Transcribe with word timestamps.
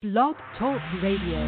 Blog 0.00 0.36
Talk 0.56 0.80
Radio. 1.02 1.42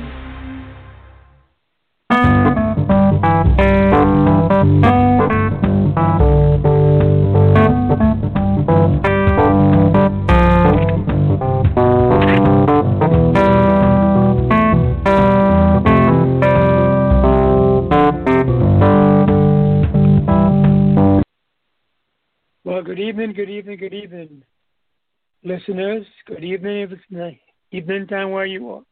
Well, 22.65 22.83
good 22.83 22.99
evening, 22.99 23.33
good 23.33 23.49
evening, 23.49 23.79
good 23.79 23.95
evening, 23.95 24.43
listeners. 25.45 26.05
Good 26.27 26.43
evening 26.43 26.99
evening 27.73 28.07
time 28.07 28.31
where 28.31 28.47
you 28.47 28.71
are. 28.71 28.83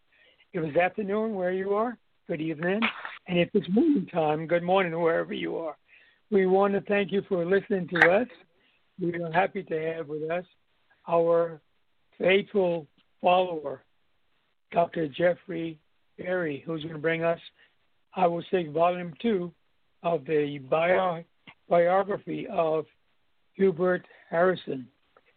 If 0.52 0.64
it's 0.64 0.76
afternoon 0.76 1.34
where 1.34 1.52
you 1.52 1.74
are, 1.74 1.96
good 2.28 2.40
evening. 2.40 2.80
And 3.26 3.38
if 3.38 3.48
it's 3.52 3.68
morning 3.70 4.06
time, 4.06 4.46
good 4.46 4.62
morning 4.62 4.98
wherever 4.98 5.34
you 5.34 5.56
are. 5.56 5.76
We 6.30 6.46
want 6.46 6.74
to 6.74 6.80
thank 6.82 7.10
you 7.10 7.22
for 7.28 7.44
listening 7.44 7.88
to 7.88 8.10
us. 8.10 8.28
We 9.00 9.20
are 9.20 9.32
happy 9.32 9.62
to 9.64 9.94
have 9.94 10.08
with 10.08 10.30
us 10.30 10.44
our 11.08 11.60
faithful 12.18 12.86
follower, 13.20 13.82
Dr. 14.72 15.08
Jeffrey 15.08 15.78
Perry, 16.20 16.62
who's 16.64 16.82
going 16.82 16.94
to 16.94 17.00
bring 17.00 17.24
us, 17.24 17.40
I 18.14 18.26
will 18.26 18.44
say, 18.50 18.66
volume 18.68 19.14
two 19.20 19.52
of 20.02 20.24
the 20.24 20.58
bio- 20.70 21.24
biography 21.68 22.46
of 22.50 22.86
Hubert 23.54 24.06
Harrison. 24.30 24.86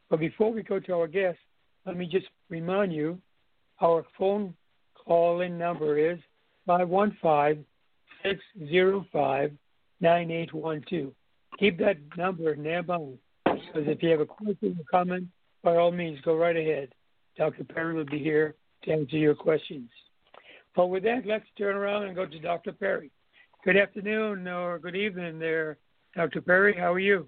But 0.10 0.20
before 0.20 0.52
we 0.52 0.62
go 0.62 0.80
to 0.80 0.94
our 0.94 1.08
guest, 1.08 1.40
let 1.86 1.98
me 1.98 2.06
just 2.06 2.28
remind 2.50 2.94
you 2.94 3.18
our 3.82 4.06
phone 4.18 4.54
call 4.96 5.42
in 5.42 5.58
number 5.58 5.98
is 5.98 6.20
515 6.66 7.66
605 8.24 9.52
9812. 10.00 11.14
Keep 11.60 11.80
that 11.80 11.98
number 12.18 12.56
nearby 12.56 12.98
because 13.46 13.88
if 13.88 14.02
you 14.02 14.10
have 14.10 14.20
a 14.20 14.26
question 14.26 14.78
or 14.80 14.86
comment, 14.90 15.28
by 15.64 15.76
all 15.76 15.92
means, 15.92 16.20
go 16.22 16.36
right 16.36 16.56
ahead. 16.56 16.90
Dr. 17.38 17.64
Perry 17.64 17.94
will 17.94 18.06
be 18.06 18.20
here 18.20 18.56
to 18.84 18.92
answer 18.92 19.18
your 19.18 19.36
questions. 19.36 19.90
But 20.76 20.88
with 20.88 21.04
that, 21.04 21.26
let's 21.26 21.46
turn 21.58 21.76
around 21.76 22.04
and 22.04 22.16
go 22.16 22.26
to 22.26 22.40
Dr. 22.40 22.72
Perry. 22.72 23.12
Good 23.64 23.78
afternoon 23.78 24.48
or 24.48 24.80
good 24.80 24.96
evening 24.96 25.38
there, 25.38 25.78
Dr. 26.16 26.42
Perry. 26.42 26.76
How 26.76 26.94
are 26.94 27.00
you? 27.00 27.28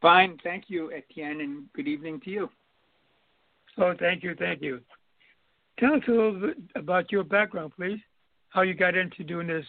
Fine, 0.00 0.38
thank 0.44 0.64
you, 0.68 0.92
Etienne, 0.92 1.40
and 1.40 1.64
good 1.72 1.88
evening 1.88 2.20
to 2.20 2.30
you. 2.30 2.50
Oh, 3.78 3.94
thank 3.98 4.22
you, 4.22 4.34
thank 4.34 4.62
you. 4.62 4.80
Tell 5.78 5.94
us 5.94 6.02
a 6.08 6.10
little 6.10 6.40
bit 6.40 6.56
about 6.74 7.12
your 7.12 7.24
background, 7.24 7.72
please. 7.76 7.98
How 8.48 8.62
you 8.62 8.74
got 8.74 8.94
into 8.96 9.24
doing 9.24 9.46
this? 9.46 9.64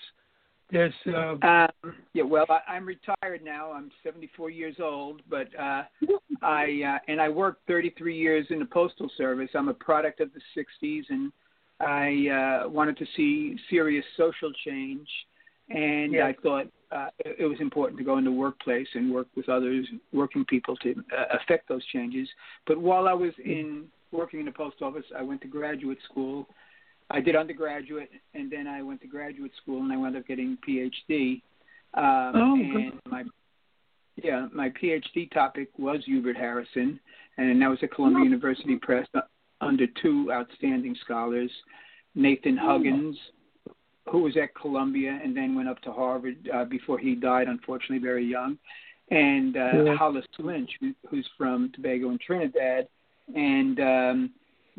This. 0.72 0.94
Uh, 1.06 1.36
Um, 1.42 1.96
yeah, 2.14 2.24
well, 2.24 2.46
I, 2.50 2.60
I'm 2.74 2.86
retired 2.86 3.44
now. 3.44 3.72
I'm 3.72 3.90
74 4.04 4.50
years 4.50 4.76
old, 4.82 5.22
but 5.30 5.48
uh, 5.60 5.84
I 6.42 6.82
uh, 6.86 7.12
and 7.12 7.22
I 7.22 7.30
worked 7.30 7.66
33 7.68 8.18
years 8.18 8.46
in 8.50 8.60
the 8.60 8.66
postal 8.66 9.10
service. 9.18 9.50
I'm 9.56 9.70
a 9.70 9.74
product 9.74 10.20
of 10.20 10.30
the 10.34 10.42
60s, 10.56 11.04
and 11.10 11.32
I 11.80 12.64
uh, 12.66 12.70
wanted 12.70 12.98
to 12.98 13.06
see 13.16 13.58
serious 13.70 14.06
social 14.18 14.52
change, 14.66 15.08
and 15.70 16.14
Yes. 16.14 16.36
I 16.38 16.42
thought 16.42 16.68
uh, 16.92 17.10
it 17.20 17.38
it 17.40 17.46
was 17.46 17.60
important 17.62 17.98
to 18.00 18.06
go 18.06 18.18
into 18.18 18.32
the 18.32 18.36
workplace 18.36 18.88
and 18.94 19.14
work 19.14 19.28
with 19.36 19.48
others, 19.50 19.88
working 20.12 20.44
people 20.46 20.76
to 20.78 20.92
uh, 21.18 21.38
affect 21.42 21.68
those 21.70 21.86
changes. 21.88 22.28
But 22.66 22.78
while 22.78 23.08
I 23.08 23.14
was 23.14 23.34
in 23.44 23.86
working 24.12 24.40
in 24.40 24.46
the 24.46 24.52
post 24.52 24.82
office, 24.82 25.06
I 25.18 25.22
went 25.24 25.42
to 25.42 25.48
graduate 25.48 26.00
school. 26.10 26.48
I 27.10 27.22
did 27.22 27.36
undergraduate, 27.36 28.10
and 28.34 28.52
then 28.52 28.68
I 28.68 28.82
went 28.82 29.02
to 29.02 29.08
graduate 29.08 29.52
school, 29.62 29.82
and 29.82 29.92
I 29.92 29.98
wound 29.98 30.18
up 30.18 30.28
getting 30.28 30.58
PhD. 30.68 31.42
Um, 31.94 32.34
Oh, 32.36 32.54
and 32.56 32.92
good. 32.92 33.12
my 33.12 33.24
yeah, 34.22 34.48
my 34.52 34.70
PhD 34.72 35.32
topic 35.32 35.70
was 35.78 36.00
Hubert 36.06 36.36
Harrison, 36.36 37.00
and 37.38 37.62
that 37.62 37.70
was 37.70 37.78
at 37.84 37.92
Columbia 37.92 38.24
University 38.24 38.76
Press 38.76 39.08
uh, 39.14 39.22
under 39.62 39.86
two 40.02 40.32
outstanding 40.32 40.96
scholars, 41.06 41.52
Nathan 42.16 42.58
Huggins, 42.58 43.16
who 44.12 44.24
was 44.24 44.36
at 44.36 44.56
Columbia 44.56 45.20
and 45.24 45.38
then 45.38 45.54
went 45.56 45.70
up 45.70 45.80
to 45.82 45.92
Harvard 45.92 46.50
uh, 46.54 46.66
before 46.66 46.98
he 46.98 47.14
died, 47.14 47.48
unfortunately, 47.48 48.00
very 48.00 48.26
young, 48.26 48.58
and 49.12 49.56
uh, 49.56 49.84
Yeah. 49.86 49.96
Hollis 49.96 50.26
Lynch, 50.40 50.72
who's 51.10 51.30
from 51.38 51.72
Tobago 51.76 52.10
and 52.10 52.20
Trinidad, 52.20 52.88
and 53.36 53.80
um, 53.80 54.32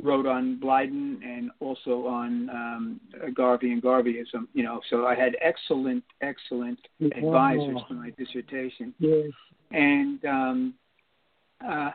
wrote 0.03 0.27
on 0.27 0.61
Blyden 0.63 1.23
and 1.23 1.51
also 1.61 2.07
on 2.07 2.51
um, 2.51 3.01
Garvey 3.35 3.73
and 3.73 3.83
Garveyism. 3.83 4.47
You 4.55 4.63
know, 4.63 4.81
so 4.91 5.07
I 5.07 5.15
had 5.15 5.37
excellent, 5.41 6.05
excellent 6.21 6.79
advisors 7.01 7.79
for 7.87 7.95
my 7.95 8.11
dissertation 8.19 8.95
yes. 8.99 9.31
and 9.71 10.25
um, 10.25 10.75
uh, 11.67 11.91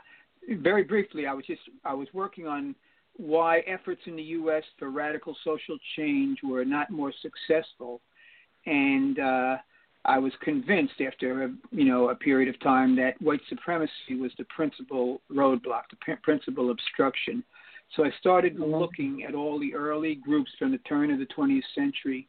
very 0.50 0.84
briefly, 0.84 1.26
I 1.26 1.34
was 1.34 1.46
just 1.46 1.62
I 1.86 1.94
was 1.94 2.08
working 2.14 2.48
on 2.48 2.76
why 3.16 3.60
efforts 3.60 4.02
in 4.06 4.16
the 4.16 4.24
U.S. 4.24 4.64
for 4.78 4.90
radical 4.90 5.36
social 5.44 5.78
change 5.96 6.40
were 6.44 6.66
not 6.66 6.90
more 6.90 7.14
successful, 7.22 8.02
and 8.66 9.20
uh, 9.20 9.58
I 10.06 10.20
was 10.20 10.34
convinced 10.42 11.00
after 11.06 11.44
a, 11.46 11.52
you 11.72 11.86
know 11.86 12.10
a 12.10 12.16
period 12.16 12.54
of 12.54 12.60
time 12.62 12.96
that 12.98 13.22
white 13.22 13.42
supremacy 13.48 14.16
was 14.20 14.32
the 14.38 14.44
principal 14.46 15.22
roadblock, 15.32 15.84
the 15.92 16.16
principal 16.22 16.72
obstruction. 16.72 17.44
So 17.96 18.04
I 18.04 18.12
started 18.20 18.58
Mhm. 18.58 18.80
looking 18.80 19.24
at 19.24 19.36
all 19.36 19.60
the 19.60 19.74
early 19.74 20.16
groups 20.16 20.52
from 20.58 20.72
the 20.72 20.80
turn 20.80 21.12
of 21.12 21.20
the 21.20 21.28
20th 21.28 21.66
century 21.76 22.28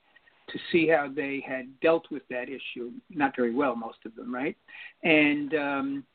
to 0.49 0.59
see 0.71 0.87
how 0.87 1.09
they 1.09 1.41
had 1.41 1.81
dealt 1.81 2.11
with 2.11 2.27
that 2.29 2.49
issue. 2.51 2.93
Not 3.09 3.35
very 3.35 3.51
well, 3.53 3.75
most 3.75 4.05
of 4.05 4.15
them, 4.15 4.33
right? 4.33 4.57
And 5.03 5.55
um, 5.55 6.07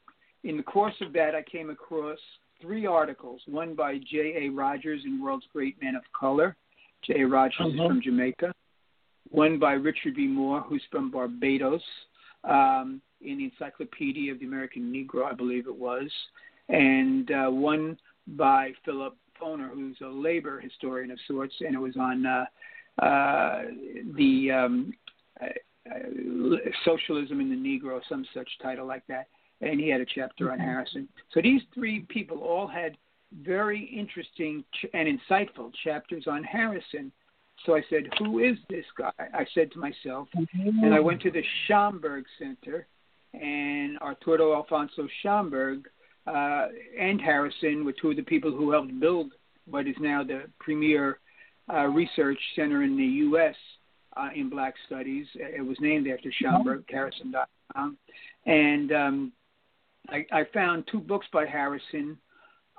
in 0.43 0.55
the 0.55 0.63
course 0.63 0.93
of 1.01 1.13
that, 1.13 1.33
I 1.35 1.41
came 1.41 1.71
across 1.71 2.19
three 2.61 2.85
articles. 2.85 3.41
One 3.47 3.73
by 3.73 3.97
J.A. 3.97 4.49
Rogers 4.49 5.01
in 5.05 5.21
World's 5.21 5.47
Great 5.51 5.81
Men 5.81 5.95
of 5.95 6.03
Color. 6.13 6.55
J.A. 7.01 7.25
Rogers 7.25 7.73
is 7.73 7.79
Mhm. 7.79 7.87
from 7.87 8.01
Jamaica. 8.01 8.53
One 9.29 9.59
by 9.59 9.73
Richard 9.73 10.15
B. 10.15 10.27
Moore, 10.27 10.61
who's 10.61 10.83
from 10.91 11.11
Barbados, 11.11 11.83
um, 12.43 13.01
in 13.21 13.37
the 13.37 13.45
Encyclopedia 13.45 14.31
of 14.31 14.39
the 14.39 14.45
American 14.45 14.91
Negro, 14.93 15.25
I 15.25 15.33
believe 15.33 15.67
it 15.67 15.75
was. 15.75 16.09
And 16.69 17.31
uh, 17.31 17.49
one 17.49 17.97
by 18.27 18.71
Philip 18.85 19.15
Foner, 19.41 19.69
who's 19.69 19.97
a 20.01 20.07
labor 20.07 20.59
historian 20.59 21.11
of 21.11 21.19
sorts, 21.27 21.53
and 21.59 21.75
it 21.75 21.79
was 21.79 21.95
on 21.97 22.25
uh, 22.25 22.45
uh, 23.03 23.63
the 24.15 24.51
um, 24.51 24.93
uh, 25.41 25.47
socialism 26.85 27.39
in 27.41 27.49
the 27.49 27.55
Negro, 27.55 27.99
some 28.07 28.25
such 28.33 28.49
title 28.61 28.85
like 28.85 29.05
that. 29.07 29.27
And 29.61 29.79
he 29.79 29.89
had 29.89 29.99
a 29.99 30.05
chapter 30.05 30.51
on 30.51 30.59
Harrison. 30.59 31.07
So 31.33 31.41
these 31.41 31.61
three 31.73 32.05
people 32.07 32.39
all 32.39 32.67
had 32.67 32.97
very 33.43 33.83
interesting 33.83 34.63
ch- 34.73 34.85
and 34.93 35.07
insightful 35.07 35.71
chapters 35.83 36.25
on 36.27 36.43
Harrison. 36.43 37.11
So 37.65 37.75
I 37.75 37.83
said, 37.89 38.09
"Who 38.19 38.39
is 38.39 38.57
this 38.69 38.85
guy?" 38.97 39.11
I 39.17 39.45
said 39.53 39.71
to 39.73 39.79
myself, 39.79 40.27
and 40.33 40.93
I 40.93 40.99
went 40.99 41.21
to 41.23 41.31
the 41.31 41.43
Schomburg 41.67 42.23
Center, 42.37 42.87
and 43.33 43.97
Arturo 43.99 44.55
Alfonso 44.55 45.07
Schomburg 45.23 45.85
uh, 46.27 46.67
and 46.99 47.19
Harrison 47.19 47.85
were 47.85 47.93
two 47.93 48.11
of 48.11 48.15
the 48.15 48.23
people 48.23 48.51
who 48.51 48.71
helped 48.71 48.97
build 48.99 49.31
what 49.65 49.87
is 49.87 49.95
now 49.99 50.23
the 50.23 50.43
premier 50.59 51.19
uh, 51.71 51.85
research 51.85 52.39
center 52.55 52.83
in 52.83 52.97
the 52.97 53.03
U.S. 53.03 53.55
Uh, 54.17 54.29
in 54.35 54.49
Black 54.49 54.73
Studies. 54.85 55.27
It 55.35 55.65
was 55.65 55.77
named 55.79 56.07
after 56.07 56.31
Schomburg, 56.41 56.83
Harrison.com. 56.89 57.97
And 58.45 58.91
um, 58.91 59.31
I, 60.09 60.25
I 60.31 60.43
found 60.53 60.87
two 60.91 60.99
books 60.99 61.27
by 61.31 61.45
Harrison 61.45 62.17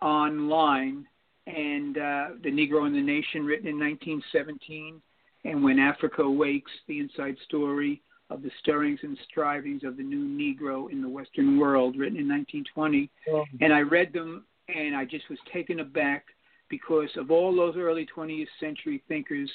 online, 0.03 1.07
and 1.47 1.99
uh, 1.99 2.29
The 2.43 2.51
Negro 2.51 2.87
in 2.87 2.93
the 2.93 3.01
Nation, 3.01 3.45
written 3.45 3.67
in 3.67 3.79
1917, 3.79 5.01
and 5.45 5.65
When 5.65 5.79
Africa 5.79 6.29
Wakes, 6.29 6.71
the 6.87 6.99
inside 7.01 7.37
story 7.45 8.03
of 8.29 8.43
the 8.43 8.51
stirrings 8.61 9.01
and 9.03 9.19
strivings 9.29 9.83
of 9.85 9.97
the 9.97 10.03
new 10.03 10.25
Negro 10.25 10.91
in 10.91 11.03
the 11.03 11.09
Western 11.09 11.59
world, 11.59 11.97
written 11.97 12.19
in 12.19 12.29
1920 12.29 13.11
Oh, 13.33 13.45
and 13.61 13.73
I 13.73 13.81
read 13.81 14.13
them 14.13 14.45
and 14.69 14.95
I 14.95 15.05
just 15.05 15.29
was 15.29 15.39
taken 15.53 15.81
aback 15.81 16.27
because 16.69 17.11
of 17.17 17.31
all 17.31 17.55
those 17.55 17.77
early 17.77 18.07
20th 18.17 18.47
century 18.61 19.03
thinkers, 19.09 19.51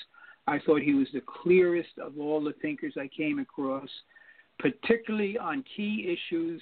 I 0.47 0.59
thought 0.59 0.81
he 0.81 0.93
was 0.93 1.07
the 1.13 1.21
clearest 1.21 1.97
of 1.97 2.19
all 2.19 2.43
the 2.43 2.53
thinkers 2.61 2.93
I 2.99 3.07
came 3.07 3.39
across, 3.39 3.89
particularly 4.59 5.38
on 5.38 5.63
key 5.75 6.05
issues 6.13 6.61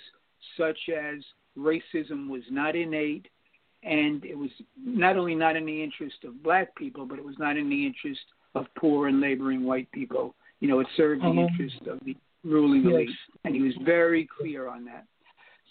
such 0.58 0.78
as 0.90 1.24
racism 1.58 2.30
was 2.30 2.44
not 2.50 2.76
innate 2.76 3.28
and 3.84 4.24
it 4.24 4.38
was 4.38 4.50
not 4.78 5.18
only 5.18 5.36
not 5.36 5.56
in 5.56 5.66
the 5.66 5.84
interest 5.84 6.24
of 6.24 6.42
black 6.42 6.74
people, 6.76 7.06
but 7.06 7.20
it 7.20 7.26
was 7.26 7.38
not 7.38 7.58
in 7.58 7.70
the 7.70 7.86
interest 7.86 8.22
of 8.56 8.66
poor 8.78 9.08
and 9.08 9.20
laboring 9.20 9.64
white 9.64 9.92
people. 9.92 10.36
You 10.60 10.70
know, 10.70 10.80
it 10.80 10.88
served 10.96 11.22
the 11.22 11.28
Mhm. 11.28 11.50
interest 11.50 11.88
of 11.88 12.00
the 12.02 12.16
ruling 12.44 12.84
Yes. 12.84 12.94
elite, 12.94 13.18
and 13.44 13.56
he 13.56 13.62
was 13.62 13.76
very 13.78 14.26
clear 14.26 14.68
on 14.68 14.86
that. 14.86 15.06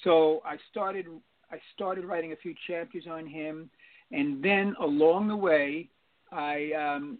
So 0.03 0.43
I 0.45 0.57
started 0.71 1.07
I 1.51 1.61
started 1.75 2.07
writing 2.07 2.33
a 2.33 2.37
few 2.37 2.55
chapters 2.67 3.07
on 3.07 3.27
him, 3.27 3.71
and 4.11 4.43
then 4.43 4.75
along 4.81 5.29
the 5.29 5.37
way, 5.37 5.89
I 6.31 6.73
um, 6.73 7.19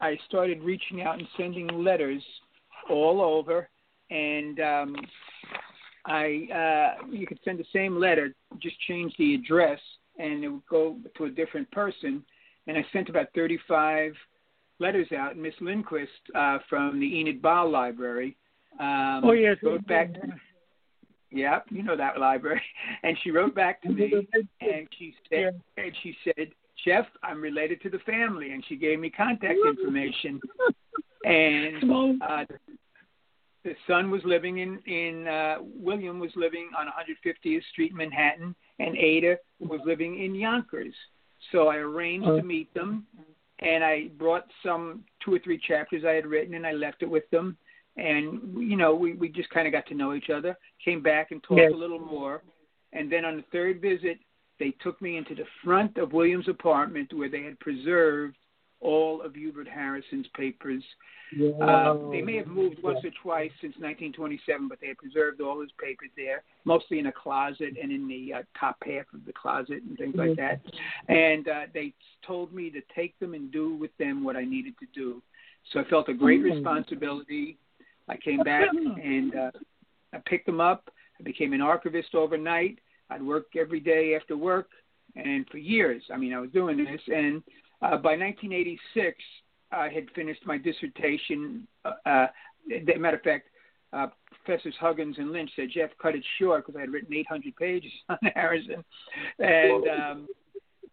I 0.00 0.16
started 0.26 0.62
reaching 0.62 1.02
out 1.02 1.18
and 1.18 1.28
sending 1.36 1.68
letters 1.68 2.22
all 2.88 3.20
over, 3.20 3.68
and 4.10 4.60
um, 4.60 4.96
I 6.06 6.96
uh, 7.02 7.06
you 7.10 7.26
could 7.26 7.38
send 7.44 7.58
the 7.58 7.66
same 7.72 7.98
letter, 7.98 8.34
just 8.58 8.80
change 8.80 9.14
the 9.18 9.34
address, 9.34 9.80
and 10.20 10.44
it 10.44 10.48
would 10.48 10.66
go 10.68 10.96
to 11.16 11.24
a 11.24 11.30
different 11.30 11.70
person. 11.70 12.24
And 12.66 12.76
I 12.76 12.84
sent 12.92 13.08
about 13.08 13.26
35 13.34 14.12
letters 14.78 15.08
out. 15.16 15.32
And 15.32 15.42
Miss 15.42 15.54
Lindquist 15.60 16.10
uh, 16.34 16.58
from 16.68 17.00
the 17.00 17.18
Enid 17.18 17.40
Baa 17.40 17.62
Library 17.62 18.36
um, 18.78 19.22
oh 19.24 19.32
yes, 19.32 19.56
wrote 19.62 19.86
back. 19.86 20.14
To, 20.14 20.20
yeah, 21.30 21.60
you 21.70 21.82
know 21.82 21.96
that 21.96 22.18
library. 22.18 22.62
And 23.02 23.16
she 23.22 23.30
wrote 23.30 23.54
back 23.54 23.82
to 23.82 23.88
me, 23.88 24.28
and 24.60 24.88
she 24.98 25.14
said, 25.28 25.60
and 25.76 25.92
she 26.02 26.14
said, 26.24 26.48
Jeff, 26.84 27.06
I'm 27.22 27.40
related 27.40 27.80
to 27.82 27.90
the 27.90 27.98
family, 28.00 28.52
and 28.52 28.64
she 28.68 28.76
gave 28.76 28.98
me 28.98 29.10
contact 29.10 29.58
information. 29.66 30.40
And 31.24 32.20
uh, 32.22 32.44
the 33.64 33.74
son 33.86 34.10
was 34.10 34.22
living 34.24 34.58
in 34.58 34.78
in 34.86 35.26
uh, 35.26 35.56
William 35.60 36.18
was 36.18 36.30
living 36.36 36.70
on 36.78 36.86
150th 36.86 37.62
Street, 37.72 37.94
Manhattan, 37.94 38.54
and 38.78 38.96
Ada 38.96 39.36
was 39.58 39.80
living 39.84 40.22
in 40.22 40.34
Yonkers. 40.34 40.94
So 41.52 41.68
I 41.68 41.76
arranged 41.76 42.26
to 42.26 42.42
meet 42.42 42.72
them, 42.74 43.06
and 43.60 43.82
I 43.82 44.08
brought 44.18 44.44
some 44.62 45.04
two 45.24 45.34
or 45.34 45.38
three 45.38 45.58
chapters 45.58 46.04
I 46.06 46.12
had 46.12 46.26
written, 46.26 46.54
and 46.54 46.66
I 46.66 46.72
left 46.72 47.02
it 47.02 47.10
with 47.10 47.28
them. 47.30 47.56
And 47.96 48.40
you 48.56 48.76
know, 48.76 48.94
we 48.94 49.14
we 49.14 49.28
just 49.28 49.50
kind 49.50 49.66
of 49.66 49.72
got 49.72 49.86
to 49.86 49.94
know 49.94 50.14
each 50.14 50.30
other. 50.30 50.56
Came 50.84 51.02
back 51.02 51.30
and 51.30 51.42
talked 51.42 51.60
yes. 51.60 51.72
a 51.72 51.76
little 51.76 51.98
more, 51.98 52.42
and 52.92 53.10
then 53.12 53.24
on 53.24 53.36
the 53.36 53.44
third 53.52 53.80
visit, 53.80 54.18
they 54.58 54.70
took 54.82 55.00
me 55.02 55.16
into 55.16 55.34
the 55.34 55.46
front 55.64 55.96
of 55.98 56.12
William's 56.12 56.48
apartment 56.48 57.12
where 57.12 57.28
they 57.28 57.42
had 57.42 57.58
preserved 57.60 58.36
all 58.80 59.22
of 59.22 59.34
Hubert 59.34 59.68
Harrison's 59.68 60.26
papers. 60.34 60.82
Uh, 61.62 61.94
they 62.10 62.22
may 62.22 62.36
have 62.36 62.48
moved 62.48 62.82
once 62.82 62.98
or 63.04 63.10
twice 63.22 63.52
since 63.60 63.74
1927, 63.76 64.68
but 64.68 64.78
they 64.80 64.88
had 64.88 64.98
preserved 64.98 65.40
all 65.40 65.60
his 65.60 65.70
papers 65.80 66.10
there, 66.16 66.42
mostly 66.64 66.98
in 66.98 67.06
a 67.06 67.12
closet 67.12 67.76
and 67.80 67.92
in 67.92 68.08
the 68.08 68.32
uh, 68.32 68.42
top 68.58 68.76
half 68.84 69.04
of 69.14 69.24
the 69.26 69.32
closet 69.32 69.82
and 69.88 69.96
things 69.96 70.16
like 70.16 70.36
that. 70.36 70.60
And 71.08 71.46
uh, 71.46 71.62
they 71.72 71.92
told 72.26 72.52
me 72.52 72.70
to 72.70 72.80
take 72.94 73.16
them 73.20 73.34
and 73.34 73.52
do 73.52 73.76
with 73.76 73.96
them 73.98 74.24
what 74.24 74.36
I 74.36 74.44
needed 74.44 74.74
to 74.80 74.86
do. 74.94 75.22
So 75.72 75.80
I 75.80 75.84
felt 75.84 76.08
a 76.08 76.14
great 76.14 76.40
mm. 76.40 76.54
responsibility. 76.54 77.58
I 78.08 78.16
came 78.16 78.40
back 78.40 78.68
and 78.72 79.34
uh, 79.36 79.50
I 80.12 80.18
picked 80.26 80.46
them 80.46 80.60
up. 80.60 80.90
I 81.18 81.22
became 81.22 81.52
an 81.52 81.60
archivist 81.60 82.14
overnight. 82.14 82.78
I'd 83.10 83.22
work 83.22 83.46
every 83.56 83.80
day 83.80 84.16
after 84.20 84.36
work, 84.36 84.68
and 85.16 85.46
for 85.50 85.58
years, 85.58 86.02
I 86.12 86.16
mean, 86.16 86.32
I 86.32 86.38
was 86.38 86.50
doing 86.50 86.76
this. 86.76 87.00
And 87.08 87.42
uh, 87.82 87.96
by 87.96 88.16
1986, 88.16 89.16
I 89.72 89.88
had 89.88 90.10
finished 90.14 90.44
my 90.44 90.58
dissertation. 90.58 91.66
Uh, 91.84 91.90
uh, 92.06 92.26
matter 92.98 93.16
of 93.16 93.22
fact, 93.22 93.48
uh, 93.92 94.08
Professors 94.44 94.74
Huggins 94.80 95.16
and 95.18 95.32
Lynch 95.32 95.50
said, 95.56 95.68
Jeff, 95.72 95.90
cut 96.00 96.14
it 96.14 96.24
short 96.38 96.66
because 96.66 96.78
I 96.78 96.82
had 96.82 96.90
written 96.90 97.14
800 97.14 97.56
pages 97.56 97.92
on 98.08 98.18
Harrison. 98.34 98.84
And 99.38 99.84
um, 99.88 100.28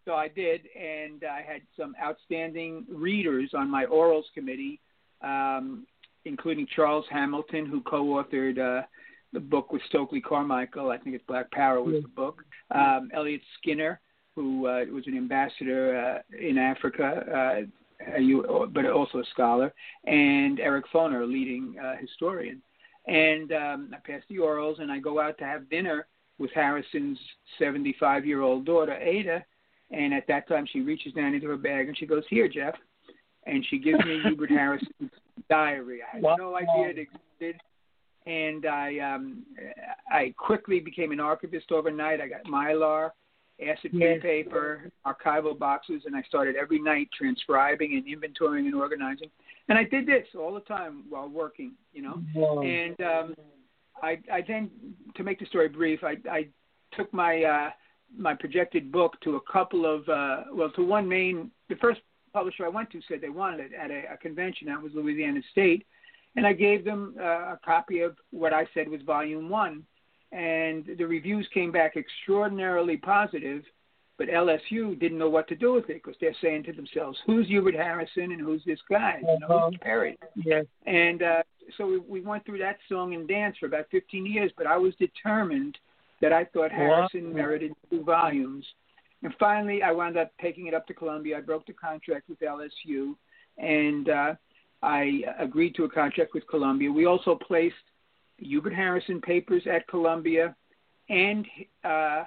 so 0.05 0.13
I 0.13 0.29
did, 0.29 0.61
and 0.79 1.23
I 1.23 1.41
had 1.41 1.61
some 1.77 1.95
outstanding 2.01 2.85
readers 2.89 3.51
on 3.53 3.69
my 3.69 3.85
orals 3.85 4.23
committee, 4.33 4.79
um, 5.21 5.85
including 6.25 6.67
Charles 6.75 7.05
Hamilton, 7.11 7.65
who 7.65 7.81
co 7.81 8.03
authored 8.05 8.57
uh, 8.57 8.85
the 9.33 9.39
book 9.39 9.71
with 9.71 9.81
Stokely 9.89 10.21
Carmichael. 10.21 10.91
I 10.91 10.97
think 10.97 11.15
it's 11.15 11.25
Black 11.27 11.51
Power 11.51 11.81
was 11.81 12.01
the 12.01 12.07
book. 12.07 12.43
Um, 12.73 13.09
Elliot 13.13 13.41
Skinner, 13.59 13.99
who 14.37 14.67
uh, 14.67 14.85
was 14.93 15.07
an 15.07 15.17
ambassador 15.17 15.97
uh, 15.97 16.37
in 16.39 16.59
Africa, 16.59 17.65
uh, 18.05 18.19
you, 18.19 18.69
but 18.71 18.85
also 18.85 19.17
a 19.17 19.23
scholar, 19.33 19.73
and 20.05 20.59
Eric 20.59 20.85
Foner, 20.93 21.23
a 21.23 21.25
leading 21.25 21.75
uh, 21.83 21.95
historian. 21.99 22.61
And 23.07 23.51
um, 23.51 23.89
I 23.93 23.97
pass 24.05 24.21
the 24.29 24.35
orals, 24.35 24.79
and 24.79 24.91
I 24.91 24.99
go 24.99 25.19
out 25.19 25.39
to 25.39 25.43
have 25.43 25.67
dinner 25.71 26.05
with 26.37 26.51
Harrison's 26.53 27.17
75 27.57 28.27
year 28.27 28.41
old 28.41 28.63
daughter, 28.63 28.93
Ada. 28.93 29.43
And 29.89 30.13
at 30.13 30.27
that 30.27 30.47
time, 30.47 30.67
she 30.71 30.81
reaches 30.81 31.13
down 31.13 31.33
into 31.33 31.47
her 31.47 31.57
bag 31.57 31.87
and 31.87 31.97
she 31.97 32.05
goes, 32.05 32.23
Here, 32.29 32.47
Jeff. 32.47 32.75
And 33.47 33.65
she 33.71 33.79
gives 33.79 33.97
me 34.05 34.19
Hubert 34.23 34.49
Harrison's 34.51 35.09
diary. 35.49 36.01
I 36.03 36.17
had 36.17 36.21
wow. 36.21 36.35
no 36.37 36.55
idea 36.55 36.89
it 36.89 36.97
existed. 36.99 37.59
And 38.27 38.67
I, 38.67 38.99
um, 38.99 39.43
I 40.11 40.35
quickly 40.37 40.79
became 40.79 41.11
an 41.11 41.21
archivist 41.21 41.71
overnight. 41.71 42.19
I 42.19 42.27
got 42.27 42.43
Mylar 42.43 43.11
acid 43.59 43.91
yes. 43.93 44.21
paper, 44.21 44.91
archival 45.05 45.57
boxes, 45.57 46.03
and 46.05 46.15
I 46.15 46.21
started 46.23 46.55
every 46.55 46.79
night 46.79 47.09
transcribing 47.17 47.93
and 47.93 48.05
inventorying 48.05 48.65
and 48.65 48.75
organizing. 48.75 49.29
And 49.69 49.77
I 49.77 49.83
did 49.83 50.05
this 50.05 50.25
all 50.37 50.53
the 50.53 50.61
time 50.61 51.03
while 51.09 51.27
working, 51.27 51.73
you 51.93 52.01
know. 52.01 52.21
Wow. 52.35 52.61
And 52.61 53.01
um, 53.01 53.35
I, 54.01 54.19
I 54.31 54.43
then, 54.47 54.69
to 55.15 55.23
make 55.23 55.39
the 55.39 55.45
story 55.47 55.69
brief, 55.69 56.03
I, 56.03 56.17
I 56.29 56.47
took 56.95 57.13
my 57.13 57.43
uh, 57.43 57.69
my 58.17 58.33
projected 58.33 58.91
book 58.91 59.19
to 59.21 59.35
a 59.35 59.41
couple 59.51 59.85
of, 59.85 60.07
uh, 60.07 60.43
well, 60.53 60.69
to 60.71 60.83
one 60.83 61.07
main. 61.07 61.51
The 61.67 61.75
first 61.75 61.99
publisher 62.31 62.65
I 62.65 62.69
went 62.69 62.89
to 62.91 63.01
said 63.07 63.19
they 63.21 63.29
wanted 63.29 63.59
it 63.59 63.71
at 63.73 63.91
a, 63.91 64.13
a 64.13 64.17
convention. 64.17 64.67
That 64.67 64.81
was 64.81 64.93
Louisiana 64.93 65.41
State, 65.51 65.85
and 66.35 66.45
I 66.47 66.53
gave 66.53 66.85
them 66.85 67.15
uh, 67.19 67.23
a 67.23 67.59
copy 67.65 67.99
of 68.01 68.15
what 68.31 68.53
I 68.53 68.65
said 68.73 68.87
was 68.87 69.01
Volume 69.01 69.49
One 69.49 69.83
and 70.31 70.85
the 70.97 71.05
reviews 71.05 71.47
came 71.53 71.71
back 71.71 71.95
extraordinarily 71.95 72.97
positive. 72.97 73.63
But 74.17 74.29
LSU 74.29 74.99
didn't 74.99 75.19
know 75.19 75.29
what 75.29 75.47
to 75.47 75.55
do 75.55 75.73
with 75.73 75.91
it 75.91 76.01
because 76.03 76.15
they're 76.19 76.35
saying 76.41 76.63
to 76.63 76.73
themselves, 76.73 77.19
"Who's 77.27 77.47
Hubert 77.47 77.75
Harrison 77.75 78.31
and 78.31 78.41
who's 78.41 78.63
this 78.65 78.79
guy? 78.89 79.19
You 79.21 79.37
know, 79.39 79.47
who's 79.47 79.75
uh-huh. 79.75 79.77
Perry?" 79.81 80.17
Yes. 80.35 80.65
And 80.87 81.21
uh, 81.21 81.43
so 81.77 81.85
we, 81.85 81.99
we 81.99 82.21
went 82.21 82.43
through 82.43 82.57
that 82.59 82.77
song 82.89 83.13
and 83.13 83.27
dance 83.27 83.57
for 83.59 83.67
about 83.67 83.85
15 83.91 84.25
years. 84.25 84.51
But 84.57 84.65
I 84.65 84.75
was 84.77 84.95
determined 84.95 85.77
that 86.21 86.33
I 86.33 86.45
thought 86.45 86.71
Harrison 86.71 87.31
merited 87.33 87.73
two 87.91 88.03
volumes. 88.03 88.65
And 89.23 89.33
finally, 89.39 89.83
I 89.83 89.91
wound 89.91 90.17
up 90.17 90.31
taking 90.41 90.67
it 90.67 90.73
up 90.73 90.87
to 90.87 90.93
Columbia. 90.93 91.37
I 91.37 91.41
broke 91.41 91.65
the 91.65 91.73
contract 91.73 92.29
with 92.29 92.39
LSU, 92.39 93.15
and 93.57 94.09
uh, 94.09 94.33
I 94.81 95.23
agreed 95.39 95.75
to 95.75 95.85
a 95.85 95.89
contract 95.89 96.33
with 96.33 96.47
Columbia. 96.47 96.91
We 96.91 97.05
also 97.05 97.35
placed 97.35 97.75
Hubert 98.37 98.73
Harrison 98.73 99.21
papers 99.21 99.63
at 99.71 99.87
Columbia, 99.87 100.55
and 101.09 101.45
uh, 101.83 102.23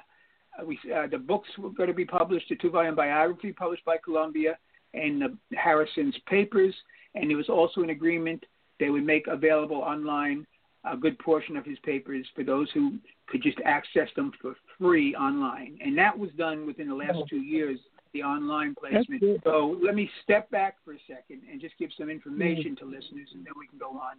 we, 0.64 0.78
uh, 0.94 1.06
the 1.06 1.18
books 1.18 1.48
were 1.58 1.70
going 1.70 1.88
to 1.88 1.94
be 1.94 2.04
published, 2.04 2.50
a 2.50 2.56
two-volume 2.56 2.94
biography 2.94 3.52
published 3.52 3.84
by 3.84 3.96
Columbia, 4.02 4.58
and 4.94 5.22
the 5.22 5.36
Harrison's 5.56 6.16
papers. 6.26 6.74
And 7.14 7.28
there 7.28 7.36
was 7.36 7.48
also 7.48 7.82
an 7.82 7.90
agreement 7.90 8.44
they 8.78 8.90
would 8.90 9.04
make 9.04 9.26
available 9.26 9.76
online 9.76 10.46
a 10.84 10.96
good 10.96 11.18
portion 11.18 11.56
of 11.56 11.64
his 11.64 11.78
papers 11.80 12.26
for 12.34 12.42
those 12.42 12.68
who 12.72 12.94
could 13.26 13.42
just 13.42 13.58
access 13.64 14.08
them 14.16 14.32
for 14.40 14.54
free 14.78 15.14
online. 15.14 15.78
And 15.84 15.96
that 15.98 16.18
was 16.18 16.30
done 16.38 16.66
within 16.66 16.88
the 16.88 16.94
last 16.94 17.18
two 17.28 17.42
years, 17.42 17.78
the 18.14 18.22
online 18.22 18.74
placement. 18.74 19.22
So 19.44 19.78
let 19.82 19.94
me 19.94 20.10
step 20.24 20.50
back 20.50 20.76
for 20.84 20.94
a 20.94 20.98
second 21.06 21.42
and 21.50 21.60
just 21.60 21.76
give 21.78 21.90
some 21.98 22.08
information 22.10 22.74
to 22.76 22.84
listeners, 22.84 23.28
and 23.34 23.44
then 23.44 23.52
we 23.58 23.66
can 23.66 23.78
go 23.78 23.90
on. 23.90 24.16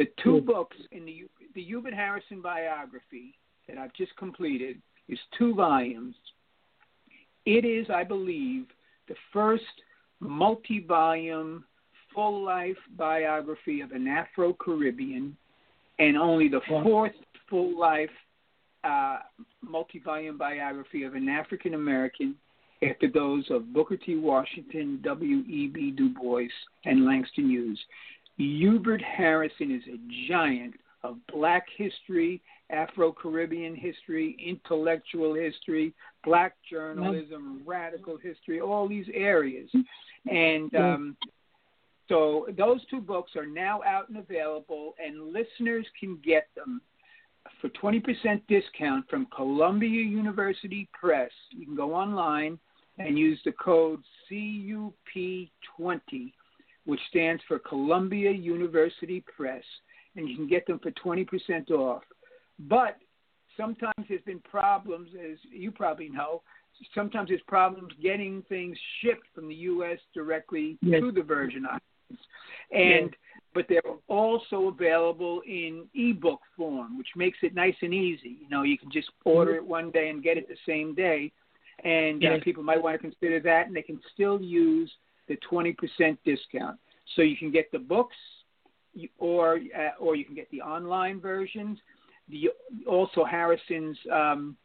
The 0.00 0.06
two 0.22 0.40
books 0.40 0.78
in 0.92 1.04
the 1.04 1.26
the 1.54 1.62
Hubert 1.62 1.92
Harrison 1.92 2.40
biography 2.40 3.34
that 3.68 3.76
I've 3.76 3.92
just 3.92 4.16
completed 4.16 4.80
is 5.10 5.18
two 5.36 5.54
volumes. 5.54 6.14
It 7.44 7.66
is, 7.66 7.86
I 7.90 8.04
believe, 8.04 8.64
the 9.08 9.14
first 9.30 9.62
multi-volume 10.20 11.66
full 12.14 12.42
life 12.42 12.78
biography 12.96 13.82
of 13.82 13.92
an 13.92 14.08
Afro 14.08 14.54
Caribbean, 14.54 15.36
and 15.98 16.16
only 16.16 16.48
the 16.48 16.62
fourth 16.66 17.12
full 17.50 17.78
life 17.78 18.08
uh, 18.84 19.18
multi 19.60 19.98
volume 19.98 20.38
biography 20.38 21.02
of 21.02 21.14
an 21.14 21.28
African 21.28 21.74
American 21.74 22.36
after 22.82 23.06
those 23.06 23.44
of 23.50 23.74
Booker 23.74 23.98
T. 23.98 24.16
Washington, 24.16 25.00
W.E.B. 25.04 25.90
Du 25.90 26.08
Bois, 26.08 26.48
and 26.86 27.04
Langston 27.04 27.50
Hughes. 27.50 27.78
Hubert 28.40 29.02
Harrison 29.02 29.70
is 29.70 29.82
a 29.86 29.98
giant 30.26 30.74
of 31.02 31.18
black 31.30 31.66
history, 31.76 32.40
Afro 32.70 33.12
Caribbean 33.12 33.76
history, 33.76 34.34
intellectual 34.44 35.34
history, 35.34 35.92
black 36.24 36.54
journalism, 36.70 37.60
radical 37.66 38.16
history, 38.16 38.60
all 38.60 38.88
these 38.88 39.04
areas. 39.12 39.68
And 40.30 40.74
um, 40.74 41.16
so 42.08 42.46
those 42.56 42.80
two 42.86 43.02
books 43.02 43.32
are 43.36 43.46
now 43.46 43.82
out 43.86 44.08
and 44.08 44.16
available, 44.16 44.94
and 45.04 45.34
listeners 45.34 45.84
can 45.98 46.18
get 46.24 46.48
them 46.56 46.80
for 47.60 47.68
20% 47.68 48.40
discount 48.48 49.06
from 49.10 49.26
Columbia 49.36 50.02
University 50.02 50.88
Press. 50.98 51.30
You 51.50 51.66
can 51.66 51.76
go 51.76 51.94
online 51.94 52.58
and 52.98 53.18
use 53.18 53.38
the 53.44 53.52
code 53.52 54.00
CUP20 54.30 56.32
which 56.90 57.00
stands 57.08 57.40
for 57.46 57.60
Columbia 57.60 58.32
University 58.32 59.22
Press, 59.36 59.62
and 60.16 60.28
you 60.28 60.34
can 60.34 60.48
get 60.48 60.66
them 60.66 60.80
for 60.80 60.90
20% 60.90 61.70
off. 61.70 62.02
But 62.58 62.96
sometimes 63.56 64.06
there's 64.08 64.20
been 64.22 64.40
problems, 64.40 65.10
as 65.14 65.38
you 65.52 65.70
probably 65.70 66.08
know. 66.08 66.42
sometimes 66.92 67.28
there's 67.28 67.40
problems 67.46 67.92
getting 68.02 68.42
things 68.48 68.76
shipped 69.00 69.26
from 69.36 69.46
the 69.46 69.54
U.S. 69.54 69.98
directly 70.12 70.78
Yes. 70.82 71.00
to 71.00 71.12
the 71.12 71.22
Virgin 71.22 71.64
Islands, 71.64 72.24
and 72.72 73.14
but 73.54 73.66
they're 73.68 73.82
also 74.08 74.66
available 74.68 75.42
in 75.46 75.86
ebook 75.94 76.40
form, 76.56 76.98
which 76.98 77.08
makes 77.14 77.38
it 77.42 77.54
nice 77.54 77.74
and 77.82 77.94
easy. 77.94 78.36
You 78.42 78.48
know, 78.50 78.62
you 78.64 78.78
can 78.78 78.90
just 78.90 79.10
order 79.24 79.54
it 79.54 79.64
one 79.64 79.92
day 79.92 80.08
and 80.08 80.24
get 80.24 80.38
it 80.38 80.48
the 80.48 80.56
same 80.66 80.92
day, 80.94 81.30
and 81.84 82.24
uh, 82.24 82.38
people 82.42 82.64
might 82.64 82.82
want 82.82 82.94
to 82.94 82.98
consider 82.98 83.38
that, 83.40 83.68
and 83.68 83.76
they 83.76 83.82
can 83.82 84.00
still 84.12 84.40
use 84.40 84.90
the 85.30 85.38
20% 85.50 86.18
discount. 86.24 86.76
So 87.14 87.22
you 87.22 87.36
can 87.36 87.50
get 87.50 87.70
the 87.72 87.78
books, 87.78 88.16
or 89.18 89.54
uh, 89.56 90.00
or 90.00 90.16
you 90.16 90.24
can 90.24 90.34
get 90.34 90.50
the 90.50 90.60
online 90.60 91.20
versions. 91.20 91.78
The 92.28 92.50
also 92.86 93.24
Harrison's 93.24 93.96
um, 94.12 94.56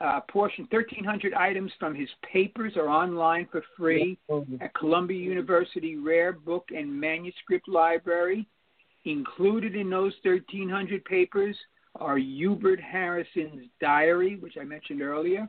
uh, 0.00 0.20
portion, 0.28 0.66
1,300 0.70 1.34
items 1.34 1.72
from 1.78 1.94
his 1.94 2.08
papers 2.32 2.74
are 2.76 2.88
online 2.88 3.48
for 3.50 3.62
free 3.76 4.18
at 4.60 4.74
Columbia 4.74 5.18
University 5.18 5.96
Rare 5.96 6.32
Book 6.32 6.68
and 6.74 6.92
Manuscript 6.92 7.68
Library. 7.68 8.46
Included 9.04 9.74
in 9.74 9.88
those 9.88 10.12
1,300 10.22 11.04
papers 11.04 11.56
are 11.96 12.18
Hubert 12.18 12.80
Harrison's 12.80 13.66
diary, 13.80 14.36
which 14.36 14.54
I 14.60 14.64
mentioned 14.64 15.02
earlier. 15.02 15.48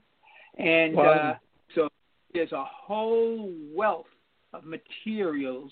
And 0.58 0.98
uh, 0.98 1.34
so 1.76 1.90
there's 2.34 2.52
a 2.52 2.64
whole 2.64 3.52
wealth 3.76 4.06
of 4.54 4.64
materials. 4.66 5.72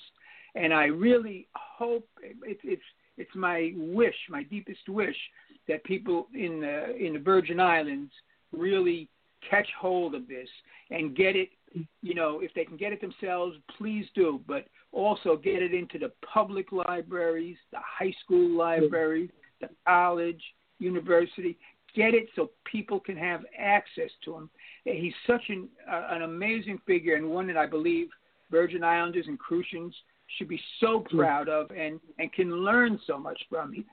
And 0.55 0.73
I 0.73 0.85
really 0.85 1.47
hope 1.53 2.07
it, 2.21 2.57
it's 2.63 2.81
it's 3.17 3.35
my 3.35 3.73
wish, 3.75 4.15
my 4.29 4.43
deepest 4.43 4.87
wish, 4.87 5.17
that 5.67 5.83
people 5.83 6.27
in 6.33 6.61
the 6.61 6.95
in 6.95 7.13
the 7.13 7.19
Virgin 7.19 7.59
Islands 7.59 8.11
really 8.51 9.09
catch 9.49 9.67
hold 9.79 10.15
of 10.15 10.27
this 10.27 10.49
and 10.89 11.15
get 11.15 11.35
it 11.35 11.49
you 12.01 12.15
know, 12.15 12.39
if 12.39 12.53
they 12.53 12.65
can 12.65 12.77
get 12.77 12.93
it 12.93 13.01
themselves, 13.01 13.55
please 13.77 14.05
do. 14.15 14.41
But 14.47 14.67
also 14.91 15.35
get 15.35 15.61
it 15.61 15.73
into 15.73 15.99
the 15.99 16.11
public 16.33 16.71
libraries, 16.71 17.57
the 17.71 17.79
high 17.79 18.13
school 18.23 18.57
libraries, 18.57 19.29
the 19.61 19.69
college, 19.85 20.41
university. 20.79 21.57
Get 21.95 22.13
it 22.13 22.27
so 22.35 22.51
people 22.65 22.99
can 22.99 23.17
have 23.17 23.41
access 23.57 24.11
to 24.25 24.35
him. 24.35 24.49
He's 24.85 25.13
such 25.25 25.43
an 25.49 25.67
uh, 25.91 26.07
an 26.11 26.21
amazing 26.23 26.79
figure 26.85 27.15
and 27.15 27.29
one 27.29 27.47
that 27.47 27.57
I 27.57 27.65
believe 27.65 28.07
Virgin 28.51 28.83
Islanders 28.83 29.25
and 29.27 29.37
Crucians 29.39 29.95
should 30.37 30.47
be 30.49 30.59
so 30.79 31.05
proud 31.09 31.47
of 31.49 31.71
and 31.71 31.99
and 32.19 32.31
can 32.33 32.51
learn 32.63 32.99
so 33.07 33.17
much 33.17 33.39
from. 33.49 33.73
It, 33.75 33.85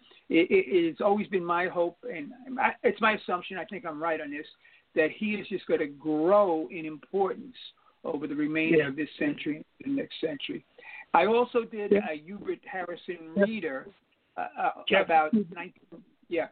it, 0.50 0.64
it's 0.68 1.00
always 1.00 1.28
been 1.28 1.44
my 1.44 1.66
hope, 1.68 1.98
and 2.10 2.32
I, 2.58 2.72
it's 2.82 3.00
my 3.00 3.12
assumption. 3.12 3.58
I 3.58 3.64
think 3.64 3.84
I'm 3.86 4.02
right 4.02 4.20
on 4.20 4.30
this 4.30 4.46
that 4.94 5.10
he 5.16 5.32
is 5.34 5.46
just 5.48 5.66
going 5.66 5.80
to 5.80 5.86
grow 5.86 6.68
in 6.70 6.84
importance 6.84 7.56
over 8.04 8.26
the 8.26 8.34
remainder 8.34 8.78
Yeah. 8.78 8.88
of 8.88 8.96
this 8.96 9.08
century 9.18 9.64
and 9.84 9.96
the 9.96 10.02
next 10.02 10.20
century. 10.20 10.64
I 11.14 11.26
also 11.26 11.64
did 11.64 11.92
Yeah. 11.92 12.00
a 12.10 12.16
Hubert 12.16 12.60
Harrison 12.64 13.18
reader 13.36 13.86
uh, 14.36 14.46
uh, 14.60 14.70
Jeff, 14.88 15.04
about 15.06 15.32
19. 15.32 15.72
Yeah, 16.28 16.46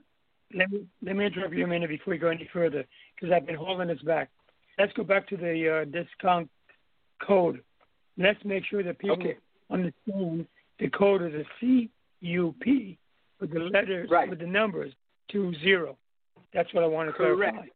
let 0.54 0.71
me 0.71 0.87
let 1.02 1.16
me 1.16 1.26
interrupt 1.26 1.54
you 1.54 1.64
a 1.64 1.66
minute 1.66 1.88
before 1.88 2.12
we 2.12 2.18
go 2.18 2.28
any 2.28 2.49
further 2.52 2.85
because 3.14 3.32
I've 3.32 3.47
been 3.47 3.56
holding 3.56 3.88
this 3.88 4.02
back. 4.02 4.30
Let's 4.78 4.92
go 4.92 5.02
back 5.02 5.26
to 5.28 5.37
the 5.37 5.82
uh, 5.82 5.85
discount 5.87 6.49
code. 7.26 7.62
Let's 8.19 8.42
make 8.45 8.64
sure 8.66 8.83
that 8.83 8.99
people 8.99 9.16
Okay. 9.16 9.37
understand 9.71 10.47
the 10.78 10.88
code 10.90 11.23
is 11.23 11.35
a 11.35 11.45
CUP 12.21 12.99
with 13.40 13.50
the 13.52 13.61
letters 13.61 14.11
Right. 14.11 14.28
with 14.28 14.38
the 14.38 14.47
numbers 14.47 14.95
two 15.28 15.54
zero. 15.57 15.97
That's 16.52 16.73
what 16.75 16.85
I 16.85 16.87
want 16.87 17.09
to 17.09 17.12
Correct. 17.14 17.54
clarify. 17.54 17.69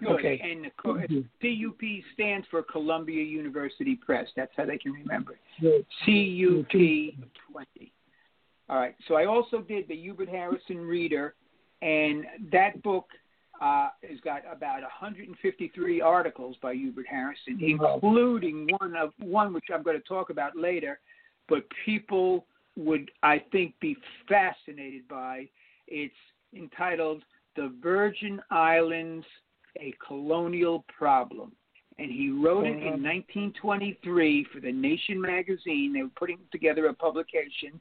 good. 0.00 0.08
Okay. 0.10 0.38
And 0.38 0.64
the 0.66 0.70
co-. 0.76 1.00
CUP 1.40 2.04
stands 2.14 2.46
for 2.48 2.62
Columbia 2.62 3.22
University 3.22 3.96
Press. 3.96 4.28
That's 4.36 4.52
how 4.56 4.64
they 4.64 4.78
can 4.78 4.92
remember 4.92 5.32
it. 5.60 5.86
CUP 6.04 6.70
20. 7.50 7.92
All 8.68 8.76
right. 8.78 8.94
So 9.08 9.14
I 9.14 9.24
also 9.24 9.60
did 9.62 9.88
the 9.88 9.96
Hubert 9.96 10.28
Harrison 10.28 10.76
Reader, 10.86 11.34
and 11.82 12.26
that 12.52 12.80
book 12.82 13.06
uh, 13.60 13.88
has 14.08 14.20
got 14.22 14.42
about 14.50 14.82
153 14.82 16.00
articles 16.00 16.56
by 16.62 16.74
Hubert 16.74 17.06
Harrison, 17.08 17.58
including 17.60 18.68
one 18.78 18.94
of 18.96 19.10
one 19.18 19.52
which 19.52 19.64
I'm 19.72 19.82
going 19.82 20.00
to 20.00 20.08
talk 20.08 20.30
about 20.30 20.56
later. 20.56 21.00
But 21.48 21.64
people 21.84 22.46
would, 22.76 23.10
I 23.22 23.42
think, 23.52 23.74
be 23.80 23.96
fascinated 24.28 25.08
by. 25.08 25.48
It's 25.86 26.14
entitled 26.54 27.22
"The 27.56 27.72
Virgin 27.82 28.40
Islands: 28.50 29.26
A 29.80 29.94
Colonial 30.06 30.84
Problem." 30.96 31.52
and 31.98 32.10
he 32.10 32.30
wrote 32.30 32.66
it 32.66 32.76
in 32.76 33.02
1923 33.02 34.46
for 34.52 34.60
the 34.60 34.70
Nation 34.70 35.20
magazine. 35.20 35.92
They 35.92 36.02
were 36.02 36.10
putting 36.16 36.38
together 36.52 36.86
a 36.86 36.94
publication, 36.94 37.80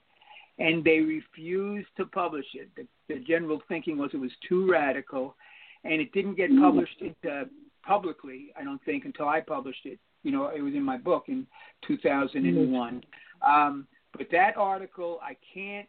and 0.57 0.83
they 0.83 0.99
refused 0.99 1.89
to 1.97 2.05
publish 2.05 2.45
it. 2.55 2.69
The, 2.75 2.87
the 3.13 3.19
general 3.19 3.61
thinking 3.67 3.97
was 3.97 4.09
it 4.13 4.17
was 4.17 4.31
too 4.47 4.69
radical, 4.69 5.35
and 5.83 6.01
it 6.01 6.11
didn't 6.13 6.35
get 6.35 6.51
mm. 6.51 6.61
published 6.61 7.01
into, 7.01 7.49
publicly. 7.83 8.49
I 8.59 8.63
don't 8.63 8.83
think 8.83 9.05
until 9.05 9.27
I 9.29 9.41
published 9.41 9.85
it. 9.85 9.99
You 10.23 10.31
know, 10.31 10.47
it 10.47 10.61
was 10.61 10.73
in 10.73 10.83
my 10.83 10.97
book 10.97 11.25
in 11.27 11.47
2001. 11.87 13.03
Mm. 13.43 13.47
Um, 13.49 13.87
but 14.17 14.27
that 14.31 14.57
article, 14.57 15.19
I 15.21 15.37
can't 15.53 15.87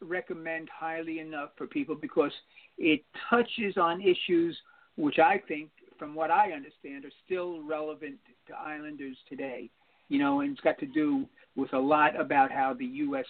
recommend 0.00 0.68
highly 0.68 1.20
enough 1.20 1.50
for 1.56 1.66
people 1.66 1.94
because 1.94 2.32
it 2.76 3.02
touches 3.30 3.76
on 3.76 4.00
issues 4.00 4.56
which 4.96 5.18
I 5.18 5.42
think, 5.46 5.70
from 5.98 6.14
what 6.14 6.30
I 6.30 6.52
understand, 6.52 7.04
are 7.04 7.12
still 7.24 7.62
relevant 7.62 8.16
to 8.48 8.54
islanders 8.54 9.16
today. 9.28 9.70
You 10.08 10.18
know, 10.18 10.40
and 10.40 10.52
it's 10.52 10.60
got 10.60 10.78
to 10.78 10.86
do 10.86 11.26
with 11.54 11.72
a 11.72 11.78
lot 11.78 12.18
about 12.18 12.50
how 12.50 12.74
the 12.74 12.86
U.S. 12.86 13.26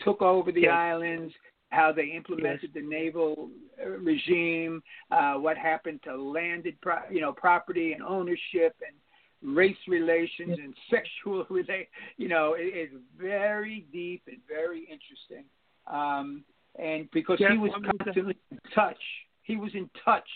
took 0.00 0.20
over 0.20 0.52
the 0.52 0.62
Yes. 0.62 0.72
islands, 0.72 1.34
how 1.76 1.92
they 1.92 2.06
implemented 2.06 2.70
the 2.74 2.80
naval 2.80 3.50
uh, 3.84 3.90
regime, 3.90 4.82
uh, 5.10 5.34
what 5.34 5.58
happened 5.58 6.00
to 6.04 6.16
landed, 6.16 6.80
pro- 6.80 7.08
you 7.10 7.20
know, 7.20 7.32
property 7.32 7.92
and 7.92 8.02
ownership 8.02 8.74
and 8.86 9.54
race 9.54 9.76
relations 9.86 10.58
and 10.62 10.74
sexual 10.90 11.44
relate. 11.50 11.88
You 12.16 12.28
know, 12.28 12.54
it 12.58 12.62
is 12.62 12.90
very 13.20 13.86
deep 13.92 14.22
and 14.26 14.38
very 14.48 14.80
interesting. 14.80 15.44
Um, 15.86 16.44
and 16.78 17.08
because 17.12 17.38
Jeff, 17.38 17.52
he 17.52 17.58
was 17.58 17.72
constantly 17.98 18.36
in 18.50 18.58
touch, 18.74 19.00
he 19.42 19.56
was 19.56 19.72
in 19.74 19.88
touch 20.04 20.28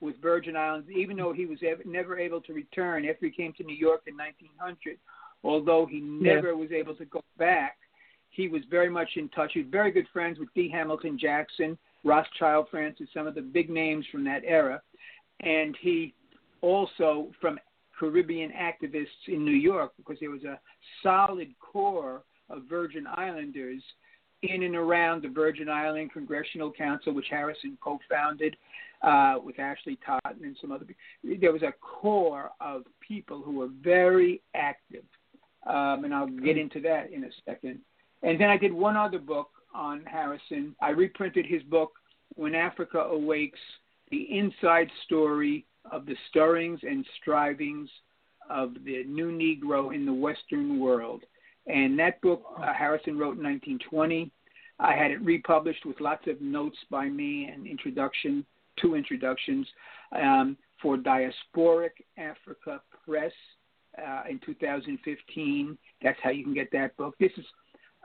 with 0.00 0.20
Virgin 0.20 0.56
Islands, 0.56 0.88
even 0.90 1.16
though 1.16 1.32
he 1.32 1.46
was 1.46 1.58
ever, 1.66 1.82
never 1.84 2.18
able 2.18 2.40
to 2.42 2.52
return 2.52 3.04
after 3.04 3.26
he 3.26 3.32
came 3.32 3.52
to 3.58 3.64
New 3.64 3.76
York 3.76 4.02
in 4.06 4.16
1900. 4.16 4.98
Although 5.44 5.86
he 5.86 6.00
never 6.00 6.56
was 6.56 6.72
able 6.72 6.94
to 6.96 7.04
go 7.04 7.22
back, 7.38 7.76
he 8.30 8.48
was 8.48 8.62
very 8.70 8.90
much 8.90 9.10
in 9.16 9.28
touch. 9.30 9.52
He 9.54 9.60
was 9.60 9.68
very 9.70 9.90
good 9.90 10.06
friends 10.12 10.38
with 10.38 10.48
D. 10.54 10.68
Hamilton 10.68 11.18
Jackson, 11.18 11.78
Rothschild 12.04 12.68
Francis, 12.70 13.08
some 13.14 13.26
of 13.26 13.34
the 13.34 13.40
big 13.40 13.70
names 13.70 14.04
from 14.12 14.24
that 14.24 14.42
era. 14.44 14.82
And 15.40 15.76
he 15.80 16.14
also, 16.60 17.30
from 17.40 17.58
Caribbean 17.98 18.52
activists 18.52 19.06
in 19.28 19.44
New 19.44 19.52
York, 19.52 19.92
because 19.96 20.18
there 20.20 20.30
was 20.30 20.44
a 20.44 20.60
solid 21.02 21.48
core 21.60 22.22
of 22.50 22.62
Virgin 22.68 23.06
Islanders 23.06 23.82
in 24.42 24.62
and 24.62 24.76
around 24.76 25.22
the 25.22 25.28
Virgin 25.28 25.68
Island 25.68 26.12
Congressional 26.12 26.70
Council, 26.70 27.12
which 27.12 27.26
Harrison 27.30 27.76
co-founded 27.80 28.56
uh, 29.02 29.36
with 29.42 29.58
Ashley 29.58 29.98
Totten 30.04 30.44
and 30.44 30.56
some 30.60 30.72
other. 30.72 30.84
people. 30.84 31.38
There 31.40 31.52
was 31.52 31.62
a 31.62 31.72
core 31.80 32.50
of 32.60 32.82
people 33.06 33.42
who 33.42 33.58
were 33.58 33.68
very 33.82 34.42
active, 34.54 35.04
um, 35.66 36.04
and 36.04 36.14
I'll 36.14 36.28
get 36.28 36.58
into 36.58 36.80
that 36.82 37.12
in 37.12 37.24
a 37.24 37.30
second. 37.44 37.80
And 38.22 38.40
then 38.40 38.50
I 38.50 38.56
did 38.56 38.72
one 38.72 38.96
other 38.96 39.18
book 39.18 39.50
on 39.74 40.04
Harrison. 40.06 40.74
I 40.80 40.90
reprinted 40.90 41.46
his 41.46 41.62
book, 41.64 41.92
When 42.34 42.54
Africa 42.54 42.98
Awakes: 42.98 43.60
The 44.10 44.22
Inside 44.38 44.90
Story 45.04 45.66
of 45.90 46.06
the 46.06 46.16
Stirrings 46.28 46.80
and 46.82 47.06
Strivings 47.20 47.88
of 48.48 48.74
the 48.84 49.04
New 49.04 49.30
Negro 49.30 49.94
in 49.94 50.06
the 50.06 50.12
Western 50.12 50.78
World. 50.78 51.22
And 51.66 51.98
that 51.98 52.20
book 52.20 52.44
uh, 52.58 52.72
Harrison 52.72 53.18
wrote 53.18 53.36
in 53.36 53.42
1920. 53.42 54.30
I 54.78 54.94
had 54.94 55.10
it 55.10 55.20
republished 55.22 55.84
with 55.84 56.00
lots 56.00 56.26
of 56.26 56.40
notes 56.40 56.76
by 56.90 57.08
me 57.08 57.50
and 57.52 57.66
introduction, 57.66 58.44
two 58.80 58.94
introductions 58.94 59.66
um, 60.12 60.56
for 60.80 60.96
Diasporic 60.96 62.02
Africa 62.18 62.80
Press 63.04 63.32
uh, 63.98 64.22
in 64.28 64.38
2015. 64.44 65.78
That's 66.02 66.18
how 66.22 66.30
you 66.30 66.44
can 66.44 66.54
get 66.54 66.70
that 66.72 66.96
book. 66.96 67.14
This 67.18 67.32
is 67.36 67.44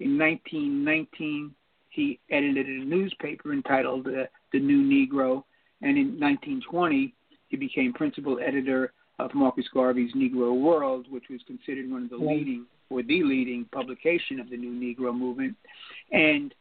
In 0.00 0.18
1919, 0.18 1.54
he 1.90 2.20
edited 2.30 2.66
a 2.66 2.84
newspaper 2.84 3.52
entitled 3.52 4.06
uh, 4.06 4.24
The 4.52 4.60
New 4.60 4.82
Negro, 4.82 5.44
and 5.82 5.96
in 5.96 6.20
1920, 6.20 7.14
he 7.48 7.56
became 7.56 7.92
principal 7.92 8.38
editor 8.38 8.92
of 9.18 9.34
Marcus 9.34 9.66
Garvey's 9.72 10.12
Negro 10.14 10.60
World, 10.60 11.06
which 11.10 11.24
was 11.30 11.40
considered 11.46 11.90
one 11.90 12.04
of 12.04 12.10
the 12.10 12.16
leading 12.16 12.66
or 12.90 13.02
the 13.02 13.22
leading 13.22 13.66
publication 13.72 14.40
of 14.40 14.50
the 14.50 14.56
New 14.56 14.72
Negro 14.72 15.16
movement. 15.16 15.56
And 16.12 16.54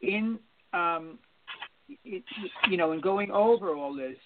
in 0.00 0.38
um, 0.72 1.18
it, 2.04 2.22
you 2.70 2.76
know, 2.76 2.92
in 2.92 3.00
going 3.00 3.30
over 3.30 3.74
all 3.74 3.94
this, 3.94 4.16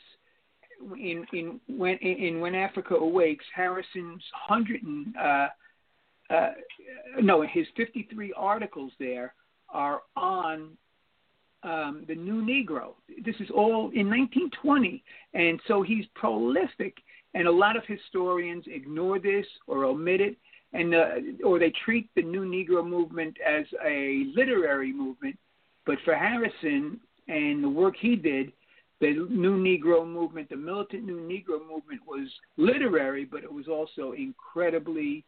in 0.94 1.26
in 1.32 1.60
when 1.68 1.96
in 1.98 2.40
when 2.40 2.54
Africa 2.54 2.94
awakes, 2.94 3.44
Harrison's 3.54 4.22
hundred 4.32 4.82
and 4.82 5.16
uh, 5.16 5.48
uh, 6.30 6.50
no, 7.20 7.42
his 7.42 7.66
fifty 7.76 8.08
three 8.12 8.32
articles 8.36 8.92
there 8.98 9.34
are 9.70 10.02
on 10.16 10.76
um, 11.62 12.04
the 12.06 12.14
new 12.14 12.42
Negro. 12.42 12.94
This 13.24 13.34
is 13.40 13.50
all 13.50 13.90
in 13.94 14.08
1920, 14.08 15.02
and 15.34 15.60
so 15.66 15.82
he's 15.82 16.04
prolific. 16.14 16.96
And 17.34 17.46
a 17.46 17.52
lot 17.52 17.76
of 17.76 17.82
historians 17.86 18.64
ignore 18.66 19.18
this 19.18 19.44
or 19.66 19.84
omit 19.84 20.20
it, 20.20 20.36
and 20.76 20.94
uh, 20.94 21.46
or 21.46 21.58
they 21.58 21.72
treat 21.84 22.08
the 22.14 22.22
new 22.22 22.44
Negro 22.44 22.86
movement 22.86 23.36
as 23.46 23.64
a 23.84 24.24
literary 24.34 24.92
movement. 24.92 25.36
But 25.86 25.98
for 26.04 26.14
Harrison, 26.14 27.00
and 27.28 27.62
the 27.62 27.68
work 27.68 27.94
he 27.98 28.16
did, 28.16 28.52
the 29.00 29.26
New 29.30 29.56
Negro 29.56 30.06
movement, 30.06 30.48
the 30.48 30.56
militant 30.56 31.04
New 31.04 31.20
Negro 31.20 31.60
movement 31.60 32.00
was 32.06 32.28
literary, 32.56 33.24
but 33.24 33.44
it 33.44 33.52
was 33.52 33.68
also 33.68 34.12
incredibly 34.12 35.24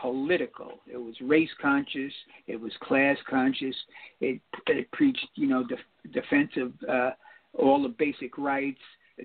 political. 0.00 0.80
It 0.90 0.96
was 0.96 1.14
race 1.20 1.50
conscious. 1.60 2.12
It 2.46 2.60
was 2.60 2.72
class 2.82 3.16
conscious. 3.28 3.76
It, 4.20 4.40
it 4.66 4.90
preached, 4.92 5.26
you 5.34 5.46
know, 5.46 5.64
def- 5.64 6.12
defense 6.12 6.50
of 6.56 6.72
uh, 6.88 7.10
all 7.54 7.82
the 7.82 7.94
basic 7.98 8.36
rights, 8.36 8.80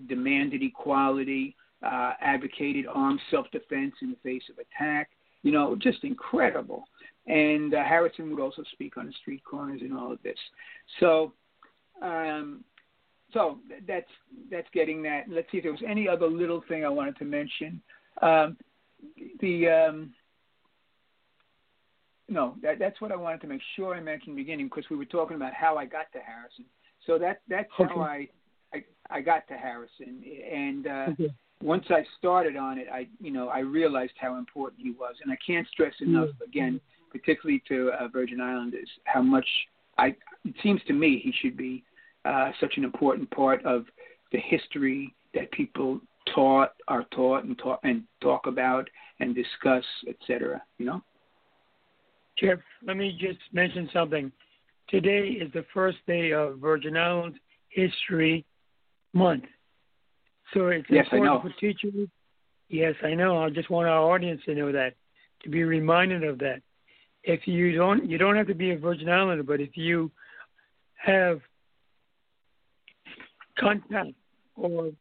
demanded 0.08 0.62
equality, 0.62 1.56
uh, 1.84 2.14
advocated 2.22 2.86
armed 2.94 3.20
self-defense 3.32 3.94
in 4.02 4.12
the 4.12 4.18
face 4.24 4.44
of 4.50 4.58
attack. 4.58 5.10
You 5.44 5.52
know, 5.52 5.76
just 5.76 6.04
incredible. 6.04 6.84
And 7.28 7.74
uh, 7.74 7.84
Harrison 7.84 8.30
would 8.32 8.42
also 8.42 8.64
speak 8.72 8.98
on 8.98 9.08
the 9.08 9.14
street 9.22 9.44
corners 9.44 9.82
and 9.82 9.94
all 9.94 10.12
of 10.12 10.22
this. 10.24 10.38
So 11.00 11.34
um, 12.02 12.64
so 13.34 13.60
that's 13.88 14.10
that's 14.50 14.68
getting 14.74 15.02
that. 15.04 15.24
Let's 15.30 15.48
see 15.52 15.58
if 15.58 15.64
there 15.64 15.72
was 15.72 15.84
any 15.88 16.08
other 16.08 16.28
little 16.28 16.64
thing 16.68 16.86
I 16.86 16.90
wanted 16.90 17.18
to 17.18 17.26
mention. 17.26 17.82
Um, 18.22 18.58
the 19.42 19.68
um, 19.68 20.14
no, 22.30 22.56
that, 22.62 22.80
that's 22.80 23.00
what 23.02 23.12
I 23.12 23.16
wanted 23.16 23.42
to 23.42 23.48
make 23.48 23.62
sure 23.76 23.96
I 23.96 24.02
mentioned 24.02 24.30
in 24.30 24.36
the 24.36 24.42
beginning 24.42 24.68
because 24.68 24.90
we 24.90 24.98
were 24.98 25.06
talking 25.06 25.36
about 25.36 25.54
how 25.54 25.78
I 25.78 25.86
got 25.86 26.12
to 26.14 26.20
Harrison. 26.20 26.66
So 27.06 27.18
that 27.20 27.42
that's 27.48 27.70
okay. 27.80 27.94
how 27.94 28.02
I, 28.02 28.28
I 28.74 28.84
I 29.10 29.22
got 29.22 29.48
to 29.50 29.54
Harrison, 29.56 30.24
and 30.52 30.88
uh, 30.88 31.06
okay. 31.12 31.34
Once 31.64 31.86
I 31.90 32.06
started 32.18 32.56
on 32.56 32.78
it, 32.78 32.88
I 32.92 33.08
you 33.20 33.32
know 33.32 33.50
I 33.50 33.60
realized 33.60 34.14
how 34.20 34.36
important 34.36 34.82
he 34.82 34.92
was, 34.92 35.16
and 35.24 35.32
I 35.32 35.38
can't 35.46 35.68
stress 35.70 35.94
enough 36.02 36.30
mm-hmm. 36.30 36.44
again, 36.44 36.82
particularly 37.12 37.64
to 37.68 37.92
uh, 38.00 38.08
Virgin 38.10 38.42
Islanders, 38.42 38.90
how 39.06 39.22
much 39.22 39.48
I 39.98 40.16
it 40.46 40.56
seems 40.62 40.82
to 40.88 40.94
me 40.94 41.20
he 41.24 41.34
should 41.42 41.58
be 41.58 41.84
uh, 42.26 42.52
such 42.60 42.74
an 42.78 42.84
important 42.84 43.30
part 43.32 43.66
of 43.66 43.86
the 44.32 44.40
history 44.40 45.16
that 45.34 45.52
people 45.52 46.00
taught, 46.34 46.72
are 46.88 47.06
taught, 47.12 47.44
and 47.44 47.58
talk 47.58 47.80
and 47.84 48.04
talk 48.22 48.46
about 48.48 48.88
and 49.20 49.36
discuss, 49.36 49.84
etc. 50.08 50.62
You 50.78 50.86
know. 50.86 51.04
Jeff, 52.38 52.60
let 52.86 52.98
me 52.98 53.18
just 53.20 53.40
mention 53.52 53.90
something. 53.92 54.32
Today 54.90 55.30
is 55.30 55.52
the 55.54 55.66
first 55.74 55.98
day 56.06 56.32
of 56.32 56.60
Virgin 56.60 56.96
Islands 56.96 57.38
History 57.70 58.46
Month, 59.14 59.46
so 60.54 60.68
it's 60.68 60.88
yes, 60.90 61.06
important 61.12 61.42
for 61.42 61.60
teachers. 61.60 62.08
Yes, 62.70 62.96
I 63.04 63.14
know. 63.14 63.44
I 63.44 63.50
just 63.50 63.70
want 63.70 63.88
our 63.88 64.14
audience 64.14 64.42
to 64.46 64.56
know 64.56 64.72
that, 64.72 64.94
to 65.44 65.50
be 65.50 65.64
reminded 65.64 66.24
of 66.24 66.40
that. 66.40 66.62
If 67.24 67.48
you 67.48 67.76
don't, 67.76 68.10
you 68.10 68.18
don't 68.18 68.36
have 68.36 68.48
to 68.48 68.56
be 68.56 68.72
a 68.72 68.78
Virgin 68.78 69.10
Islander, 69.10 69.44
but 69.44 69.60
if 69.60 69.76
you 69.76 70.12
have 70.96 71.42
contact 73.60 74.14
or 74.56 74.92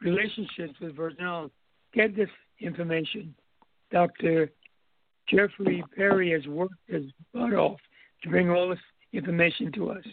relationships 0.00 0.74
with 0.80 0.96
Virgin 0.96 1.24
Islands, 1.24 1.54
get 1.94 2.14
this 2.16 2.28
information. 2.60 3.34
Dr. 3.90 4.50
Jeffrey 5.28 5.84
Perry 5.94 6.32
has 6.32 6.46
worked 6.46 6.74
his 6.86 7.04
butt 7.32 7.54
off 7.54 7.78
to 8.22 8.28
bring 8.28 8.50
all 8.50 8.68
this 8.68 8.78
information 9.12 9.72
to 9.72 9.90
us. 9.90 10.04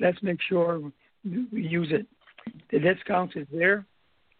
Let's 0.00 0.22
make 0.22 0.40
sure 0.48 0.92
we 1.24 1.62
use 1.62 1.88
it. 1.90 2.06
The 2.70 2.78
discount 2.78 3.32
is 3.36 3.46
there. 3.52 3.86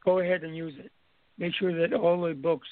Go 0.04 0.18
ahead 0.18 0.44
and 0.44 0.56
use 0.56 0.74
it. 0.78 0.92
Make 1.38 1.54
sure 1.54 1.76
that 1.80 1.94
all 1.96 2.22
the 2.22 2.34
books 2.34 2.68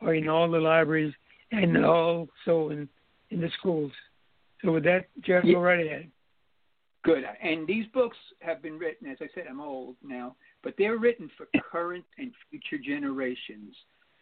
are 0.00 0.14
in 0.14 0.28
all 0.28 0.50
the 0.50 0.58
libraries 0.58 1.12
and 1.52 1.84
also 1.84 2.70
in, 2.70 2.88
in 3.30 3.40
the 3.40 3.50
schools. 3.58 3.92
So 4.64 4.72
with 4.72 4.84
that, 4.84 5.06
Jeff, 5.20 5.44
yeah. 5.44 5.54
go 5.54 5.60
right 5.60 5.84
ahead. 5.84 6.10
Good. 7.04 7.24
And 7.42 7.66
these 7.66 7.86
books 7.94 8.16
have 8.40 8.62
been 8.62 8.78
written, 8.78 9.08
as 9.08 9.18
I 9.20 9.26
said, 9.34 9.44
I'm 9.48 9.60
old 9.60 9.94
now, 10.02 10.34
but 10.64 10.74
they're 10.76 10.98
written 10.98 11.30
for 11.36 11.46
current 11.70 12.04
and 12.18 12.32
future 12.50 12.82
generations. 12.82 13.74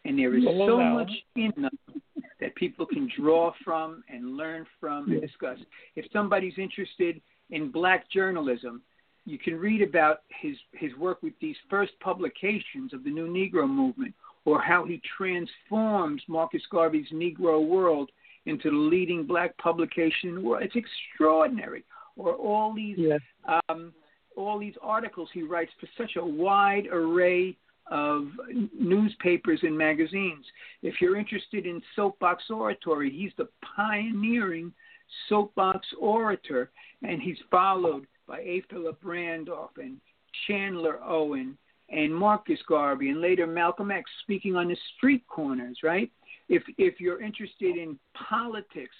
And 0.04 0.18
there 0.18 0.36
is 0.36 0.44
so 0.44 0.78
much 0.78 1.10
in 1.34 1.50
them 1.56 2.02
that 2.40 2.54
people 2.56 2.84
can 2.84 3.08
draw 3.18 3.52
from 3.64 4.04
and 4.10 4.36
learn 4.36 4.66
from 4.78 5.10
and 5.10 5.20
discuss. 5.22 5.58
If 5.96 6.04
somebody's 6.12 6.52
interested 6.58 7.22
in 7.48 7.70
black 7.70 8.10
journalism, 8.10 8.82
you 9.24 9.38
can 9.38 9.58
read 9.58 9.82
about 9.82 10.20
his, 10.40 10.56
his 10.72 10.94
work 10.96 11.22
with 11.22 11.32
these 11.40 11.56
first 11.70 11.92
publications 12.00 12.92
of 12.92 13.04
the 13.04 13.10
New 13.10 13.26
Negro 13.26 13.68
movement 13.68 14.14
or 14.44 14.60
how 14.60 14.84
he 14.84 15.00
transforms 15.16 16.22
Marcus 16.28 16.62
Garvey's 16.70 17.08
Negro 17.12 17.66
World 17.66 18.10
into 18.46 18.70
the 18.70 18.76
leading 18.76 19.26
black 19.26 19.56
publication 19.58 20.28
in 20.28 20.34
the 20.36 20.40
world. 20.40 20.62
It's 20.62 20.76
extraordinary 20.76 21.84
or 22.16 22.34
all 22.34 22.74
these 22.74 22.96
yes. 22.98 23.20
um, 23.68 23.92
all 24.36 24.58
these 24.58 24.74
articles 24.82 25.28
he 25.32 25.42
writes 25.42 25.72
for 25.80 25.88
such 25.96 26.16
a 26.16 26.24
wide 26.24 26.86
array 26.90 27.56
of 27.90 28.28
newspapers 28.78 29.60
and 29.62 29.76
magazines. 29.76 30.44
If 30.82 31.00
you're 31.00 31.16
interested 31.16 31.66
in 31.66 31.82
soapbox 31.94 32.44
oratory, 32.50 33.10
he's 33.10 33.32
the 33.36 33.48
pioneering 33.76 34.72
soapbox 35.28 35.86
orator, 36.00 36.70
and 37.02 37.20
he's 37.20 37.36
followed 37.50 38.06
by 38.26 38.40
A. 38.40 38.62
Philip 38.70 38.98
Randolph 39.02 39.76
and 39.76 39.98
Chandler 40.46 40.98
Owen 41.02 41.56
and 41.90 42.14
Marcus 42.14 42.60
Garvey 42.66 43.10
and 43.10 43.20
later 43.20 43.46
Malcolm 43.46 43.90
X 43.90 44.10
speaking 44.22 44.56
on 44.56 44.68
the 44.68 44.76
street 44.96 45.24
corners, 45.28 45.78
right? 45.82 46.10
If 46.48 46.62
if 46.78 47.00
you're 47.00 47.22
interested 47.22 47.76
in 47.76 47.98
politics, 48.28 48.94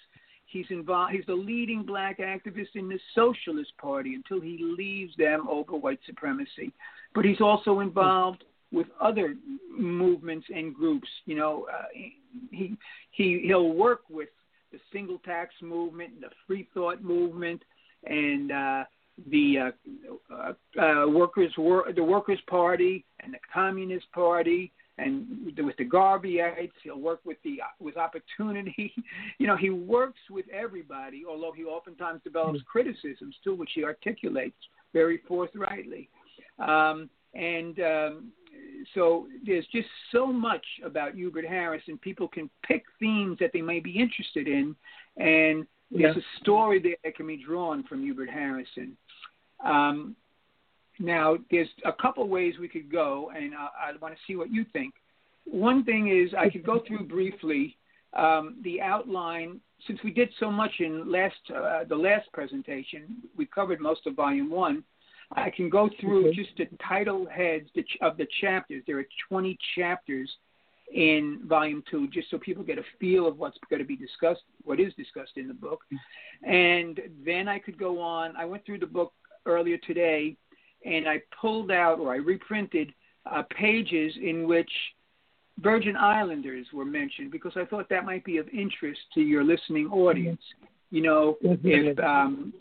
He's 0.55 0.67
involved. 0.71 1.13
He's 1.13 1.27
the 1.27 1.35
leading 1.35 1.83
black 1.83 2.19
activist 2.19 2.77
in 2.77 2.89
the 2.89 2.99
Socialist 3.15 3.73
Party 3.77 4.15
until 4.15 4.41
he 4.41 4.59
leaves 4.63 5.13
them 5.17 5.49
over 5.49 5.77
white 5.77 5.99
supremacy. 6.07 6.73
But 7.13 7.25
he's 7.25 7.41
also 7.41 7.81
involved 7.81 8.45
with 8.71 8.87
other 9.01 9.35
movements 9.77 10.47
and 10.55 10.73
groups. 10.73 11.09
You 11.27 11.35
know, 11.35 11.67
uh, 11.73 11.87
he 12.53 12.77
he 13.11 13.43
he'll 13.45 13.73
work 13.73 14.03
with 14.09 14.29
the 14.71 14.79
single 14.93 15.19
tax 15.25 15.55
movement, 15.61 16.21
the 16.21 16.31
free 16.47 16.69
thought 16.73 17.03
movement, 17.03 17.63
and 18.05 18.53
uh, 18.53 18.85
the 19.31 19.59
uh, 19.59 20.35
uh, 20.35 20.83
uh, 20.83 21.07
workers 21.09 21.53
wor- 21.57 21.92
the 21.94 22.03
Workers 22.03 22.40
Party 22.48 23.05
and 23.20 23.33
the 23.33 23.38
Communist 23.53 24.11
Party 24.12 24.72
and 24.98 25.53
with 25.57 25.77
the 25.77 25.85
Garveyites. 25.85 26.72
He'll 26.83 27.00
work 27.00 27.20
with 27.24 27.38
the 27.44 27.59
with 27.81 27.96
opportunity. 27.96 28.92
you 29.38 29.46
know, 29.46 29.57
he 29.57 29.70
works 29.70 30.20
with 30.31 30.46
everybody, 30.53 31.22
although 31.29 31.53
he 31.53 31.64
oftentimes 31.64 32.20
develops 32.24 32.59
mm-hmm. 32.61 32.79
criticisms 32.79 33.35
too, 33.42 33.55
which 33.55 33.70
he 33.74 33.85
articulates 33.85 34.57
very 34.92 35.20
forthrightly. 35.29 36.09
Um, 36.59 37.11
and 37.35 37.79
um, 37.81 38.33
so 38.94 39.27
there's 39.44 39.66
just 39.72 39.88
so 40.12 40.27
much 40.27 40.64
about 40.85 41.14
Hubert 41.14 41.46
Harris, 41.46 41.83
and 41.88 42.00
people 42.00 42.29
can 42.29 42.48
pick 42.66 42.85
themes 43.00 43.38
that 43.40 43.50
they 43.53 43.62
may 43.62 43.81
be 43.81 43.98
interested 43.98 44.46
in, 44.46 44.77
and 45.16 45.66
there's 45.90 46.16
yeah. 46.16 46.22
a 46.22 46.42
story 46.42 46.81
there 46.81 46.96
that 47.05 47.16
can 47.16 47.27
be 47.27 47.42
drawn 47.42 47.85
from 47.85 48.03
Hubert 48.03 48.31
Harrison. 48.31 48.96
Um, 49.64 50.16
now, 50.98 51.37
there's 51.50 51.68
a 51.85 51.92
couple 51.92 52.27
ways 52.29 52.55
we 52.61 52.68
could 52.68 52.90
go, 52.90 53.33
and 53.35 53.55
I, 53.55 53.90
I 53.90 53.92
want 54.00 54.14
to 54.14 54.20
see 54.27 54.37
what 54.37 54.53
you 54.53 54.64
think. 54.72 54.94
One 55.44 55.85
thing 55.85 56.09
is 56.09 56.33
I 56.38 56.48
could 56.48 56.64
go 56.64 56.83
through 56.87 57.07
briefly 57.07 57.77
um, 58.14 58.57
the 58.62 58.81
outline. 58.81 59.61
Since 59.87 60.00
we 60.05 60.12
did 60.12 60.31
so 60.38 60.50
much 60.50 60.72
in 60.79 61.11
last 61.11 61.35
uh, 61.55 61.85
the 61.88 61.96
last 61.96 62.33
presentation, 62.33 63.16
we 63.37 63.46
covered 63.46 63.81
most 63.81 64.07
of 64.07 64.14
Volume 64.14 64.50
One. 64.50 64.85
I 65.33 65.50
can 65.50 65.68
go 65.68 65.90
through 66.00 66.29
okay. 66.29 66.37
just 66.37 66.50
the 66.57 66.68
title 66.87 67.27
heads 67.27 67.68
of 68.00 68.16
the 68.16 68.27
chapters. 68.40 68.83
There 68.87 68.98
are 68.98 69.07
20 69.29 69.59
chapters 69.74 70.31
in 70.92 71.40
Volume 71.46 71.83
Two, 71.90 72.09
just 72.09 72.31
so 72.31 72.38
people 72.38 72.62
get 72.62 72.79
a 72.79 72.85
feel 73.00 73.27
of 73.27 73.38
what's 73.38 73.59
going 73.68 73.81
to 73.81 73.87
be 73.87 73.96
discussed, 73.96 74.42
what 74.64 74.79
is 74.79 74.94
discussed 74.94 75.33
in 75.37 75.48
the 75.48 75.55
book. 75.55 75.81
And 76.46 77.00
then 77.24 77.48
I 77.48 77.59
could 77.59 77.79
go 77.79 78.00
on. 78.00 78.37
I 78.37 78.44
went 78.44 78.64
through 78.64 78.79
the 78.79 78.87
book 78.87 79.12
earlier 79.46 79.78
today 79.78 80.37
and 80.85 81.09
I 81.09 81.22
pulled 81.40 81.70
out 81.70 81.98
or 81.98 82.12
I 82.12 82.16
reprinted 82.16 82.92
uh, 83.30 83.42
pages 83.57 84.12
in 84.22 84.46
which 84.46 84.70
Virgin 85.61 85.96
Islanders 85.96 86.66
were 86.72 86.85
mentioned 86.85 87.30
because 87.30 87.52
I 87.57 87.64
thought 87.64 87.88
that 87.88 88.04
might 88.04 88.24
be 88.24 88.38
of 88.38 88.48
interest 88.48 89.00
to 89.14 89.20
your 89.20 89.44
listening 89.44 89.87
audience. 89.88 90.42
You 90.90 91.02
know, 91.02 91.37
if 91.42 91.98
um, 92.00 92.52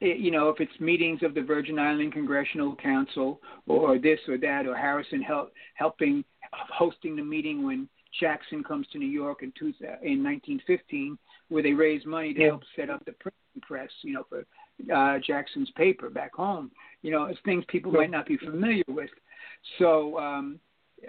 it, 0.00 0.18
you 0.18 0.30
know 0.30 0.48
if 0.48 0.60
it's 0.60 0.78
meetings 0.80 1.22
of 1.22 1.34
the 1.34 1.42
Virgin 1.42 1.78
Island 1.78 2.12
Congressional 2.12 2.76
Council 2.76 3.40
or 3.66 3.98
this 3.98 4.18
or 4.28 4.38
that, 4.38 4.66
or 4.66 4.76
Harrison 4.76 5.22
help, 5.22 5.52
helping 5.74 6.24
hosting 6.52 7.16
the 7.16 7.22
meeting 7.22 7.64
when 7.64 7.88
Jackson 8.20 8.62
comes 8.62 8.86
to 8.92 8.98
New 8.98 9.08
York 9.08 9.42
in, 9.42 9.52
two, 9.58 9.72
in 10.02 10.22
1915, 10.22 11.18
where 11.48 11.62
they 11.62 11.72
raise 11.72 12.04
money 12.06 12.32
to 12.32 12.40
yeah. 12.40 12.46
help 12.48 12.62
set 12.76 12.90
up 12.90 13.04
the 13.04 13.12
printing 13.12 13.62
press. 13.62 13.90
You 14.02 14.14
know, 14.14 14.26
for 14.28 14.44
uh, 14.94 15.18
Jackson's 15.24 15.70
paper 15.76 16.10
back 16.10 16.34
home. 16.34 16.70
You 17.02 17.10
know, 17.10 17.24
it's 17.24 17.38
things 17.44 17.64
people 17.68 17.92
might 17.92 18.10
not 18.10 18.26
be 18.26 18.36
familiar 18.36 18.84
with. 18.88 19.10
So, 19.78 20.18
um, 20.18 20.58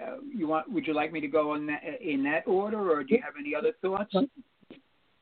uh, 0.00 0.16
you 0.34 0.46
want? 0.46 0.70
Would 0.70 0.86
you 0.86 0.94
like 0.94 1.12
me 1.12 1.20
to 1.20 1.28
go 1.28 1.54
in 1.54 1.66
that 1.66 1.82
in 2.00 2.22
that 2.24 2.46
order, 2.46 2.90
or 2.90 3.02
do 3.02 3.14
you 3.14 3.22
have 3.22 3.34
any 3.38 3.54
other 3.54 3.72
thoughts? 3.80 4.14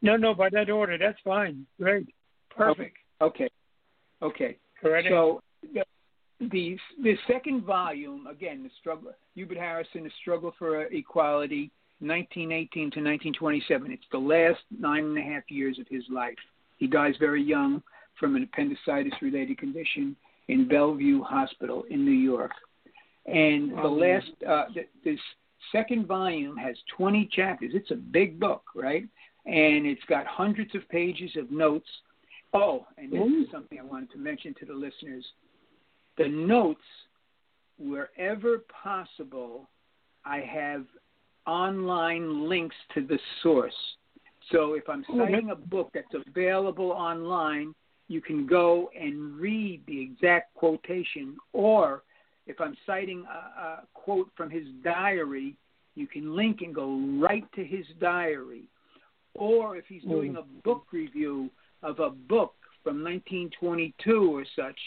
No, 0.02 0.16
no, 0.16 0.35
by 0.35 0.50
that 0.50 0.68
order, 0.70 0.98
that's 0.98 1.18
fine. 1.24 1.66
Great, 1.80 2.09
perfect. 2.50 2.96
Okay, 3.20 3.48
okay. 4.22 4.59
Correct. 4.80 5.09
So, 5.09 5.40
the, 5.72 5.85
the 6.40 6.76
the 7.02 7.14
second 7.26 7.64
volume 7.64 8.26
again, 8.26 8.62
the 8.62 8.70
struggle. 8.80 9.12
Hubert 9.35 9.59
Harrison, 9.59 10.04
the 10.04 10.11
struggle 10.20 10.54
for 10.59 10.85
equality, 10.87 11.70
1918 12.00 12.68
to 12.70 13.00
1927. 13.00 13.92
It's 13.92 14.02
the 14.12 14.18
last 14.18 14.61
nine 14.76 15.04
and 15.04 15.18
a 15.18 15.22
half 15.22 15.44
years 15.48 15.78
of 15.78 15.87
his 15.88 16.04
life. 16.11 16.35
He 16.76 16.87
dies 16.87 17.14
very 17.18 17.42
young 17.42 17.83
from 18.18 18.37
an 18.37 18.42
appendicitis 18.42 19.12
related 19.22 19.59
condition 19.59 20.16
in 20.48 20.68
Bellevue 20.68 21.22
Hospital 21.22 21.85
in 21.90 22.05
New 22.05 22.11
York. 22.11 22.53
And 23.27 23.72
the 23.72 23.88
last, 23.88 24.31
uh, 24.46 24.64
this 25.03 25.18
second 25.72 26.07
volume 26.07 26.57
has 26.57 26.77
20 26.96 27.29
chapters. 27.33 27.72
It's 27.74 27.90
a 27.90 27.96
big 27.96 28.38
book, 28.38 28.62
right? 28.74 29.05
And 29.46 29.87
it's 29.87 30.03
got 30.09 30.27
hundreds 30.27 30.74
of 30.74 30.88
pages 30.88 31.31
of 31.37 31.50
notes. 31.50 31.88
Oh, 32.53 32.87
and 32.98 33.11
this 33.11 33.46
is 33.46 33.50
something 33.50 33.79
I 33.79 33.83
wanted 33.83 34.11
to 34.12 34.18
mention 34.18 34.55
to 34.61 34.66
the 34.66 34.74
listeners. 34.74 35.24
The 36.18 36.29
notes, 36.29 36.85
wherever 37.79 38.59
possible, 38.83 39.68
I 40.24 40.40
have 40.40 40.85
online 41.46 42.48
links 42.48 42.77
to 42.94 43.07
the 43.07 43.18
source. 43.42 43.74
So 44.53 44.74
if 44.74 44.88
I'm 44.88 45.05
citing 45.16 45.50
a 45.50 45.57
book 45.57 45.90
that's 45.94 46.14
available 46.27 46.90
online, 46.92 47.74
you 48.08 48.20
can 48.20 48.46
go 48.46 48.90
and 48.98 49.36
read 49.36 49.82
the 49.86 50.00
exact 50.00 50.54
quotation. 50.54 51.36
Or 51.52 52.02
if 52.46 52.60
I'm 52.60 52.76
citing 52.86 53.24
a, 53.30 53.60
a 53.60 53.82
quote 53.94 54.30
from 54.36 54.50
his 54.50 54.64
diary, 54.82 55.56
you 55.94 56.06
can 56.06 56.36
link 56.36 56.60
and 56.60 56.74
go 56.74 56.98
right 57.20 57.44
to 57.54 57.64
his 57.64 57.86
diary. 58.00 58.64
Or 59.34 59.76
if 59.76 59.84
he's 59.88 60.02
doing 60.02 60.34
mm. 60.34 60.38
a 60.38 60.62
book 60.62 60.86
review 60.92 61.50
of 61.82 61.98
a 62.00 62.10
book 62.10 62.54
from 62.82 63.02
1922 63.02 64.36
or 64.36 64.44
such, 64.56 64.78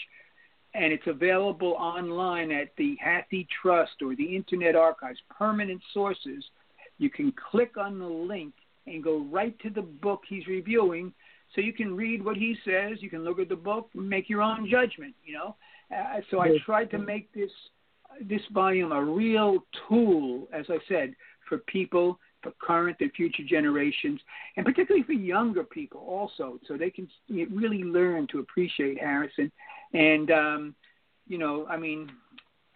and 0.74 0.92
it's 0.92 1.06
available 1.06 1.72
online 1.72 2.52
at 2.52 2.68
the 2.76 2.96
Hathi 3.02 3.46
Trust 3.62 4.02
or 4.02 4.14
the 4.14 4.36
Internet 4.36 4.76
Archives, 4.76 5.18
permanent 5.36 5.80
sources, 5.92 6.44
you 6.98 7.10
can 7.10 7.32
click 7.50 7.76
on 7.76 7.98
the 7.98 8.06
link 8.06 8.52
and 8.86 9.02
go 9.02 9.26
right 9.30 9.58
to 9.60 9.70
the 9.70 9.82
book 9.82 10.22
he's 10.28 10.46
reviewing 10.46 11.12
so 11.54 11.60
you 11.60 11.72
can 11.72 11.96
read 11.96 12.24
what 12.24 12.36
he 12.36 12.56
says, 12.64 12.98
you 13.00 13.10
can 13.10 13.24
look 13.24 13.38
at 13.38 13.48
the 13.48 13.56
book, 13.56 13.88
make 13.94 14.28
your 14.28 14.42
own 14.42 14.68
judgment. 14.70 15.14
You 15.24 15.34
know, 15.34 15.56
uh, 15.94 16.20
so 16.30 16.40
I 16.40 16.58
tried 16.64 16.90
to 16.90 16.98
make 16.98 17.32
this 17.32 17.50
this 18.20 18.42
volume 18.52 18.92
a 18.92 19.02
real 19.02 19.64
tool, 19.88 20.48
as 20.52 20.66
I 20.68 20.78
said, 20.88 21.14
for 21.48 21.58
people, 21.58 22.18
for 22.42 22.52
current 22.60 22.96
and 23.00 23.12
future 23.12 23.42
generations, 23.48 24.20
and 24.56 24.64
particularly 24.64 25.04
for 25.04 25.12
younger 25.12 25.64
people 25.64 26.00
also, 26.00 26.58
so 26.66 26.76
they 26.76 26.90
can 26.90 27.08
really 27.28 27.84
learn 27.84 28.26
to 28.32 28.40
appreciate 28.40 28.98
Harrison. 28.98 29.50
And 29.94 30.30
um, 30.30 30.74
you 31.26 31.38
know, 31.38 31.66
I 31.66 31.76
mean, 31.76 32.10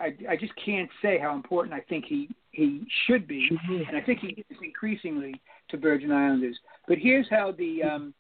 I, 0.00 0.14
I 0.28 0.36
just 0.36 0.52
can't 0.64 0.90
say 1.00 1.18
how 1.18 1.34
important 1.34 1.74
I 1.74 1.80
think 1.80 2.04
he 2.06 2.28
he 2.50 2.86
should 3.06 3.26
be, 3.26 3.48
and 3.88 3.96
I 3.96 4.00
think 4.00 4.20
he 4.20 4.44
is 4.50 4.58
increasingly 4.62 5.40
to 5.70 5.76
Virgin 5.76 6.10
Islanders. 6.12 6.58
But 6.86 6.98
here's 6.98 7.26
how 7.30 7.52
the 7.52 7.82
um, 7.82 8.14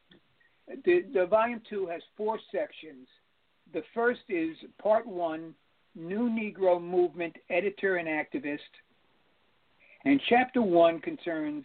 the, 0.84 1.04
the 1.12 1.26
volume 1.26 1.60
two 1.68 1.86
has 1.86 2.02
four 2.16 2.38
sections. 2.50 3.06
The 3.72 3.82
first 3.94 4.20
is 4.28 4.56
part 4.80 5.06
one, 5.06 5.54
New 5.94 6.28
Negro 6.28 6.80
Movement 6.80 7.36
editor 7.50 7.96
and 7.96 8.08
activist. 8.08 8.58
And 10.04 10.20
chapter 10.28 10.62
one 10.62 11.00
concerns 11.00 11.64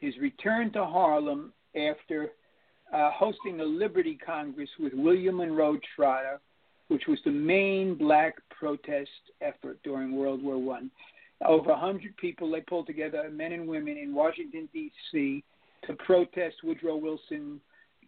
his 0.00 0.16
return 0.18 0.72
to 0.72 0.84
Harlem 0.84 1.52
after 1.74 2.30
uh, 2.92 3.10
hosting 3.12 3.56
the 3.56 3.64
Liberty 3.64 4.18
Congress 4.24 4.70
with 4.78 4.92
William 4.94 5.38
Monroe 5.38 5.78
Trotter, 5.94 6.40
which 6.88 7.04
was 7.08 7.18
the 7.24 7.30
main 7.30 7.94
black 7.94 8.36
protest 8.50 9.10
effort 9.40 9.78
during 9.82 10.16
World 10.16 10.42
War 10.42 10.58
One. 10.58 10.90
Over 11.44 11.70
100 11.70 12.16
people 12.16 12.50
they 12.50 12.60
pulled 12.60 12.86
together, 12.86 13.28
men 13.30 13.52
and 13.52 13.68
women, 13.68 13.98
in 13.98 14.14
Washington 14.14 14.68
D.C. 14.72 15.42
to 15.86 15.92
protest 15.94 16.56
Woodrow 16.64 16.96
Wilson 16.96 17.60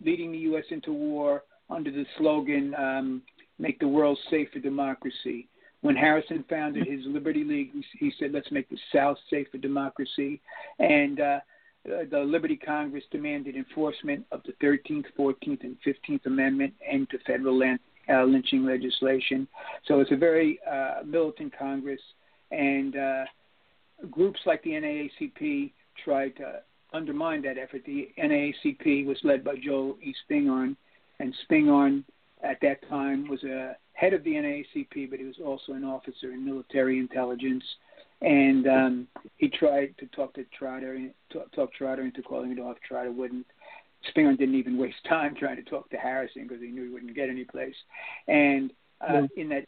leading 0.05 0.33
the 0.33 0.39
U.S. 0.39 0.65
into 0.71 0.93
war 0.93 1.43
under 1.71 1.91
the 1.91 2.07
slogan 2.19 2.75
um, 2.75 3.23
"Make 3.59 3.79
the 3.79 3.89
world 3.89 4.19
safe 4.31 4.49
for 4.53 4.61
democracy." 4.61 5.49
When 5.81 5.95
Harrison 5.95 6.45
founded 6.51 6.89
his 6.89 7.01
Liberty 7.07 7.45
League, 7.45 7.71
he 7.99 8.13
said, 8.19 8.33
"Let's 8.33 8.51
make 8.51 8.69
the 8.69 8.79
South 8.93 9.17
safe 9.31 9.47
for 9.51 9.59
democracy," 9.59 10.41
and 10.79 11.21
uh, 11.21 11.41
the 11.85 12.21
Liberty 12.21 12.57
Congress 12.57 13.05
demanded 13.11 13.57
enforcement 13.57 14.25
of 14.33 14.43
the 14.45 14.53
13th, 14.65 15.07
14th, 15.19 15.63
and 15.63 15.77
15th 15.87 16.27
Amendment 16.27 16.75
and 16.91 17.09
to 17.11 17.19
federal 17.27 17.59
land, 17.59 17.79
uh, 18.11 18.25
lynching 18.25 18.65
legislation. 18.65 19.47
So 19.87 20.01
it's 20.01 20.13
a 20.13 20.17
very 20.17 20.59
uh, 20.71 21.05
militant 21.05 21.57
Congress, 21.57 22.01
and 22.51 22.97
uh, 22.97 23.25
groups 24.11 24.41
like 24.47 24.63
the 24.63 24.71
NAACP 24.71 25.73
tried 26.05 26.37
to 26.37 26.61
undermined 26.93 27.45
that 27.45 27.59
effort. 27.59 27.83
The 27.85 28.09
NAACP 28.19 29.07
was 29.07 29.19
led 29.23 29.45
by 29.45 29.57
Joel 29.63 29.99
E. 30.03 30.15
Spingarn, 30.29 30.77
and 31.21 31.35
Spingarn 31.49 32.05
at 32.43 32.59
that 32.63 32.89
time 32.89 33.29
was 33.29 33.43
a 33.45 33.77
head 33.93 34.15
of 34.15 34.23
the 34.25 34.33
NAACP, 34.33 35.11
but 35.11 35.19
he 35.19 35.25
was 35.25 35.39
also 35.45 35.73
an 35.73 35.85
officer 35.85 36.33
in 36.33 36.45
military 36.45 36.99
intelligence. 36.99 37.65
And 38.21 38.67
um, 38.67 39.09
he 39.37 39.49
tried 39.49 39.95
to 39.99 40.07
talk 40.07 40.35
to 40.35 40.45
Trotter, 40.57 41.11
talk, 41.33 41.53
talk 41.53 41.73
Trotter 41.73 42.03
into 42.03 42.23
calling 42.23 42.53
it 42.53 42.59
off. 42.59 42.77
Trotter 42.87 43.13
wouldn't. 43.13 43.47
Spingarn 44.15 44.39
didn't 44.39 44.55
even 44.55 44.79
waste 44.79 44.97
time 45.09 45.35
trying 45.35 45.57
to 45.57 45.63
talk 45.63 45.91
to 45.91 45.97
Harrison 45.97 46.45
because 46.47 46.63
he 46.63 46.69
knew 46.69 46.85
he 46.85 46.89
wouldn't 46.89 47.15
get 47.15 47.29
any 47.29 47.45
place. 47.45 47.75
And 48.29 48.73
uh, 49.01 49.23
yeah. 49.37 49.43
in 49.43 49.49
that, 49.51 49.67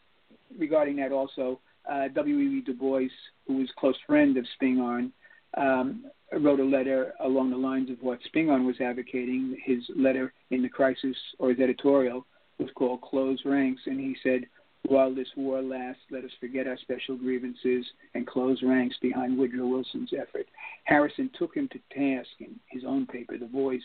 regarding 0.56 0.96
that 0.96 1.12
also, 1.12 1.60
uh, 1.90 2.08
W.E.B. 2.08 2.62
Du 2.62 2.74
Bois, 2.74 3.08
who 3.46 3.56
was 3.56 3.68
close 3.76 3.96
friend 4.06 4.36
of 4.36 4.44
Spingarn, 4.60 5.10
um, 5.56 6.04
wrote 6.38 6.60
a 6.60 6.64
letter 6.64 7.12
along 7.20 7.50
the 7.50 7.56
lines 7.56 7.90
of 7.90 7.96
what 8.00 8.20
Spingarn 8.32 8.64
was 8.66 8.80
advocating. 8.80 9.56
His 9.64 9.82
letter 9.96 10.32
in 10.50 10.62
the 10.62 10.68
crisis, 10.68 11.16
or 11.38 11.50
his 11.50 11.60
editorial, 11.60 12.26
was 12.58 12.70
called 12.74 13.02
"Close 13.02 13.40
Ranks," 13.44 13.82
and 13.86 13.98
he 13.98 14.16
said, 14.22 14.46
While 14.86 15.14
this 15.14 15.28
war 15.36 15.60
lasts, 15.60 16.02
let 16.10 16.24
us 16.24 16.30
forget 16.40 16.66
our 16.66 16.78
special 16.78 17.16
grievances 17.16 17.84
and 18.14 18.26
close 18.26 18.62
ranks 18.62 18.96
behind 19.02 19.36
Woodrow 19.36 19.66
Wilson's 19.66 20.12
effort. 20.18 20.46
Harrison 20.84 21.30
took 21.38 21.54
him 21.54 21.68
to 21.68 21.78
task 21.94 22.30
in 22.40 22.58
his 22.68 22.84
own 22.86 23.06
paper, 23.06 23.36
The 23.36 23.46
Voice, 23.46 23.82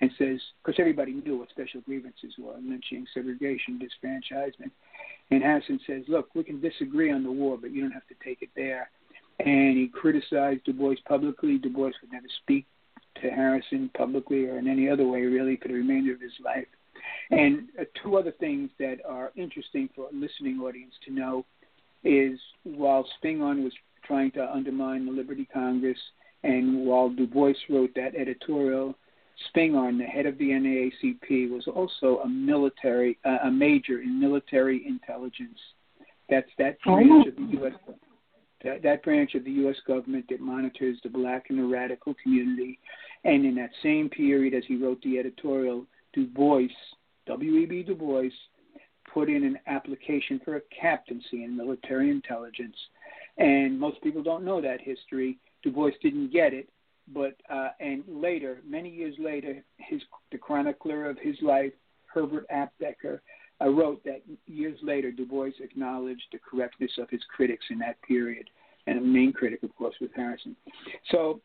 and 0.00 0.10
says, 0.18 0.40
because 0.64 0.78
everybody 0.78 1.12
knew 1.12 1.38
what 1.38 1.50
special 1.50 1.80
grievances 1.82 2.34
were 2.38 2.54
lynching, 2.54 3.06
segregation, 3.12 3.78
disfranchisement. 3.78 4.70
And 5.30 5.42
Harrison 5.42 5.78
says, 5.86 6.02
look, 6.08 6.34
we 6.34 6.42
can 6.42 6.60
disagree 6.60 7.12
on 7.12 7.22
the 7.22 7.30
war, 7.30 7.58
but 7.60 7.70
you 7.70 7.82
don't 7.82 7.92
have 7.92 8.06
to 8.08 8.14
take 8.24 8.42
it 8.42 8.50
there. 8.56 8.90
And 9.44 9.76
he 9.76 9.88
criticized 9.88 10.64
Du 10.64 10.72
Bois 10.72 10.96
publicly. 11.06 11.58
Du 11.58 11.70
Bois 11.70 11.92
would 12.02 12.12
never 12.12 12.26
speak 12.42 12.66
to 13.22 13.30
Harrison 13.30 13.90
publicly 13.96 14.46
or 14.46 14.58
in 14.58 14.68
any 14.68 14.88
other 14.88 15.06
way, 15.06 15.22
really, 15.22 15.56
for 15.56 15.68
the 15.68 15.74
remainder 15.74 16.12
of 16.12 16.20
his 16.20 16.32
life. 16.44 16.66
And 17.30 17.68
uh, 17.78 17.84
two 18.02 18.16
other 18.16 18.32
things 18.32 18.70
that 18.78 18.98
are 19.06 19.32
interesting 19.36 19.88
for 19.94 20.08
a 20.08 20.14
listening 20.14 20.60
audience 20.60 20.94
to 21.06 21.12
know 21.12 21.44
is 22.04 22.38
while 22.64 23.06
Spingarn 23.22 23.62
was 23.62 23.72
trying 24.04 24.30
to 24.32 24.52
undermine 24.52 25.06
the 25.06 25.12
Liberty 25.12 25.46
Congress, 25.52 25.98
and 26.42 26.86
while 26.86 27.10
Du 27.10 27.26
Bois 27.26 27.52
wrote 27.68 27.94
that 27.94 28.14
editorial, 28.16 28.94
Spingarn, 29.54 29.98
the 29.98 30.04
head 30.04 30.26
of 30.26 30.36
the 30.38 30.48
NAACP, 30.50 31.50
was 31.50 31.66
also 31.66 32.20
a 32.24 32.28
military, 32.28 33.18
uh, 33.24 33.38
a 33.44 33.50
major 33.50 34.00
in 34.00 34.20
military 34.20 34.86
intelligence. 34.86 35.58
That's 36.28 36.50
that 36.58 36.78
oh. 36.86 36.96
branch 36.96 37.28
of 37.28 37.36
the 37.36 37.58
U.S. 37.58 37.72
That, 38.62 38.82
that 38.82 39.02
branch 39.02 39.34
of 39.34 39.44
the 39.44 39.50
U.S. 39.52 39.76
government 39.86 40.26
that 40.28 40.40
monitors 40.40 40.98
the 41.02 41.08
black 41.08 41.46
and 41.48 41.58
the 41.58 41.64
radical 41.64 42.14
community. 42.22 42.78
And 43.24 43.44
in 43.44 43.54
that 43.56 43.70
same 43.82 44.08
period, 44.08 44.54
as 44.54 44.64
he 44.66 44.76
wrote 44.76 45.00
the 45.02 45.18
editorial, 45.18 45.86
Du 46.12 46.26
Bois, 46.26 46.68
W.E.B. 47.26 47.84
Du 47.84 47.94
Bois, 47.94 48.30
put 49.12 49.28
in 49.28 49.44
an 49.44 49.58
application 49.66 50.40
for 50.44 50.56
a 50.56 50.60
captaincy 50.78 51.44
in 51.44 51.56
military 51.56 52.10
intelligence. 52.10 52.76
And 53.38 53.78
most 53.78 54.00
people 54.02 54.22
don't 54.22 54.44
know 54.44 54.60
that 54.60 54.80
history. 54.80 55.38
Du 55.62 55.70
Bois 55.70 55.90
didn't 56.02 56.32
get 56.32 56.52
it, 56.52 56.68
but 57.12 57.36
uh, 57.48 57.70
and 57.80 58.04
later, 58.06 58.60
many 58.66 58.90
years 58.90 59.14
later, 59.18 59.62
his 59.78 60.00
the 60.32 60.38
chronicler 60.38 61.08
of 61.08 61.18
his 61.18 61.36
life, 61.42 61.72
Herbert 62.06 62.46
Aptheker, 62.50 63.20
uh, 63.60 63.68
wrote 63.68 64.02
that 64.04 64.22
years 64.46 64.78
later, 64.82 65.10
Du 65.10 65.26
Bois 65.26 65.50
acknowledged 65.60 66.24
the 66.32 66.38
correctness 66.38 66.92
of 66.98 67.10
his 67.10 67.20
critics 67.34 67.64
in 67.70 67.78
that 67.78 68.00
period, 68.02 68.48
and 68.86 68.98
a 68.98 69.00
main 69.00 69.32
critic, 69.32 69.62
of 69.62 69.74
course, 69.76 69.94
was 70.00 70.10
Harrison. 70.16 70.56
So, 71.10 71.40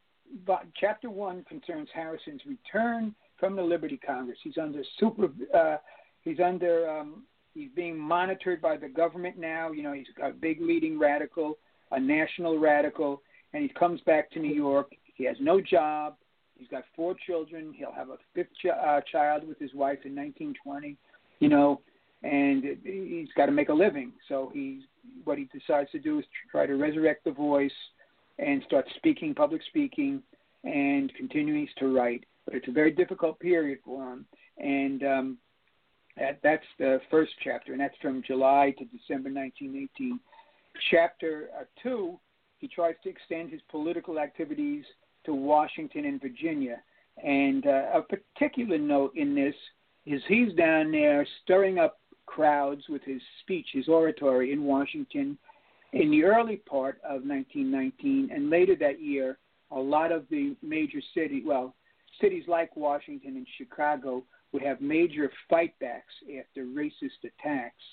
chapter 0.80 1.10
one 1.10 1.44
concerns 1.48 1.90
Harrison's 1.94 2.42
return 2.46 3.14
from 3.40 3.56
the 3.56 3.62
Liberty 3.62 3.98
Congress. 3.98 4.38
He's 4.44 4.58
under 4.58 4.84
super. 5.00 5.30
Uh, 5.54 5.78
he's 6.22 6.40
under. 6.40 6.90
Um, 6.90 7.24
he's 7.54 7.70
being 7.76 7.98
monitored 7.98 8.62
by 8.62 8.78
the 8.78 8.88
government 8.88 9.38
now. 9.38 9.72
You 9.72 9.84
know, 9.84 9.94
he's 9.94 10.08
a 10.24 10.32
big 10.32 10.62
leading 10.62 10.98
radical, 10.98 11.58
a 11.92 12.00
national 12.00 12.60
radical, 12.60 13.22
and 13.54 13.64
he 13.64 13.70
comes 13.70 14.02
back 14.02 14.32
to 14.32 14.40
New 14.40 14.54
York. 14.54 14.92
He 15.16 15.26
has 15.26 15.38
no 15.40 15.60
job. 15.62 16.16
He's 16.58 16.68
got 16.70 16.84
four 16.96 17.16
children. 17.26 17.74
He'll 17.76 17.92
have 17.92 18.10
a 18.10 18.18
fifth 18.34 18.54
ch- 18.62 18.68
uh, 18.68 19.02
child 19.12 19.48
with 19.48 19.60
his 19.60 19.74
wife 19.74 20.00
in 20.06 20.16
1920. 20.16 20.96
You 21.40 21.50
know, 21.50 21.82
and 22.26 22.64
he's 22.84 23.30
got 23.38 23.46
to 23.46 23.52
make 23.52 23.70
a 23.70 23.74
living. 23.74 24.12
So 24.28 24.52
he's 24.54 24.82
what 25.24 25.38
he 25.38 25.48
decides 25.54 25.92
to 25.92 26.00
do 26.00 26.20
is 26.20 26.26
try 26.52 26.66
to 26.66 26.76
resurrect 26.76 27.24
the 27.26 27.32
voice 27.32 27.72
and 28.40 28.64
start 28.66 28.86
speaking, 28.96 29.34
public 29.34 29.62
speaking, 29.70 30.22
and 30.64 31.14
continues 31.16 31.70
to 31.78 31.96
write 31.96 32.26
but 32.46 32.54
it's 32.54 32.68
a 32.68 32.72
very 32.72 32.92
difficult 32.92 33.40
period 33.40 33.80
for 33.84 34.14
him. 34.14 34.26
And 34.58 35.04
um, 35.04 35.38
that, 36.16 36.40
that's 36.44 36.66
the 36.80 37.02
first 37.12 37.34
chapter, 37.44 37.72
and 37.74 37.82
that's 37.82 37.98
from 38.02 38.24
July 38.26 38.74
to 38.78 38.86
December 38.86 39.30
1918. 39.30 40.20
Chapter 40.92 41.50
uh, 41.60 41.64
two, 41.82 42.20
he 42.60 42.68
tries 42.68 42.96
to 43.04 43.10
extend 43.10 43.52
his 43.52 43.62
political 43.70 44.20
activities 44.20 44.86
to 45.26 45.34
Washington 45.34 46.06
and 46.06 46.22
Virginia. 46.22 46.82
And 47.24 47.66
uh, 47.66 47.86
a 47.96 48.02
particular 48.02 48.78
note 48.78 49.14
in 49.16 49.34
this 49.36 49.56
is 50.06 50.22
he's 50.28 50.54
down 50.54 50.92
there 50.92 51.26
stirring 51.44 51.80
up 51.80 51.98
crowds 52.26 52.84
with 52.90 53.04
his 53.04 53.22
speech, 53.42 53.68
his 53.74 53.88
oratory 53.88 54.52
in 54.52 54.64
Washington 54.64 55.38
in 55.94 56.12
the 56.12 56.24
early 56.24 56.58
part 56.58 56.98
of 57.04 57.24
1919. 57.24 58.30
And 58.34 58.50
later 58.50 58.76
that 58.78 59.02
year, 59.02 59.38
a 59.72 59.80
lot 59.80 60.12
of 60.12 60.26
the 60.30 60.56
major 60.62 61.00
city, 61.14 61.42
well, 61.46 61.74
cities 62.22 62.44
like 62.48 62.76
Washington 62.76 63.36
and 63.36 63.48
Chicago 63.58 64.24
would 64.52 64.62
have 64.62 64.82
major 64.82 65.32
fightbacks 65.52 66.16
after 66.40 66.66
racist 66.66 67.24
attacks. 67.24 67.84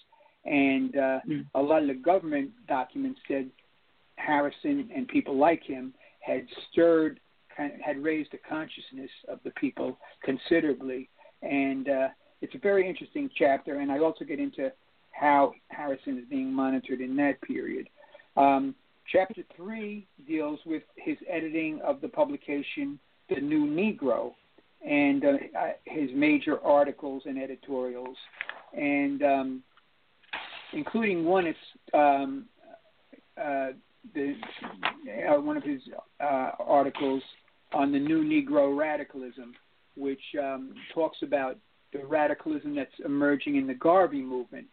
And 0.44 0.96
uh, 0.96 1.20
mm. 1.28 1.46
a 1.54 1.60
lot 1.62 1.82
of 1.82 1.88
the 1.88 1.94
government 1.94 2.50
documents 2.68 3.20
said 3.28 3.50
Harrison 4.16 4.90
and 4.94 5.06
people 5.08 5.36
like 5.36 5.62
him 5.62 5.94
had 6.20 6.46
stirred, 6.70 7.20
had 7.56 8.02
raised 8.02 8.32
the 8.32 8.38
consciousness 8.48 9.10
of 9.28 9.38
the 9.44 9.50
people 9.52 9.98
considerably. 10.24 11.08
And 11.42 11.88
uh, 11.88 12.08
it's 12.42 12.55
a 12.55 12.59
very 12.59 12.87
interesting 12.87 13.31
chapter. 13.35 13.78
And 13.78 13.90
I 13.90 14.00
also 14.00 14.24
get 14.24 14.38
into 14.38 14.70
how 15.12 15.52
Harrison 15.68 16.18
is 16.18 16.24
being 16.28 16.52
monitored 16.52 17.00
in 17.00 17.16
that 17.16 17.40
period. 17.42 17.88
Um, 18.37 18.74
chapter 19.11 19.42
three 19.57 20.07
deals 20.26 20.61
with 20.66 20.83
his 20.96 21.16
editing 21.28 21.81
of 21.83 22.00
the 22.00 22.09
publication 22.09 22.98
the 23.28 23.40
New 23.40 23.66
Negro 23.66 24.33
and 24.87 25.24
uh, 25.24 25.33
his 25.85 26.11
major 26.14 26.61
articles 26.64 27.22
and 27.24 27.40
editorials, 27.40 28.16
and 28.76 29.22
um, 29.22 29.62
including 30.72 31.24
one 31.24 31.46
is 31.46 31.57
um, 31.94 32.46
uh, 33.40 33.68
uh, 34.16 35.40
one 35.40 35.57
of 35.57 35.62
his 35.62 35.81
uh, 36.20 36.50
articles 36.59 37.22
on 37.72 37.92
the 37.92 37.98
New 37.98 38.24
Negro 38.24 38.76
radicalism, 38.76 39.55
which 39.96 40.20
um, 40.40 40.74
talks 40.92 41.18
about 41.22 41.57
the 41.92 42.05
radicalism 42.07 42.74
that's 42.74 42.90
emerging 43.05 43.57
in 43.57 43.66
the 43.66 43.74
Garvey 43.74 44.22
movement. 44.22 44.66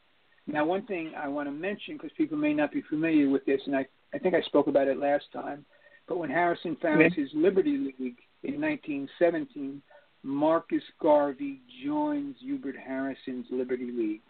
Now, 0.48 0.66
one 0.66 0.86
thing 0.86 1.14
I 1.18 1.28
want 1.28 1.48
to 1.48 1.52
mention, 1.52 1.96
because 1.96 2.12
people 2.18 2.38
may 2.38 2.54
not 2.54 2.72
be 2.72 2.82
familiar 2.90 3.30
with 3.30 3.46
this, 3.46 3.62
and 3.66 3.76
I, 3.76 3.86
I 4.14 4.18
think 4.18 4.34
I 4.34 4.42
spoke 4.42 4.68
about 4.68 4.88
it 4.88 4.98
last 4.98 5.26
time, 5.32 5.66
but 6.08 6.18
when 6.18 6.30
Harrison 6.30 6.76
founds 6.82 7.14
mm-hmm. 7.14 7.22
his 7.22 7.30
Liberty 7.36 7.78
League 7.78 8.18
in 8.44 8.60
1917, 8.60 9.82
Marcus 10.24 10.84
Garvey 11.02 11.62
joins 11.86 12.36
Hubert 12.40 12.76
Harrison's 12.76 13.46
Liberty 13.52 13.92
League. 13.92 14.22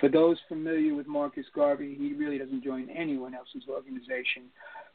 For 0.00 0.08
those 0.08 0.36
familiar 0.48 0.94
with 0.94 1.06
Marcus 1.06 1.46
Garvey, 1.54 1.96
he 1.98 2.12
really 2.12 2.38
doesn't 2.38 2.62
join 2.62 2.90
anyone 2.90 3.34
else's 3.34 3.68
organization, 3.68 4.44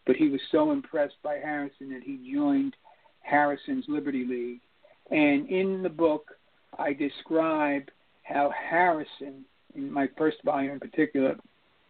but 0.06 0.16
he 0.16 0.30
was 0.30 0.42
so 0.52 0.72
impressed 0.72 1.16
by 1.24 1.36
Harrison 1.36 1.90
that 1.90 2.04
he 2.04 2.32
joined 2.34 2.76
Harrison's 3.22 3.86
Liberty 3.88 4.26
League. 4.26 4.62
And 5.10 5.50
in 5.50 5.82
the 5.82 5.90
book, 5.90 6.28
I 6.78 6.94
describe 6.94 7.90
how 8.24 8.52
Harrison, 8.70 9.46
in 9.76 9.92
my 9.92 10.08
first 10.18 10.38
volume 10.44 10.74
in 10.74 10.80
particular, 10.80 11.36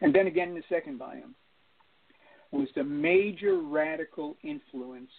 and 0.01 0.13
then 0.13 0.27
again 0.27 0.49
in 0.49 0.55
the 0.55 0.63
second 0.69 0.97
volume, 0.97 1.35
was 2.51 2.67
the 2.75 2.83
major 2.83 3.59
radical 3.59 4.35
influence 4.43 5.11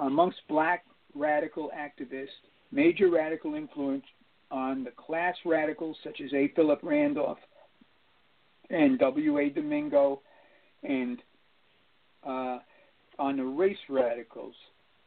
amongst 0.00 0.38
black 0.48 0.84
radical 1.14 1.70
activists, 1.76 2.28
major 2.72 3.10
radical 3.10 3.54
influence 3.54 4.04
on 4.50 4.84
the 4.84 4.90
class 4.92 5.34
radicals 5.44 5.96
such 6.04 6.20
as 6.24 6.32
A. 6.32 6.48
Philip 6.54 6.80
Randolph 6.82 7.38
and 8.70 8.98
W. 8.98 9.38
A. 9.38 9.50
Domingo, 9.50 10.22
and 10.82 11.18
uh, 12.26 12.58
on 13.18 13.36
the 13.36 13.44
race 13.44 13.76
radicals, 13.88 14.54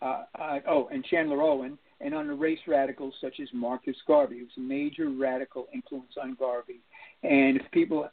uh, 0.02 0.24
uh, 0.40 0.60
oh, 0.68 0.90
and 0.92 1.04
Chandler 1.06 1.42
Owen, 1.42 1.78
and 2.00 2.14
on 2.14 2.28
the 2.28 2.34
race 2.34 2.60
radicals 2.68 3.14
such 3.22 3.40
as 3.40 3.48
Marcus 3.54 3.96
Garvey, 4.06 4.40
who's 4.40 4.52
a 4.58 4.62
major 4.62 5.10
radical 5.10 5.68
influence 5.74 6.14
on 6.22 6.36
Garvey. 6.36 6.80
And 7.24 7.58
if 7.58 7.64
people 7.72 8.08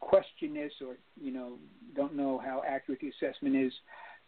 question 0.00 0.54
this 0.54 0.72
or 0.86 0.96
you 1.20 1.32
know 1.32 1.52
don't 1.96 2.14
know 2.14 2.38
how 2.38 2.62
accurate 2.66 3.00
the 3.00 3.08
assessment 3.08 3.56
is, 3.56 3.72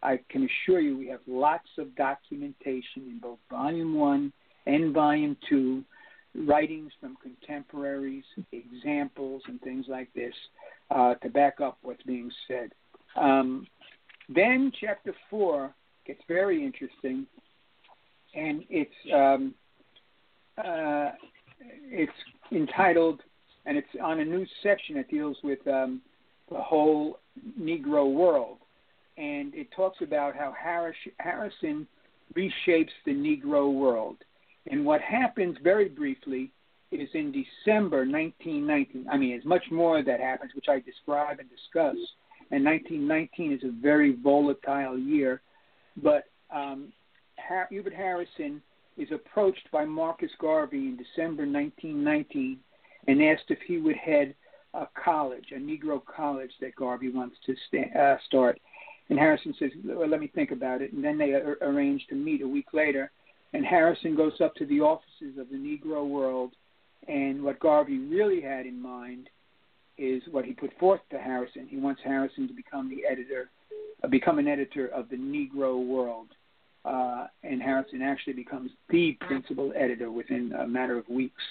I 0.01 0.19
can 0.29 0.47
assure 0.47 0.81
you 0.81 0.97
we 0.97 1.07
have 1.07 1.21
lots 1.27 1.69
of 1.77 1.95
documentation 1.95 3.03
in 3.07 3.19
both 3.21 3.39
Volume 3.49 3.95
1 3.95 4.33
and 4.65 4.93
Volume 4.93 5.37
2, 5.49 5.83
writings 6.45 6.91
from 6.99 7.17
contemporaries, 7.21 8.23
examples, 8.51 9.43
and 9.47 9.61
things 9.61 9.85
like 9.87 10.11
this 10.13 10.33
uh, 10.91 11.15
to 11.15 11.29
back 11.29 11.61
up 11.61 11.77
what's 11.81 12.03
being 12.03 12.31
said. 12.47 12.71
Um, 13.15 13.67
then 14.29 14.71
Chapter 14.79 15.13
4 15.29 15.73
gets 16.05 16.21
very 16.27 16.63
interesting, 16.65 17.25
and 18.35 18.63
it's 18.69 18.91
um, 19.13 19.53
uh, 20.57 21.11
it's 21.85 22.11
entitled, 22.51 23.21
and 23.65 23.77
it's 23.77 23.87
on 24.01 24.19
a 24.19 24.25
new 24.25 24.45
section 24.61 24.95
that 24.95 25.09
deals 25.09 25.37
with 25.43 25.65
um, 25.67 26.01
the 26.51 26.61
whole 26.61 27.19
Negro 27.59 28.11
world 28.13 28.57
and 29.17 29.53
it 29.53 29.67
talks 29.75 30.01
about 30.01 30.35
how 30.35 30.53
Harris, 30.59 30.95
Harrison 31.19 31.87
reshapes 32.35 32.91
the 33.05 33.11
Negro 33.11 33.71
world. 33.71 34.17
And 34.69 34.85
what 34.85 35.01
happens 35.01 35.57
very 35.63 35.89
briefly 35.89 36.51
is 36.91 37.09
in 37.13 37.31
December 37.31 38.05
1919. 38.05 39.07
I 39.11 39.17
mean, 39.17 39.31
there's 39.31 39.45
much 39.45 39.65
more 39.71 40.03
that 40.03 40.19
happens, 40.19 40.51
which 40.55 40.65
I 40.69 40.79
describe 40.79 41.39
and 41.39 41.49
discuss. 41.49 41.97
And 42.51 42.63
1919 42.63 43.53
is 43.53 43.63
a 43.63 43.81
very 43.81 44.15
volatile 44.15 44.97
year. 44.97 45.41
But 46.01 46.25
um, 46.53 46.91
Hubert 47.69 47.93
Harrison 47.93 48.61
is 48.97 49.11
approached 49.11 49.69
by 49.71 49.85
Marcus 49.85 50.31
Garvey 50.39 50.87
in 50.87 50.97
December 50.97 51.43
1919 51.43 52.59
and 53.07 53.23
asked 53.23 53.49
if 53.49 53.59
he 53.67 53.77
would 53.77 53.95
head 53.95 54.35
a 54.73 54.87
college, 55.03 55.45
a 55.51 55.59
Negro 55.59 56.01
college 56.03 56.51
that 56.61 56.75
Garvey 56.75 57.09
wants 57.09 57.35
to 57.45 57.55
sta- 57.67 57.99
uh, 57.99 58.17
start. 58.25 58.59
And 59.09 59.19
Harrison 59.19 59.53
says, 59.59 59.71
well, 59.83 60.07
"Let 60.07 60.19
me 60.19 60.27
think 60.27 60.51
about 60.51 60.81
it." 60.81 60.93
And 60.93 61.03
then 61.03 61.17
they 61.17 61.33
ar- 61.33 61.57
arrange 61.61 62.07
to 62.07 62.15
meet 62.15 62.41
a 62.41 62.47
week 62.47 62.73
later. 62.73 63.11
And 63.53 63.65
Harrison 63.65 64.15
goes 64.15 64.39
up 64.41 64.55
to 64.55 64.65
the 64.65 64.81
offices 64.81 65.37
of 65.37 65.49
the 65.49 65.57
Negro 65.57 66.07
World, 66.07 66.55
and 67.07 67.43
what 67.43 67.59
Garvey 67.59 67.99
really 67.99 68.41
had 68.41 68.65
in 68.65 68.81
mind 68.81 69.29
is 69.97 70.23
what 70.31 70.45
he 70.45 70.53
put 70.53 70.73
forth 70.79 71.01
to 71.11 71.19
Harrison. 71.19 71.67
He 71.67 71.77
wants 71.77 72.01
Harrison 72.03 72.47
to 72.47 72.53
become 72.53 72.89
the 72.89 73.05
editor, 73.05 73.51
uh, 74.03 74.07
become 74.07 74.39
an 74.39 74.47
editor 74.47 74.87
of 74.87 75.09
the 75.09 75.17
Negro 75.17 75.85
World. 75.85 76.29
Uh, 76.85 77.27
and 77.43 77.61
Harrison 77.61 78.01
actually 78.01 78.33
becomes 78.33 78.71
the 78.89 79.17
principal 79.21 79.71
editor 79.75 80.11
within 80.11 80.53
a 80.59 80.67
matter 80.67 80.97
of 80.97 81.07
weeks. 81.07 81.41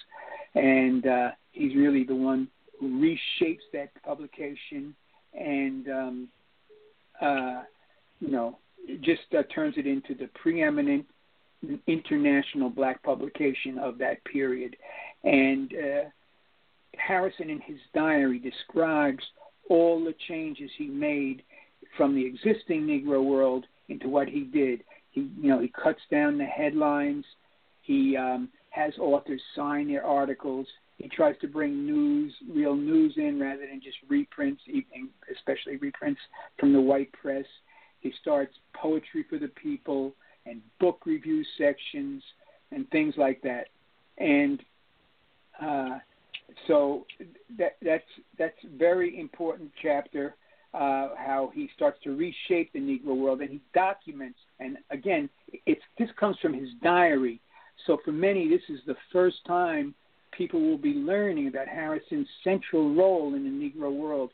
And 0.54 1.06
uh, 1.06 1.30
he's 1.52 1.74
really 1.74 2.04
the 2.04 2.14
one 2.14 2.48
who 2.78 2.88
reshapes 3.00 3.60
that 3.72 3.90
publication 4.02 4.94
and, 5.32 5.88
um, 5.88 6.28
uh, 7.20 7.62
you 8.20 8.30
know, 8.30 8.58
just 9.00 9.22
uh, 9.36 9.42
turns 9.54 9.74
it 9.78 9.86
into 9.86 10.14
the 10.14 10.28
preeminent 10.34 11.06
international 11.86 12.68
black 12.68 13.02
publication 13.02 13.78
of 13.78 13.98
that 13.98 14.22
period. 14.24 14.76
And 15.24 15.72
uh, 15.72 16.08
Harrison, 16.96 17.48
in 17.48 17.60
his 17.60 17.78
diary, 17.94 18.38
describes 18.38 19.22
all 19.70 20.04
the 20.04 20.14
changes 20.28 20.70
he 20.76 20.86
made 20.86 21.42
from 21.96 22.14
the 22.14 22.24
existing 22.24 22.82
Negro 22.82 23.24
world 23.24 23.66
into 23.88 24.08
what 24.08 24.28
he 24.28 24.40
did. 24.40 24.82
He, 25.12 25.30
you 25.40 25.48
know, 25.48 25.60
he 25.60 25.68
cuts 25.68 26.00
down 26.10 26.38
the 26.38 26.44
headlines. 26.44 27.24
He 27.82 28.16
um, 28.16 28.48
has 28.70 28.92
authors 28.98 29.40
sign 29.54 29.88
their 29.88 30.04
articles. 30.04 30.66
He 30.98 31.08
tries 31.08 31.36
to 31.40 31.48
bring 31.48 31.84
news, 31.84 32.32
real 32.48 32.74
news 32.74 33.14
in 33.16 33.38
rather 33.40 33.66
than 33.66 33.80
just 33.82 33.96
reprints, 34.08 34.62
especially 35.34 35.76
reprints 35.76 36.20
from 36.58 36.72
the 36.72 36.80
white 36.80 37.12
press. 37.12 37.44
He 38.00 38.12
starts 38.20 38.54
poetry 38.74 39.24
for 39.28 39.38
the 39.38 39.48
people 39.48 40.14
and 40.46 40.60
book 40.80 41.02
review 41.06 41.44
sections 41.56 42.22
and 42.70 42.88
things 42.90 43.14
like 43.16 43.42
that. 43.42 43.68
And 44.18 44.60
uh, 45.60 45.98
so 46.66 47.06
that, 47.58 47.76
that's 47.82 48.04
that's 48.38 48.58
very 48.76 49.18
important 49.20 49.70
chapter. 49.80 50.34
Uh, 50.74 51.10
how 51.18 51.52
he 51.54 51.68
starts 51.76 51.98
to 52.02 52.16
reshape 52.16 52.72
the 52.72 52.78
Negro 52.78 53.14
world, 53.14 53.42
and 53.42 53.50
he 53.50 53.60
documents. 53.74 54.38
And 54.58 54.78
again, 54.90 55.28
it's 55.66 55.82
this 55.98 56.08
comes 56.18 56.38
from 56.40 56.54
his 56.54 56.70
diary. 56.82 57.40
So 57.86 57.98
for 58.02 58.12
many, 58.12 58.48
this 58.48 58.62
is 58.70 58.80
the 58.86 58.96
first 59.12 59.44
time 59.46 59.94
people 60.30 60.60
will 60.60 60.78
be 60.78 60.94
learning 60.94 61.48
about 61.48 61.68
Harrison's 61.68 62.28
central 62.42 62.94
role 62.94 63.34
in 63.34 63.44
the 63.44 63.50
Negro 63.50 63.94
world. 63.94 64.30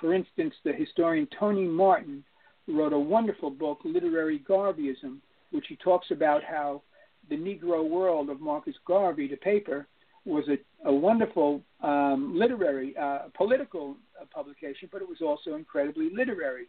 For 0.00 0.12
instance, 0.12 0.54
the 0.64 0.72
historian 0.72 1.28
Tony 1.38 1.66
Martin 1.66 2.24
wrote 2.66 2.92
a 2.92 2.98
wonderful 2.98 3.50
book, 3.50 3.78
Literary 3.84 4.40
Garveyism, 4.40 5.18
which 5.52 5.66
he 5.68 5.76
talks 5.76 6.10
about 6.10 6.42
how 6.42 6.82
the 7.28 7.36
Negro 7.36 7.88
World 7.88 8.28
of 8.28 8.40
Marcus 8.40 8.74
Garvey, 8.84 9.28
the 9.28 9.36
paper, 9.36 9.86
was 10.26 10.44
a, 10.48 10.58
a 10.88 10.92
wonderful 10.92 11.62
um, 11.82 12.34
literary, 12.36 12.96
uh, 12.96 13.28
political 13.34 13.96
uh, 14.20 14.24
publication, 14.34 14.88
but 14.92 15.00
it 15.00 15.08
was 15.08 15.18
also 15.22 15.56
incredibly 15.56 16.10
literary. 16.14 16.66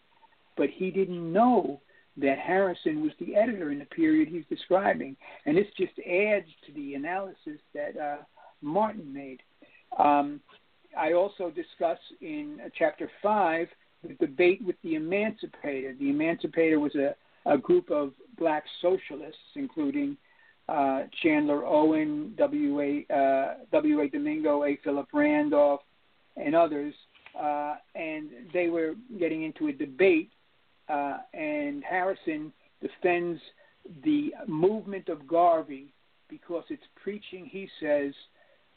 But 0.56 0.70
he 0.70 0.92
didn't 0.92 1.34
know 1.34 1.82
that 2.18 2.40
Harrison 2.40 3.02
was 3.02 3.12
the 3.20 3.36
editor 3.36 3.72
in 3.72 3.80
the 3.80 3.86
period 3.86 4.28
he's 4.28 4.46
describing, 4.50 5.16
and 5.46 5.58
this 5.58 5.68
just 5.78 5.94
adds 6.00 6.48
to 6.66 6.74
the 6.74 6.96
analysis 6.96 7.60
that 7.74 7.98
uh, 7.98 8.18
Martin 8.62 9.12
made. 9.14 9.42
Um, 9.98 10.40
I 10.98 11.14
also 11.14 11.52
discuss 11.52 12.00
in 12.22 12.60
uh, 12.64 12.70
chapter 12.78 13.10
five 13.22 13.68
the 14.08 14.14
debate 14.16 14.62
with 14.64 14.76
the 14.84 14.96
Emancipator. 14.96 15.96
The 16.00 16.10
Emancipator 16.10 16.80
was 16.80 16.96
a, 16.96 17.16
a 17.46 17.58
group 17.58 17.90
of 17.92 18.14
black 18.38 18.64
socialists, 18.82 19.40
including 19.56 20.18
uh, 20.70 21.04
Chandler 21.24 21.66
Owen, 21.66 22.34
W.A. 22.38 23.06
Uh, 23.14 23.54
W.A. 23.72 24.10
Domingo, 24.10 24.64
A. 24.64 24.78
Philip 24.84 25.08
Randolph, 25.14 25.82
and 26.36 26.56
others. 26.56 26.94
Uh, 27.40 27.76
and 27.96 28.30
they 28.54 28.70
were 28.70 28.94
getting 29.20 29.44
into 29.44 29.68
a 29.68 29.74
debate, 29.74 30.32
uh, 30.90 31.18
and 31.34 31.84
Harrison 31.84 32.52
defends 32.82 33.40
the 34.04 34.32
movement 34.48 35.08
of 35.10 35.28
Garvey 35.28 35.94
because 36.30 36.64
it's 36.70 36.84
preaching, 37.02 37.46
he 37.46 37.70
says, 37.80 38.14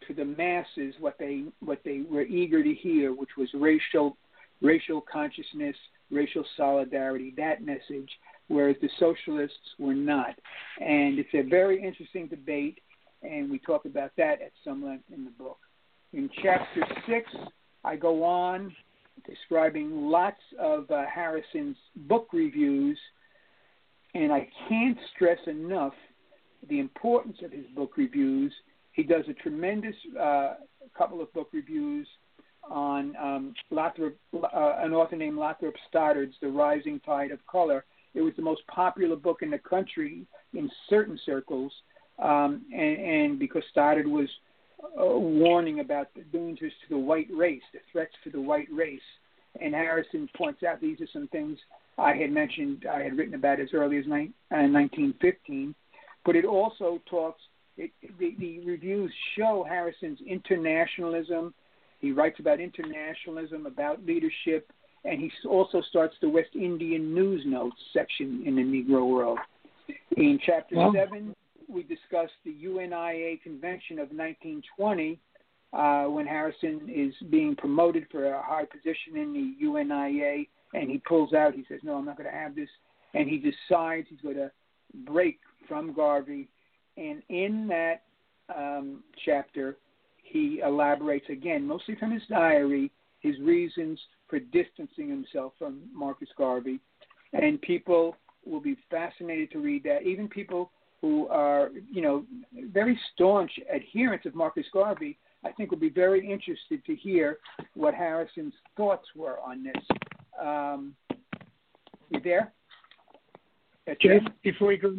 to 0.07 0.15
the 0.15 0.25
masses 0.25 0.95
what 0.99 1.17
they 1.19 1.45
what 1.61 1.81
they 1.85 2.03
were 2.11 2.23
eager 2.23 2.63
to 2.63 2.75
hear, 2.75 3.13
which 3.13 3.31
was 3.37 3.49
racial 3.55 4.17
racial 4.63 5.01
consciousness, 5.01 5.77
racial 6.11 6.45
solidarity, 6.57 7.35
that 7.37 7.63
message 7.65 8.11
whereas 8.51 8.75
the 8.83 8.91
socialists 8.99 9.57
were 9.79 9.95
not. 9.95 10.35
And 10.81 11.19
it's 11.21 11.33
a 11.35 11.43
very 11.43 11.83
interesting 11.83 12.27
debate, 12.27 12.81
and 13.23 13.49
we 13.49 13.61
talk 13.61 13.85
about 13.85 14.11
that 14.17 14.43
at 14.43 14.51
some 14.65 14.85
length 14.85 15.05
in 15.15 15.25
the 15.25 15.31
book. 15.31 15.59
In 16.13 16.29
chapter 16.43 16.83
six, 17.07 17.31
I 17.85 17.95
go 17.95 18.25
on 18.25 18.75
describing 19.25 20.09
lots 20.11 20.41
of 20.59 20.91
uh, 20.91 21.05
Harrison's 21.07 21.77
book 21.95 22.29
reviews, 22.33 22.99
and 24.15 24.33
I 24.33 24.49
can't 24.69 24.99
stress 25.15 25.39
enough 25.47 25.95
the 26.69 26.81
importance 26.81 27.37
of 27.45 27.53
his 27.53 27.67
book 27.77 27.93
reviews. 27.97 28.53
He 28.93 29.05
does 29.05 29.25
a 29.29 29.35
tremendous 29.35 29.95
uh, 30.21 30.55
couple 30.99 31.23
of 31.23 31.33
book 31.33 31.51
reviews 31.53 32.09
on 32.69 33.15
um, 33.17 33.55
Lothrop, 33.71 34.17
uh, 34.35 34.75
an 34.79 34.93
author 34.93 35.17
named 35.17 35.39
Lothrop 35.39 35.75
Stoddard's 35.89 36.35
The 36.43 36.49
Rising 36.49 36.99
Tide 37.07 37.31
of 37.31 37.39
Color, 37.47 37.85
it 38.15 38.21
was 38.21 38.33
the 38.37 38.43
most 38.43 38.67
popular 38.67 39.17
book 39.17 39.43
in 39.43 39.51
the 39.51 39.59
country 39.59 40.27
in 40.55 40.71
certain 40.89 41.19
circles, 41.25 41.73
um, 42.19 42.63
and, 42.73 42.99
and 42.99 43.39
because 43.39 43.63
Stoddard 43.71 44.07
was 44.07 44.29
uh, 44.83 45.05
warning 45.05 45.81
about 45.81 46.09
the 46.15 46.23
dangers 46.23 46.73
to 46.83 46.95
the 46.95 46.99
white 46.99 47.29
race, 47.31 47.63
the 47.73 47.81
threats 47.93 48.15
to 48.25 48.31
the 48.31 48.41
white 48.41 48.69
race. 48.73 49.01
And 49.61 49.75
Harrison 49.75 50.29
points 50.37 50.63
out 50.63 50.81
these 50.81 51.01
are 51.01 51.09
some 51.13 51.29
things 51.29 51.59
I 51.99 52.15
had 52.15 52.31
mentioned, 52.31 52.87
I 52.91 53.03
had 53.03 53.17
written 53.17 53.35
about 53.35 53.61
as 53.61 53.69
early 53.75 53.99
as 53.99 54.07
ni- 54.07 54.33
uh, 54.51 54.65
1915. 54.69 55.75
But 56.25 56.37
it 56.37 56.45
also 56.45 57.01
talks, 57.07 57.41
it, 57.77 57.91
the, 58.19 58.35
the 58.39 58.61
reviews 58.61 59.13
show 59.37 59.65
Harrison's 59.69 60.21
internationalism. 60.27 61.53
He 62.01 62.13
writes 62.13 62.39
about 62.41 62.61
internationalism, 62.61 63.67
about 63.67 64.05
leadership, 64.05 64.73
and 65.05 65.21
he 65.21 65.31
also 65.49 65.83
starts 65.89 66.15
the 66.21 66.29
West 66.29 66.51
Indian 66.55 67.15
News 67.15 67.43
Notes 67.47 67.77
section 67.93 68.43
in 68.47 68.57
the 68.57 68.63
Negro 68.63 69.09
World. 69.09 69.39
In 70.17 70.39
chapter 70.45 70.77
well, 70.77 70.93
seven, 70.95 71.35
we 71.69 71.83
discuss 71.83 72.31
the 72.45 72.53
UNIA 72.53 73.43
convention 73.43 73.99
of 73.99 74.09
1920 74.09 75.19
uh, 75.73 76.05
when 76.05 76.27
Harrison 76.27 76.89
is 76.93 77.15
being 77.31 77.57
promoted 77.57 78.07
for 78.11 78.27
a 78.27 78.43
high 78.43 78.65
position 78.65 79.17
in 79.17 79.33
the 79.33 79.67
UNIA, 79.67 80.47
and 80.75 80.91
he 80.91 80.99
pulls 80.99 81.33
out. 81.33 81.55
He 81.55 81.65
says, 81.69 81.81
"No, 81.83 81.95
I'm 81.97 82.05
not 82.05 82.17
going 82.17 82.29
to 82.29 82.37
have 82.37 82.55
this," 82.55 82.69
and 83.15 83.29
he 83.29 83.39
decides 83.39 84.07
he's 84.11 84.21
going 84.21 84.37
to 84.37 84.51
break 85.05 85.39
from 85.69 85.93
Garvey. 85.93 86.49
And 86.97 87.23
in 87.29 87.69
that 87.69 88.03
um, 88.55 89.03
chapter, 89.25 89.77
he 90.23 90.61
elaborates 90.65 91.27
again, 91.31 91.67
mostly 91.67 91.95
from 91.97 92.11
his 92.11 92.23
diary, 92.29 92.91
his 93.21 93.39
reasons 93.41 94.01
for 94.29 94.39
distancing 94.39 95.09
himself 95.09 95.53
from 95.59 95.81
Marcus 95.93 96.29
Garvey. 96.37 96.81
And 97.33 97.61
people 97.63 98.17
will 98.45 98.61
be 98.61 98.77
fascinated 98.91 99.51
to 99.53 99.59
read 99.59 99.85
that. 99.85 100.03
Even 100.03 100.29
people 100.29 100.73
who 101.01 101.29
are, 101.29 101.71
you 101.91 102.03
know, 102.03 102.25
very 102.73 102.99
staunch 103.13 103.53
adherents 103.73 104.27
of 104.27 104.35
Marcus 104.35 104.67
Garvey, 104.73 105.19
I 105.45 105.53
think 105.53 105.71
will 105.71 105.79
be 105.79 105.89
very 105.91 106.31
interested 106.31 106.85
to 106.85 106.95
hear 106.95 107.39
what 107.75 107.95
Harrison's 107.95 108.53
thoughts 108.77 109.07
were 109.17 109.39
on 109.41 109.65
this. 109.65 109.85
Um, 110.43 110.95
you 112.11 112.21
there? 112.21 112.53
Jeff, 114.01 114.23
before 114.43 114.73
you 114.73 114.79
go, 114.79 114.95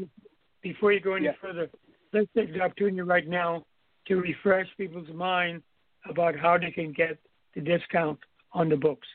before 0.61 0.91
you 0.91 0.99
go 0.99 1.15
any 1.15 1.25
yeah. 1.25 1.31
further, 1.41 1.69
let's 2.13 2.27
take 2.35 2.53
the 2.53 2.61
opportunity 2.61 3.01
right 3.01 3.27
now 3.27 3.63
to 4.07 4.15
refresh 4.15 4.67
people's 4.77 5.07
mind 5.13 5.61
about 6.09 6.35
how 6.35 6.57
they 6.57 6.71
can 6.71 6.91
get 6.91 7.17
the 7.55 7.61
discount 7.61 8.19
on 8.53 8.69
the 8.69 8.75
books. 8.75 9.07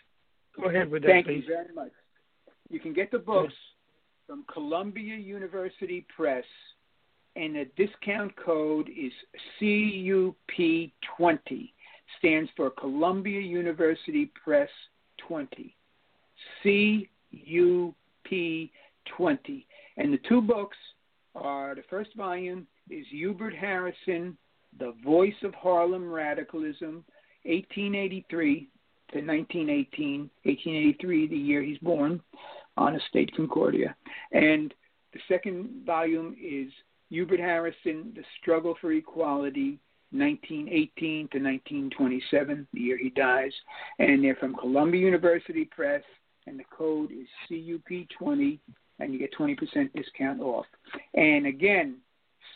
Go 0.56 0.68
ahead 0.68 0.90
with 0.90 1.02
that, 1.02 1.08
Thank 1.08 1.26
please. 1.26 1.44
you 1.46 1.54
very 1.54 1.74
much. 1.74 1.92
You 2.68 2.80
can 2.80 2.92
get 2.92 3.10
the 3.10 3.18
books 3.18 3.52
yes. 3.52 4.26
from 4.26 4.44
Columbia 4.52 5.16
University 5.16 6.06
Press, 6.14 6.44
and 7.36 7.54
the 7.54 7.66
discount 7.76 8.34
code 8.36 8.88
is 8.88 9.12
CUP20. 9.60 11.70
Stands 12.18 12.50
for 12.56 12.70
Columbia 12.70 13.40
University 13.40 14.30
Press 14.42 14.68
20. 15.26 15.76
CUP20. 16.64 17.90
And 19.98 20.12
the 20.12 20.20
two 20.28 20.40
books 20.40 20.76
are 21.34 21.74
the 21.74 21.82
first 21.90 22.10
volume 22.16 22.66
is 22.90 23.06
Hubert 23.10 23.54
Harrison, 23.54 24.36
The 24.78 24.94
Voice 25.04 25.34
of 25.42 25.54
Harlem 25.54 26.10
Radicalism, 26.10 27.04
1883 27.46 28.68
to 29.12 29.18
1918, 29.18 30.30
1883, 30.42 31.28
the 31.28 31.36
year 31.36 31.62
he's 31.62 31.78
born, 31.78 32.20
on 32.76 32.96
Estate 32.96 33.32
Concordia. 33.34 33.94
And 34.32 34.74
the 35.12 35.20
second 35.28 35.84
volume 35.86 36.36
is 36.42 36.70
Hubert 37.08 37.40
Harrison, 37.40 38.12
The 38.14 38.24
Struggle 38.40 38.76
for 38.80 38.92
Equality, 38.92 39.78
1918 40.10 41.28
to 41.32 41.38
1927, 41.38 42.66
the 42.72 42.80
year 42.80 42.98
he 42.98 43.10
dies. 43.10 43.52
And 43.98 44.22
they're 44.22 44.36
from 44.36 44.54
Columbia 44.54 45.00
University 45.00 45.64
Press, 45.64 46.02
and 46.46 46.58
the 46.58 46.64
code 46.76 47.10
is 47.12 47.26
CUP20, 47.50 48.58
and 48.98 49.12
you 49.12 49.18
get 49.18 49.34
20% 49.34 49.56
discount 49.94 50.40
off. 50.40 50.66
And 51.14 51.46
again, 51.46 51.96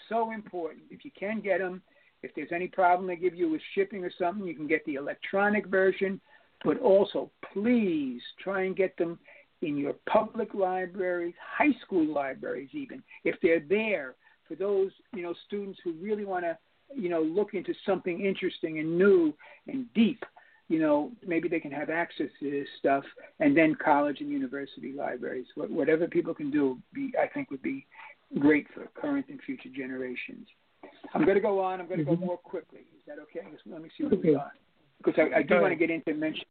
so 0.08 0.32
important. 0.32 0.84
If 0.90 1.04
you 1.04 1.10
can 1.18 1.40
get 1.40 1.58
them, 1.58 1.82
if 2.22 2.34
there's 2.34 2.52
any 2.52 2.68
problem 2.68 3.06
they 3.06 3.16
give 3.16 3.34
you 3.34 3.50
with 3.50 3.62
shipping 3.74 4.04
or 4.04 4.12
something, 4.18 4.46
you 4.46 4.54
can 4.54 4.66
get 4.66 4.84
the 4.84 4.94
electronic 4.94 5.66
version. 5.66 6.20
But 6.64 6.78
also, 6.80 7.30
please 7.52 8.20
try 8.42 8.64
and 8.64 8.76
get 8.76 8.96
them 8.98 9.18
in 9.62 9.76
your 9.76 9.94
public 10.08 10.54
libraries, 10.54 11.34
high 11.40 11.74
school 11.84 12.06
libraries, 12.06 12.70
even 12.72 13.02
if 13.24 13.36
they're 13.42 13.64
there 13.68 14.14
for 14.46 14.54
those 14.56 14.90
you 15.14 15.22
know 15.22 15.34
students 15.46 15.78
who 15.84 15.92
really 15.92 16.24
want 16.24 16.44
to 16.44 16.58
you 16.94 17.08
know 17.08 17.22
look 17.22 17.54
into 17.54 17.72
something 17.86 18.24
interesting 18.24 18.78
and 18.78 18.98
new 18.98 19.34
and 19.66 19.86
deep. 19.94 20.24
You 20.68 20.78
know, 20.78 21.10
maybe 21.26 21.48
they 21.48 21.58
can 21.58 21.72
have 21.72 21.90
access 21.90 22.28
to 22.38 22.48
this 22.48 22.68
stuff, 22.78 23.02
and 23.40 23.56
then 23.56 23.74
college 23.74 24.20
and 24.20 24.30
university 24.30 24.92
libraries. 24.92 25.46
Whatever 25.56 26.06
people 26.06 26.32
can 26.32 26.48
do, 26.48 26.78
be, 26.94 27.12
I 27.20 27.26
think, 27.26 27.50
would 27.50 27.62
be 27.62 27.86
great 28.38 28.68
for 28.72 28.86
current 28.94 29.26
and 29.30 29.40
future 29.42 29.68
generations. 29.74 30.46
I'm 31.14 31.24
going 31.24 31.36
to 31.36 31.40
go 31.40 31.60
on. 31.60 31.80
I'm 31.80 31.86
going 31.86 31.98
to 31.98 32.04
go 32.04 32.12
mm-hmm. 32.12 32.26
more 32.26 32.36
quickly. 32.36 32.80
Is 32.80 33.02
that 33.06 33.18
okay? 33.18 33.46
Let 33.66 33.82
me 33.82 33.90
see 33.96 34.04
what 34.04 34.22
we 34.22 34.34
got. 34.34 34.52
Because 34.98 35.14
I, 35.18 35.38
I 35.38 35.42
do 35.42 35.60
want 35.60 35.72
to 35.72 35.76
get 35.76 35.90
into 35.90 36.14
mention. 36.14 36.44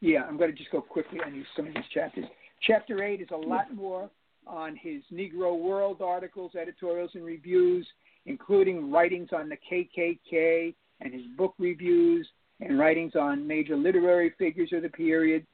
Yeah, 0.00 0.22
I'm 0.22 0.36
going 0.36 0.50
to 0.50 0.56
just 0.56 0.70
go 0.70 0.80
quickly 0.80 1.18
on 1.24 1.32
these, 1.32 1.44
some 1.56 1.66
of 1.66 1.74
these 1.74 1.84
chapters. 1.92 2.24
Chapter 2.66 3.02
eight 3.02 3.20
is 3.20 3.28
a 3.32 3.36
lot 3.36 3.74
more 3.74 4.10
on 4.46 4.76
his 4.76 5.02
Negro 5.12 5.58
World 5.58 6.02
articles, 6.02 6.52
editorials, 6.60 7.10
and 7.14 7.24
reviews, 7.24 7.86
including 8.26 8.90
writings 8.90 9.28
on 9.32 9.48
the 9.48 9.56
KKK 9.70 10.74
and 11.00 11.12
his 11.12 11.22
book 11.36 11.54
reviews 11.58 12.28
and 12.60 12.78
writings 12.78 13.14
on 13.14 13.46
major 13.46 13.76
literary 13.76 14.32
figures 14.38 14.70
of 14.72 14.82
the 14.82 14.88
period. 14.88 15.46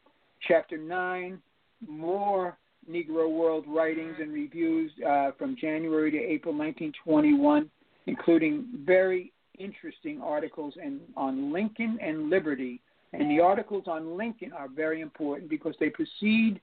Chapter 0.49 0.77
nine, 0.77 1.41
more 1.87 2.59
Negro 2.91 3.31
World 3.31 3.65
writings 3.69 4.17
and 4.21 4.33
reviews 4.33 4.91
uh, 5.09 5.31
from 5.39 5.57
January 5.61 6.11
to 6.11 6.19
April 6.19 6.55
1921, 6.55 7.71
including 8.07 8.67
very 8.85 9.33
interesting 9.59 10.21
articles 10.21 10.75
and, 10.83 11.01
on 11.17 11.53
Lincoln 11.53 11.99
and 12.01 12.31
liberty. 12.31 12.81
And 13.13 13.31
the 13.31 13.41
articles 13.41 13.85
on 13.87 14.17
Lincoln 14.17 14.53
are 14.53 14.69
very 14.69 15.01
important 15.01 15.49
because 15.49 15.75
they 15.81 15.91
proceed 15.91 16.61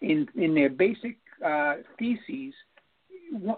in, 0.00 0.28
in 0.34 0.54
their 0.54 0.70
basic 0.70 1.16
uh, 1.44 1.76
theses, 1.98 2.52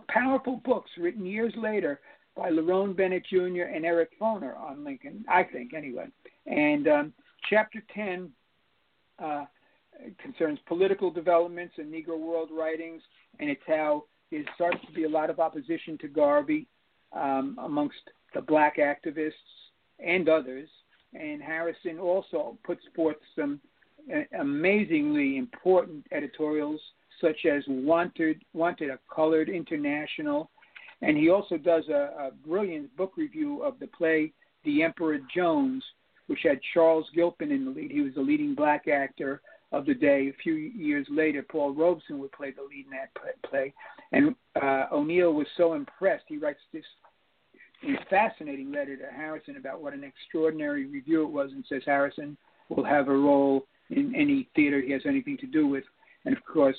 powerful 0.08 0.60
books 0.64 0.90
written 0.98 1.26
years 1.26 1.52
later 1.56 2.00
by 2.36 2.50
Lerone 2.50 2.96
Bennett 2.96 3.24
Jr. 3.26 3.62
and 3.62 3.84
Eric 3.84 4.10
Foner 4.20 4.56
on 4.58 4.84
Lincoln, 4.84 5.24
I 5.28 5.42
think, 5.42 5.74
anyway. 5.74 6.06
And 6.46 6.86
um, 6.86 7.12
chapter 7.48 7.82
10 7.94 8.30
uh, 9.18 9.46
concerns 10.18 10.58
political 10.66 11.10
developments 11.10 11.74
and 11.78 11.92
Negro 11.92 12.18
world 12.18 12.50
writings, 12.52 13.02
and 13.40 13.50
it's 13.50 13.62
how 13.66 14.04
there 14.30 14.44
starts 14.54 14.78
to 14.86 14.92
be 14.92 15.04
a 15.04 15.08
lot 15.08 15.30
of 15.30 15.40
opposition 15.40 15.96
to 15.98 16.08
Garvey 16.08 16.66
um, 17.12 17.58
amongst 17.62 17.98
the 18.34 18.40
black 18.42 18.76
activists 18.76 19.32
and 19.98 20.28
others. 20.28 20.68
And 21.14 21.42
Harrison 21.42 21.98
also 21.98 22.58
puts 22.64 22.82
forth 22.94 23.16
some 23.34 23.60
uh, 24.14 24.20
amazingly 24.38 25.38
important 25.38 26.06
editorials, 26.12 26.80
such 27.20 27.46
as 27.46 27.62
Wanted, 27.68 28.42
Wanted 28.52 28.90
a 28.90 28.98
Colored 29.14 29.48
International. 29.48 30.50
And 31.02 31.16
he 31.16 31.30
also 31.30 31.56
does 31.56 31.84
a, 31.88 32.12
a 32.18 32.30
brilliant 32.46 32.94
book 32.96 33.12
review 33.16 33.62
of 33.62 33.78
the 33.78 33.86
play 33.86 34.32
The 34.64 34.82
Emperor 34.82 35.18
Jones, 35.34 35.82
which 36.26 36.40
had 36.42 36.60
Charles 36.74 37.06
Gilpin 37.14 37.52
in 37.52 37.64
the 37.64 37.70
lead. 37.70 37.90
He 37.90 38.02
was 38.02 38.14
the 38.14 38.20
leading 38.20 38.54
black 38.54 38.88
actor 38.88 39.40
of 39.72 39.86
the 39.86 39.94
day. 39.94 40.28
A 40.28 40.42
few 40.42 40.54
years 40.54 41.06
later, 41.10 41.42
Paul 41.42 41.74
Robeson 41.74 42.18
would 42.18 42.32
play 42.32 42.52
the 42.52 42.62
lead 42.62 42.86
in 42.86 42.92
that 42.92 43.10
play. 43.48 43.72
And 44.12 44.34
uh, 44.60 44.86
O'Neill 44.92 45.32
was 45.32 45.46
so 45.56 45.74
impressed, 45.74 46.24
he 46.28 46.38
writes 46.38 46.60
this 46.72 46.84
fascinating 48.08 48.72
letter 48.72 48.96
to 48.96 49.06
Harrison 49.14 49.56
about 49.56 49.82
what 49.82 49.92
an 49.92 50.04
extraordinary 50.04 50.86
review 50.86 51.22
it 51.22 51.30
was 51.30 51.50
and 51.52 51.64
says 51.68 51.82
Harrison 51.84 52.36
will 52.68 52.84
have 52.84 53.08
a 53.08 53.16
role 53.16 53.66
in 53.90 54.14
any 54.14 54.48
theater 54.56 54.80
he 54.80 54.92
has 54.92 55.02
anything 55.06 55.36
to 55.38 55.46
do 55.46 55.66
with. 55.66 55.84
And 56.24 56.36
of 56.36 56.44
course, 56.44 56.76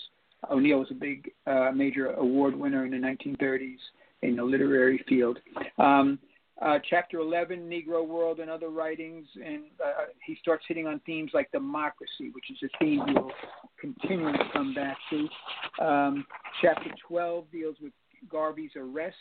O'Neill 0.51 0.79
was 0.79 0.91
a 0.91 0.95
big 0.95 1.31
uh, 1.45 1.71
major 1.73 2.11
award 2.13 2.55
winner 2.55 2.85
in 2.85 2.91
the 2.91 2.97
1930s 2.97 3.77
in 4.21 4.35
the 4.35 4.43
literary 4.43 5.03
field. 5.07 5.39
Um, 5.77 6.19
uh, 6.61 6.79
chapter 6.89 7.19
11, 7.19 7.69
Negro 7.69 8.05
World 8.05 8.39
and 8.39 8.49
Other 8.49 8.69
Writings, 8.69 9.27
and 9.35 9.65
uh, 9.83 10.05
he 10.25 10.35
starts 10.41 10.65
hitting 10.67 10.87
on 10.87 10.99
themes 11.05 11.31
like 11.33 11.51
democracy, 11.51 12.31
which 12.31 12.49
is 12.49 12.57
a 12.63 12.83
theme 12.83 13.01
he 13.07 13.13
will 13.13 13.31
continue 13.79 14.31
to 14.31 14.43
come 14.53 14.73
back 14.73 14.97
to. 15.09 15.85
Um, 15.85 16.25
chapter 16.61 16.89
12 17.07 17.45
deals 17.51 17.75
with 17.81 17.93
Garvey's 18.29 18.71
arrest. 18.75 19.15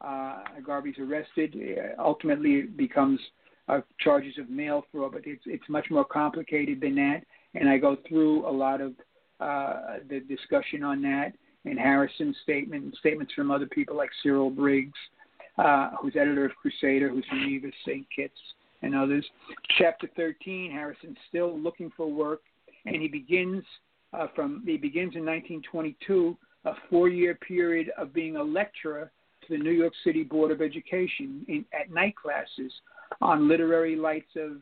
Uh, 0.00 0.42
Garvey's 0.64 0.98
arrested. 0.98 1.56
Uh, 1.56 2.02
ultimately, 2.02 2.56
it 2.56 2.76
becomes 2.76 3.18
uh, 3.68 3.80
charges 3.98 4.34
of 4.38 4.50
mail 4.50 4.84
fraud, 4.92 5.12
but 5.12 5.22
it's, 5.24 5.42
it's 5.46 5.68
much 5.68 5.86
more 5.90 6.04
complicated 6.04 6.80
than 6.80 6.94
that. 6.96 7.22
And 7.54 7.68
I 7.68 7.78
go 7.78 7.96
through 8.08 8.46
a 8.46 8.52
lot 8.52 8.80
of 8.80 8.92
uh, 9.40 9.98
the 10.08 10.20
discussion 10.20 10.82
on 10.82 11.00
that 11.02 11.32
and 11.64 11.78
Harrison's 11.78 12.36
statement 12.42 12.84
and 12.84 12.94
statements 12.98 13.32
from 13.34 13.50
other 13.50 13.66
people 13.66 13.96
like 13.96 14.10
Cyril 14.22 14.50
Briggs 14.50 14.98
uh, 15.58 15.90
who's 16.00 16.14
editor 16.16 16.44
of 16.44 16.52
Crusader, 16.56 17.08
who's 17.08 17.24
from 17.28 17.50
Nevis, 17.50 17.74
St. 17.84 18.06
Kitts, 18.14 18.38
and 18.82 18.94
others. 18.94 19.26
Chapter 19.78 20.08
13, 20.16 20.70
Harrison's 20.70 21.16
still 21.28 21.58
looking 21.58 21.90
for 21.96 22.10
work, 22.10 22.40
and 22.86 22.96
he 22.96 23.08
begins 23.08 23.64
uh, 24.12 24.26
from 24.34 24.62
he 24.64 24.76
begins 24.76 25.14
in 25.16 25.24
1922 25.24 26.36
a 26.64 26.72
four-year 26.90 27.34
period 27.34 27.90
of 27.98 28.12
being 28.12 28.36
a 28.36 28.42
lecturer 28.42 29.10
to 29.42 29.56
the 29.56 29.62
New 29.62 29.70
York 29.70 29.92
City 30.04 30.24
Board 30.24 30.50
of 30.50 30.60
Education 30.60 31.44
in, 31.48 31.64
at 31.78 31.90
night 31.90 32.14
classes 32.16 32.72
on 33.20 33.48
literary 33.48 33.96
lights 33.96 34.30
of 34.36 34.58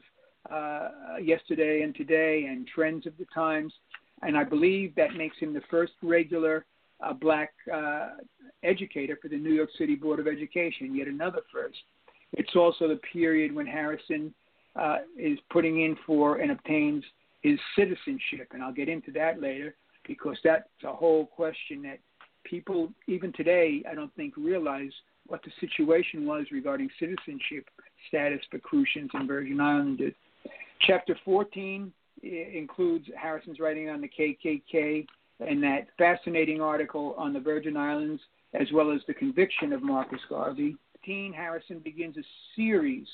uh, 0.50 1.16
yesterday 1.22 1.82
and 1.82 1.94
today 1.94 2.46
and 2.48 2.66
trends 2.66 3.06
of 3.06 3.16
the 3.18 3.26
times. 3.34 3.72
And 4.22 4.36
I 4.36 4.44
believe 4.44 4.94
that 4.94 5.14
makes 5.14 5.38
him 5.38 5.52
the 5.52 5.62
first 5.70 5.92
regular 6.02 6.64
uh, 7.00 7.12
black 7.12 7.52
uh, 7.72 8.08
educator 8.62 9.18
for 9.20 9.28
the 9.28 9.36
New 9.36 9.52
York 9.52 9.70
City 9.78 9.94
Board 9.94 10.20
of 10.20 10.26
Education, 10.26 10.94
yet 10.94 11.08
another 11.08 11.40
first. 11.52 11.78
It's 12.32 12.56
also 12.56 12.88
the 12.88 13.00
period 13.12 13.54
when 13.54 13.66
Harrison 13.66 14.34
uh, 14.74 14.98
is 15.18 15.38
putting 15.50 15.82
in 15.82 15.96
for 16.06 16.36
and 16.36 16.50
obtains 16.50 17.04
his 17.42 17.58
citizenship, 17.76 18.48
and 18.52 18.62
I'll 18.62 18.72
get 18.72 18.88
into 18.88 19.12
that 19.12 19.40
later 19.40 19.74
because 20.06 20.36
that's 20.42 20.68
a 20.84 20.92
whole 20.92 21.26
question 21.26 21.82
that 21.82 21.98
people, 22.44 22.92
even 23.06 23.32
today, 23.32 23.82
I 23.90 23.94
don't 23.94 24.14
think 24.14 24.36
realize 24.36 24.92
what 25.26 25.42
the 25.42 25.50
situation 25.60 26.26
was 26.26 26.46
regarding 26.52 26.88
citizenship 26.98 27.68
status 28.08 28.40
for 28.50 28.58
Crucians 28.58 29.10
and 29.14 29.26
Virgin 29.26 29.60
Islanders. 29.60 30.14
Chapter 30.82 31.18
14 31.24 31.92
includes 32.22 33.06
Harrison's 33.20 33.60
writing 33.60 33.88
on 33.88 34.00
the 34.00 34.08
KKK 34.08 35.06
and 35.40 35.62
that 35.62 35.88
fascinating 35.98 36.60
article 36.60 37.14
on 37.18 37.32
the 37.32 37.40
Virgin 37.40 37.76
Islands 37.76 38.22
as 38.54 38.68
well 38.72 38.90
as 38.90 39.00
the 39.06 39.14
conviction 39.14 39.72
of 39.72 39.82
Marcus 39.82 40.20
Garvey. 40.28 40.76
Dean 41.04 41.32
Harrison 41.32 41.78
begins 41.80 42.16
a 42.16 42.24
series 42.54 43.06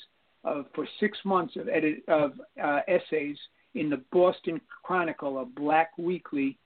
of 0.43 0.65
for 0.73 0.87
six 0.99 1.17
months 1.25 1.55
of, 1.55 1.67
edit, 1.67 2.03
of 2.07 2.33
uh, 2.61 2.79
essays 2.87 3.37
in 3.75 3.89
the 3.89 4.01
Boston 4.11 4.59
Chronicle, 4.83 5.39
a 5.39 5.45
black 5.45 5.97
weekly, 5.97 6.57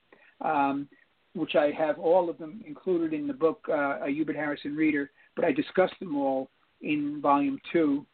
um, 0.44 0.88
which 1.34 1.54
I 1.54 1.70
have 1.70 1.98
all 1.98 2.28
of 2.28 2.38
them 2.38 2.62
included 2.66 3.12
in 3.12 3.26
the 3.26 3.32
book, 3.32 3.64
uh, 3.68 3.98
A 4.02 4.08
Hubert 4.08 4.36
Harrison 4.36 4.74
Reader, 4.74 5.10
but 5.36 5.44
I 5.44 5.52
discuss 5.52 5.90
them 6.00 6.16
all 6.16 6.50
in 6.82 7.20
volume 7.20 7.58
two. 7.72 8.04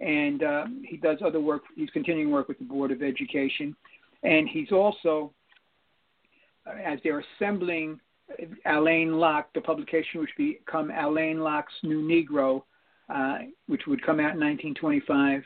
And 0.00 0.42
um, 0.42 0.82
he 0.86 0.96
does 0.96 1.18
other 1.24 1.40
work. 1.40 1.62
He's 1.76 1.90
continuing 1.90 2.30
work 2.30 2.48
with 2.48 2.58
the 2.58 2.64
Board 2.64 2.90
of 2.90 3.02
Education, 3.02 3.76
and 4.22 4.48
he's 4.48 4.72
also, 4.72 5.32
as 6.66 6.98
they're 7.02 7.24
assembling 7.36 8.00
Alain 8.66 9.18
Locke, 9.18 9.52
the 9.54 9.60
publication 9.60 10.20
which 10.20 10.30
become 10.36 10.90
Alain 10.90 11.40
Locke's 11.40 11.72
New 11.82 12.02
Negro, 12.02 12.62
uh, 13.08 13.38
which 13.66 13.82
would 13.86 14.04
come 14.04 14.20
out 14.20 14.34
in 14.34 14.40
1925. 14.40 15.42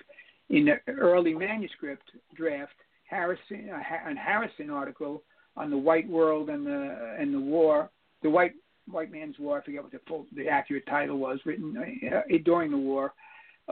In 0.51 0.67
the 0.67 0.93
early 0.93 1.33
manuscript 1.33 2.11
draft, 2.35 2.75
Harrison, 3.09 3.71
uh, 3.71 3.81
Harrison 4.17 4.71
article 4.71 5.23
on 5.57 5.71
the 5.71 5.79
white 5.79 6.09
world 6.09 6.51
and 6.51 6.67
the 6.67 7.17
and 7.19 7.33
the 7.33 7.41
war, 7.41 7.91
the 8.23 8.29
white 8.31 8.53
white 8.91 9.11
man's 9.11 9.39
war. 9.39 9.61
I 9.61 9.65
forget 9.65 9.83
what 9.83 9.93
the 9.93 10.01
full, 10.07 10.27
the 10.37 10.49
accurate 10.49 10.87
title 10.87 11.19
was, 11.19 11.39
written 11.47 11.77
uh, 11.77 12.21
during 12.45 12.71
the 12.71 12.77
war, 12.77 13.15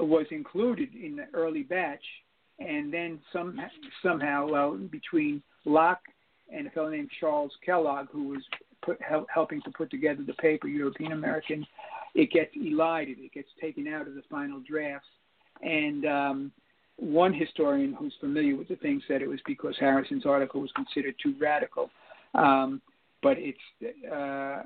uh, 0.01 0.05
was 0.05 0.27
included 0.31 0.95
in 0.95 1.17
the 1.17 1.27
early 1.35 1.63
batch, 1.63 2.05
and 2.59 2.93
then 2.93 3.21
some 3.33 3.61
somehow, 4.03 4.49
well, 4.49 4.77
between 4.77 5.43
Locke 5.67 6.03
and 6.53 6.67
a 6.67 6.71
fellow 6.71 6.91
named 6.91 7.11
Charles 7.21 7.53
Kellogg, 7.65 8.09
who 8.11 8.29
was 8.29 8.43
put, 8.83 9.01
help, 9.03 9.27
helping 9.33 9.63
to 9.63 9.71
put 9.71 9.91
together 9.91 10.23
the 10.27 10.35
paper, 10.35 10.69
European 10.69 11.13
American, 11.13 11.67
it 12.15 12.31
gets 12.31 12.51
elided. 12.55 13.19
It 13.19 13.33
gets 13.33 13.49
taken 13.61 13.89
out 13.89 14.07
of 14.07 14.15
the 14.15 14.23
final 14.31 14.61
drafts. 14.69 15.09
And 15.63 16.05
um, 16.07 16.53
one 16.97 17.33
historian 17.33 17.95
who's 17.95 18.15
familiar 18.21 18.57
with 18.57 18.69
the 18.69 18.77
thing 18.77 19.01
said 19.09 19.23
it 19.23 19.29
was 19.29 19.41
because 19.47 19.77
Harrison's 19.79 20.27
article 20.27 20.61
was 20.61 20.71
considered 20.73 21.15
too 21.23 21.35
radical. 21.41 21.91
Um, 22.35 22.81
but 23.23 23.37
it's 23.39 23.59
uh, 24.13 24.63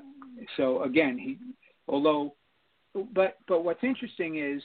so 0.55 0.83
again, 0.83 1.17
he 1.17 1.37
although, 1.87 2.33
but 3.13 3.37
but 3.47 3.63
what's 3.63 3.83
interesting 3.83 4.39
is 4.39 4.61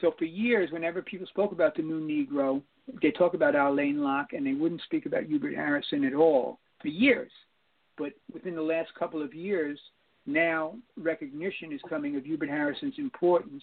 so 0.00 0.14
for 0.18 0.24
years, 0.24 0.70
whenever 0.70 1.02
people 1.02 1.26
spoke 1.26 1.52
about 1.52 1.76
the 1.76 1.82
new 1.82 2.00
Negro, 2.00 2.62
they 3.02 3.10
talk 3.10 3.34
about 3.34 3.54
Alain 3.54 4.02
Locke, 4.02 4.32
and 4.32 4.46
they 4.46 4.54
wouldn't 4.54 4.82
speak 4.82 5.06
about 5.06 5.24
Hubert 5.24 5.54
Harrison 5.54 6.04
at 6.04 6.14
all 6.14 6.58
for 6.80 6.88
years. 6.88 7.30
But 7.96 8.12
within 8.32 8.54
the 8.54 8.62
last 8.62 8.90
couple 8.98 9.22
of 9.22 9.34
years, 9.34 9.78
now 10.26 10.76
recognition 10.96 11.72
is 11.72 11.80
coming 11.88 12.16
of 12.16 12.24
Hubert 12.24 12.48
Harrison's 12.48 12.94
importance. 12.98 13.62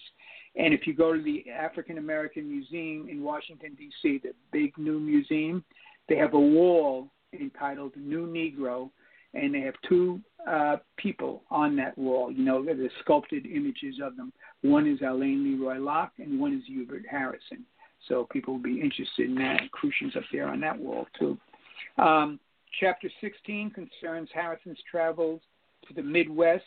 And 0.56 0.72
if 0.72 0.86
you 0.86 0.94
go 0.94 1.12
to 1.12 1.22
the 1.22 1.44
African 1.50 1.98
American 1.98 2.48
Museum 2.48 3.08
in 3.08 3.22
Washington, 3.22 3.74
D.C., 3.76 4.20
the 4.22 4.32
big 4.52 4.76
new 4.78 4.98
museum, 4.98 5.64
they 6.08 6.16
have 6.16 6.34
a 6.34 6.40
wall 6.40 7.08
entitled 7.32 7.92
New 7.96 8.26
Negro, 8.26 8.90
and 9.34 9.54
they 9.54 9.60
have 9.60 9.74
two 9.88 10.20
uh, 10.48 10.76
people 10.96 11.42
on 11.50 11.74
that 11.76 11.96
wall. 11.96 12.30
You 12.30 12.44
know, 12.44 12.64
the 12.64 12.90
sculpted 13.00 13.46
images 13.46 13.96
of 14.02 14.16
them. 14.16 14.32
One 14.62 14.86
is 14.86 15.00
Alain 15.00 15.42
Leroy 15.44 15.78
Locke, 15.78 16.12
and 16.18 16.38
one 16.38 16.54
is 16.54 16.62
Hubert 16.66 17.04
Harrison. 17.10 17.64
So 18.08 18.26
people 18.30 18.54
will 18.54 18.62
be 18.62 18.80
interested 18.80 19.28
in 19.28 19.34
that. 19.36 19.70
Crucian's 19.70 20.16
up 20.16 20.24
there 20.32 20.48
on 20.48 20.60
that 20.60 20.78
wall, 20.78 21.06
too. 21.18 21.38
Um, 21.98 22.40
chapter 22.80 23.08
16 23.20 23.70
concerns 23.70 24.28
Harrison's 24.34 24.78
travels 24.90 25.40
to 25.86 25.94
the 25.94 26.02
Midwest 26.02 26.64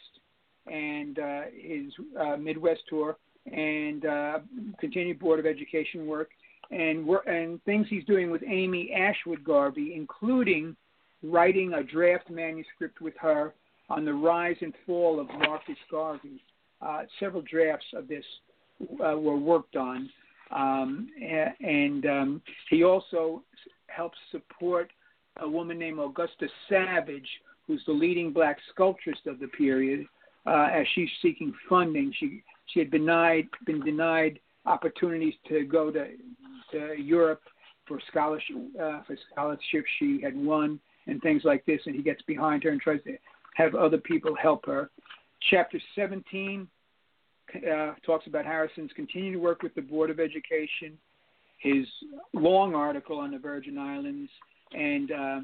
and 0.68 1.20
uh, 1.20 1.42
his 1.54 1.92
uh, 2.20 2.38
Midwest 2.38 2.82
tour 2.90 3.18
and 3.52 4.06
uh, 4.06 4.40
continued 4.80 5.20
Board 5.20 5.40
of 5.40 5.46
Education 5.46 6.08
work 6.08 6.30
and 6.72 7.08
and 7.28 7.64
things 7.64 7.86
he's 7.90 8.06
doing 8.06 8.32
with 8.32 8.42
Amy 8.48 8.92
Ashwood 8.94 9.44
Garvey, 9.44 9.94
including 9.96 10.76
writing 11.24 11.74
a 11.74 11.84
draft 11.84 12.30
manuscript 12.30 13.02
with 13.02 13.14
her 13.20 13.54
on 13.90 14.06
the 14.06 14.14
rise 14.14 14.58
and 14.62 14.74
fall 14.86 15.20
of 15.20 15.28
Marcus 15.28 15.78
Garvey. 15.92 16.42
Uh, 16.82 17.04
several 17.20 17.44
drafts 17.44 17.86
of 17.94 18.08
this 18.08 18.26
uh, 18.82 19.18
were 19.18 19.38
worked 19.38 19.76
on, 19.76 20.10
um, 20.52 21.08
and 21.60 22.06
um, 22.06 22.42
he 22.70 22.84
also 22.84 23.44
helps 23.88 24.18
support 24.32 24.92
a 25.42 25.50
woman 25.50 25.78
named 25.78 26.00
Augusta 26.00 26.48
Savage, 26.70 27.28
who's 27.68 27.82
the 27.86 27.94
leading 27.94 28.32
black 28.32 28.58
sculptress 28.72 29.18
of 29.26 29.40
the 29.40 29.48
period, 29.48 30.06
uh, 30.46 30.70
as 30.72 30.86
she's 30.94 31.10
seeking 31.22 31.54
funding. 31.68 32.14
She 32.20 32.44
she 32.68 32.80
had 32.80 32.92
denied 32.92 33.48
been 33.66 33.84
denied 33.84 34.40
opportunities 34.66 35.34
to 35.50 35.66
go 35.66 35.92
to 35.92 36.08
to 36.72 36.96
Europe 36.98 37.42
for 37.88 38.00
scholarship 38.10 38.56
uh, 38.82 39.02
for 39.04 39.18
scholarships 39.32 39.90
she 40.00 40.22
had 40.22 40.36
won 40.36 40.80
and 41.08 41.22
things 41.22 41.44
like 41.44 41.66
this, 41.66 41.82
and 41.86 41.96
he 41.96 42.02
gets 42.02 42.22
behind 42.24 42.64
her 42.64 42.70
and 42.72 42.82
tries 42.82 43.04
to 43.04 43.18
have 43.56 43.76
other 43.76 43.98
people 43.98 44.36
help 44.36 44.66
her. 44.66 44.90
Chapter 45.50 45.80
17 45.96 46.68
uh, 47.64 47.94
talks 48.06 48.28
about 48.28 48.46
Harrison's 48.46 48.92
continued 48.96 49.42
work 49.42 49.62
with 49.62 49.74
the 49.76 49.82
Board 49.82 50.10
of 50.10 50.20
Education, 50.20 50.98
his 51.58 51.86
long 52.34 52.76
article 52.76 53.20
on 53.20 53.32
the 53.32 53.40
Virgin 53.40 53.78
Islands, 53.78 54.30
and 54.74 55.12
uh, 55.12 55.40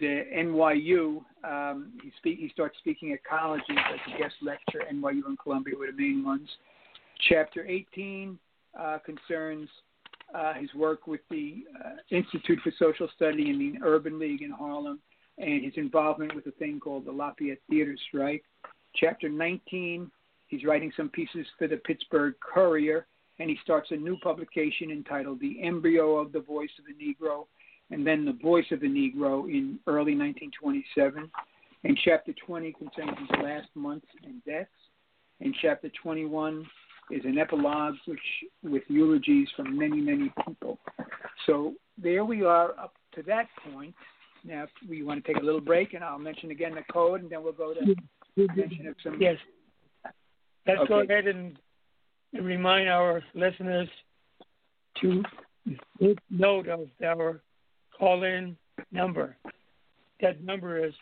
the 0.00 0.24
NYU. 0.36 1.22
Um, 1.44 1.92
he 2.02 2.12
speak. 2.18 2.38
He 2.38 2.48
starts 2.50 2.76
speaking 2.78 3.12
at 3.12 3.24
colleges 3.24 3.64
as 3.70 4.14
a 4.14 4.18
guest 4.18 4.34
lecturer. 4.42 4.82
NYU 4.92 5.26
and 5.26 5.38
Columbia 5.38 5.74
were 5.78 5.86
the 5.86 5.92
main 5.92 6.24
ones. 6.24 6.48
Chapter 7.28 7.64
18 7.66 8.38
uh, 8.78 8.98
concerns 9.04 9.68
uh, 10.34 10.54
his 10.54 10.72
work 10.74 11.06
with 11.06 11.20
the 11.30 11.64
uh, 11.84 11.90
Institute 12.10 12.58
for 12.62 12.72
Social 12.78 13.08
Study 13.16 13.50
in 13.50 13.58
the 13.58 13.86
Urban 13.86 14.18
League 14.18 14.42
in 14.42 14.50
Harlem 14.50 14.98
and 15.38 15.64
his 15.64 15.74
involvement 15.76 16.34
with 16.34 16.46
a 16.46 16.50
thing 16.52 16.80
called 16.80 17.04
the 17.04 17.12
Lafayette 17.12 17.58
Theater 17.68 17.96
Strike. 18.08 18.44
Chapter 18.94 19.28
19, 19.28 20.10
he's 20.48 20.64
writing 20.64 20.92
some 20.96 21.08
pieces 21.08 21.46
for 21.58 21.68
the 21.68 21.76
Pittsburgh 21.76 22.34
Courier, 22.40 23.06
and 23.38 23.50
he 23.50 23.58
starts 23.62 23.90
a 23.90 23.96
new 23.96 24.16
publication 24.22 24.90
entitled 24.90 25.40
The 25.40 25.62
Embryo 25.62 26.16
of 26.16 26.32
the 26.32 26.40
Voice 26.40 26.70
of 26.78 26.84
the 26.86 27.04
Negro 27.04 27.46
and 27.90 28.06
then 28.06 28.24
The 28.24 28.32
Voice 28.32 28.64
of 28.72 28.80
the 28.80 28.88
Negro 28.88 29.44
in 29.44 29.78
early 29.86 30.16
1927. 30.16 31.30
And 31.84 31.98
chapter 32.04 32.32
20 32.46 32.72
contains 32.72 33.16
his 33.18 33.42
last 33.42 33.68
months 33.74 34.06
and 34.24 34.44
deaths. 34.44 34.70
And 35.40 35.54
chapter 35.62 35.90
21 36.02 36.66
is 37.10 37.24
an 37.24 37.38
epilogue 37.38 37.94
which 38.06 38.18
with 38.64 38.82
eulogies 38.88 39.48
from 39.54 39.78
many, 39.78 40.00
many 40.00 40.32
people. 40.46 40.78
So 41.46 41.74
there 41.96 42.24
we 42.24 42.42
are 42.42 42.70
up 42.78 42.94
to 43.14 43.22
that 43.24 43.46
point. 43.72 43.94
Now, 44.44 44.64
if 44.64 44.70
we 44.88 45.02
want 45.02 45.24
to 45.24 45.32
take 45.32 45.40
a 45.40 45.44
little 45.44 45.60
break, 45.60 45.94
and 45.94 46.02
I'll 46.02 46.18
mention 46.18 46.50
again 46.50 46.74
the 46.74 46.92
code, 46.92 47.22
and 47.22 47.30
then 47.30 47.42
we'll 47.42 47.52
go 47.52 47.74
to 47.74 48.46
mention 48.56 48.86
of 48.86 48.94
some. 49.02 49.20
Yes. 49.20 49.36
Let's 50.66 50.80
Okay. 50.80 50.88
go 50.88 51.00
ahead 51.00 51.26
and 51.28 51.58
remind 52.32 52.88
our 52.88 53.22
listeners 53.34 53.88
to 55.00 55.22
take 56.00 56.18
note 56.30 56.68
of 56.68 56.88
our 57.04 57.42
call-in 57.96 58.56
number. 58.90 59.36
That 60.20 60.42
number 60.42 60.84
is 60.84 60.94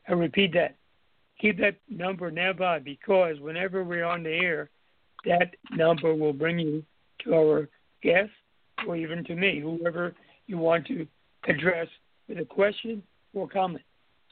I 0.08 0.12
repeat 0.12 0.52
that. 0.54 0.74
Keep 1.40 1.58
that 1.58 1.76
number 1.88 2.30
nearby 2.30 2.78
because 2.80 3.38
whenever 3.40 3.84
we're 3.84 4.04
on 4.04 4.22
the 4.24 4.30
air, 4.30 4.70
that 5.24 5.54
number 5.70 6.14
will 6.14 6.32
bring 6.32 6.58
you 6.58 6.84
to 7.20 7.34
our 7.34 7.68
guest 8.02 8.30
or 8.86 8.96
even 8.96 9.24
to 9.24 9.34
me, 9.34 9.60
whoever 9.60 10.14
you 10.46 10.58
want 10.58 10.86
to 10.86 11.06
address 11.48 11.88
with 12.28 12.38
a 12.38 12.44
question 12.44 13.02
or 13.34 13.48
comment. 13.48 13.84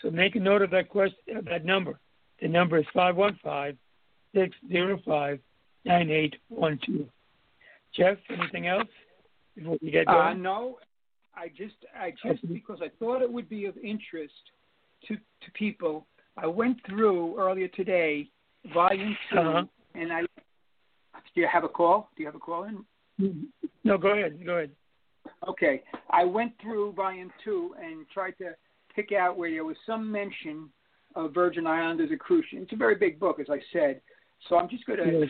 So 0.03 0.11
make 0.11 0.37
a 0.37 0.41
note 0.41 0.63
of 0.63 0.71
that 0.71 0.89
question, 0.89 1.37
of 1.37 1.45
that 1.47 1.65
number. 1.65 1.99
The 2.41 2.49
number 2.49 2.79
is 2.79 2.87
515 2.93 3.79
605 4.35 5.41
9812. 5.85 7.09
Jeff, 7.97 8.19
anything 8.29 8.67
else 8.67 8.89
before 9.57 9.79
we 9.81 9.91
get 9.91 10.07
Uh, 10.09 10.13
going? 10.13 10.43
no, 10.43 10.79
I 11.35 11.49
just, 11.49 11.77
I 11.99 12.13
just 12.23 12.47
because 12.49 12.81
I 12.83 12.89
thought 12.99 13.23
it 13.23 13.31
would 13.33 13.49
be 13.49 13.65
of 13.67 13.77
interest 13.79 14.35
to 15.09 15.17
to 15.17 15.51
people. 15.55 16.07
I 16.37 16.47
went 16.47 16.85
through 16.85 17.39
earlier 17.39 17.69
today, 17.69 18.29
volume 18.75 19.17
2 19.31 19.39
Uh-huh. 19.39 19.65
and 19.95 20.13
I. 20.13 20.23
Do 21.35 21.41
you 21.41 21.47
have 21.47 21.65
a 21.65 21.69
call? 21.69 22.11
Do 22.17 22.23
you 22.23 22.27
have 22.27 22.35
a 22.35 22.39
call 22.39 22.65
in? 22.65 22.85
No, 23.85 23.97
go 23.97 24.09
ahead. 24.11 24.45
Go 24.45 24.57
ahead. 24.57 24.71
Okay, 25.49 25.83
I 26.11 26.25
went 26.25 26.53
through 26.61 26.93
volume 26.93 27.31
two 27.45 27.75
and 27.83 28.07
tried 28.13 28.33
to 28.39 28.55
pick 28.95 29.13
out 29.13 29.37
where 29.37 29.51
there 29.51 29.65
was 29.65 29.77
some 29.87 30.11
mention 30.11 30.69
of 31.15 31.35
Virgin 31.35 31.67
Islands 31.67 32.03
as 32.05 32.11
a 32.13 32.17
cruise 32.17 32.45
ship. 32.51 32.61
It's 32.63 32.73
a 32.73 32.77
very 32.77 32.95
big 32.95 33.19
book, 33.19 33.41
as 33.41 33.47
I 33.51 33.59
said. 33.73 34.01
So 34.49 34.57
I'm 34.57 34.69
just 34.69 34.85
going 34.87 34.99
to 34.99 35.27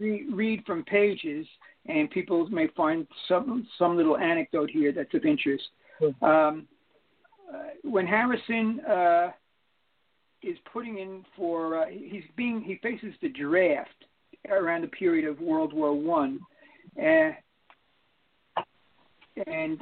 re- 0.00 0.26
read 0.32 0.62
from 0.66 0.84
pages, 0.84 1.46
and 1.86 2.10
people 2.10 2.48
may 2.48 2.68
find 2.76 3.06
some 3.28 3.66
some 3.78 3.96
little 3.96 4.16
anecdote 4.16 4.70
here 4.70 4.92
that's 4.92 5.12
of 5.14 5.24
interest. 5.24 5.64
Um, 6.22 6.66
uh, 7.52 7.58
when 7.82 8.06
Harrison 8.06 8.80
uh, 8.80 9.30
is 10.42 10.56
putting 10.72 10.98
in 10.98 11.24
for, 11.36 11.82
uh, 11.82 11.86
he's 11.86 12.24
being 12.36 12.62
he 12.62 12.76
faces 12.82 13.14
the 13.20 13.28
draft 13.28 13.90
around 14.48 14.82
the 14.82 14.88
period 14.88 15.28
of 15.28 15.40
World 15.40 15.72
War 15.72 15.92
One, 15.92 16.40
and 19.46 19.80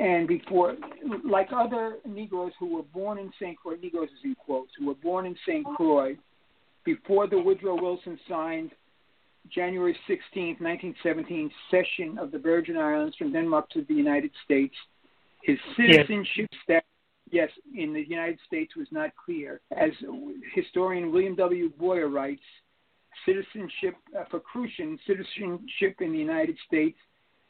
and 0.00 0.28
before, 0.28 0.76
like 1.24 1.48
other 1.54 1.96
Negroes 2.06 2.52
who 2.58 2.76
were 2.76 2.82
born 2.82 3.18
in 3.18 3.32
St. 3.40 3.56
Croix, 3.56 3.76
Negroes 3.82 4.08
is 4.08 4.24
in 4.24 4.34
quotes, 4.34 4.70
who 4.78 4.86
were 4.86 4.94
born 4.94 5.26
in 5.26 5.36
St. 5.46 5.64
Croix, 5.76 6.16
before 6.84 7.26
the 7.26 7.38
Woodrow 7.38 7.80
Wilson 7.80 8.18
signed 8.28 8.72
January 9.50 9.96
16, 10.06 10.56
1917 10.60 11.50
cession 11.70 12.18
of 12.18 12.30
the 12.30 12.38
Virgin 12.38 12.76
Islands 12.76 13.16
from 13.16 13.32
Denmark 13.32 13.68
to 13.70 13.84
the 13.88 13.94
United 13.94 14.30
States. 14.44 14.74
His 15.42 15.58
citizenship 15.76 16.48
yes. 16.50 16.60
status, 16.64 16.84
yes, 17.30 17.50
in 17.74 17.92
the 17.92 18.06
United 18.06 18.38
States 18.46 18.76
was 18.76 18.88
not 18.90 19.10
clear. 19.24 19.60
As 19.76 19.90
historian 20.54 21.12
William 21.12 21.34
W. 21.36 21.70
Boyer 21.78 22.08
writes, 22.08 22.42
citizenship 23.24 23.96
uh, 24.18 24.24
for 24.30 24.40
Crucian, 24.40 24.98
citizenship 25.06 26.00
in 26.00 26.12
the 26.12 26.18
United 26.18 26.56
States, 26.66 26.98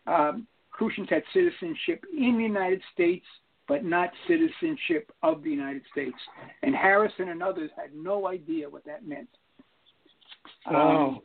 um, 0.06 0.46
Crucians 0.78 1.08
had 1.10 1.24
citizenship 1.34 2.04
in 2.16 2.36
the 2.36 2.44
United 2.44 2.80
States, 2.94 3.26
but 3.66 3.84
not 3.84 4.10
citizenship 4.28 5.10
of 5.24 5.42
the 5.42 5.50
United 5.50 5.82
States. 5.90 6.16
And 6.62 6.72
Harrison 6.72 7.30
and 7.30 7.42
others 7.42 7.70
had 7.76 7.90
no 7.96 8.28
idea 8.28 8.70
what 8.70 8.84
that 8.84 9.04
meant. 9.04 9.28
Wow. 10.70 11.08
Um, 11.08 11.20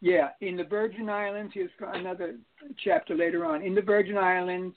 yeah, 0.00 0.30
in 0.40 0.56
the 0.56 0.64
Virgin 0.64 1.08
Islands, 1.08 1.52
here's 1.54 1.70
another 1.80 2.34
chapter 2.84 3.14
later 3.14 3.46
on. 3.46 3.62
In 3.62 3.76
the 3.76 3.82
Virgin 3.82 4.18
Islands, 4.18 4.74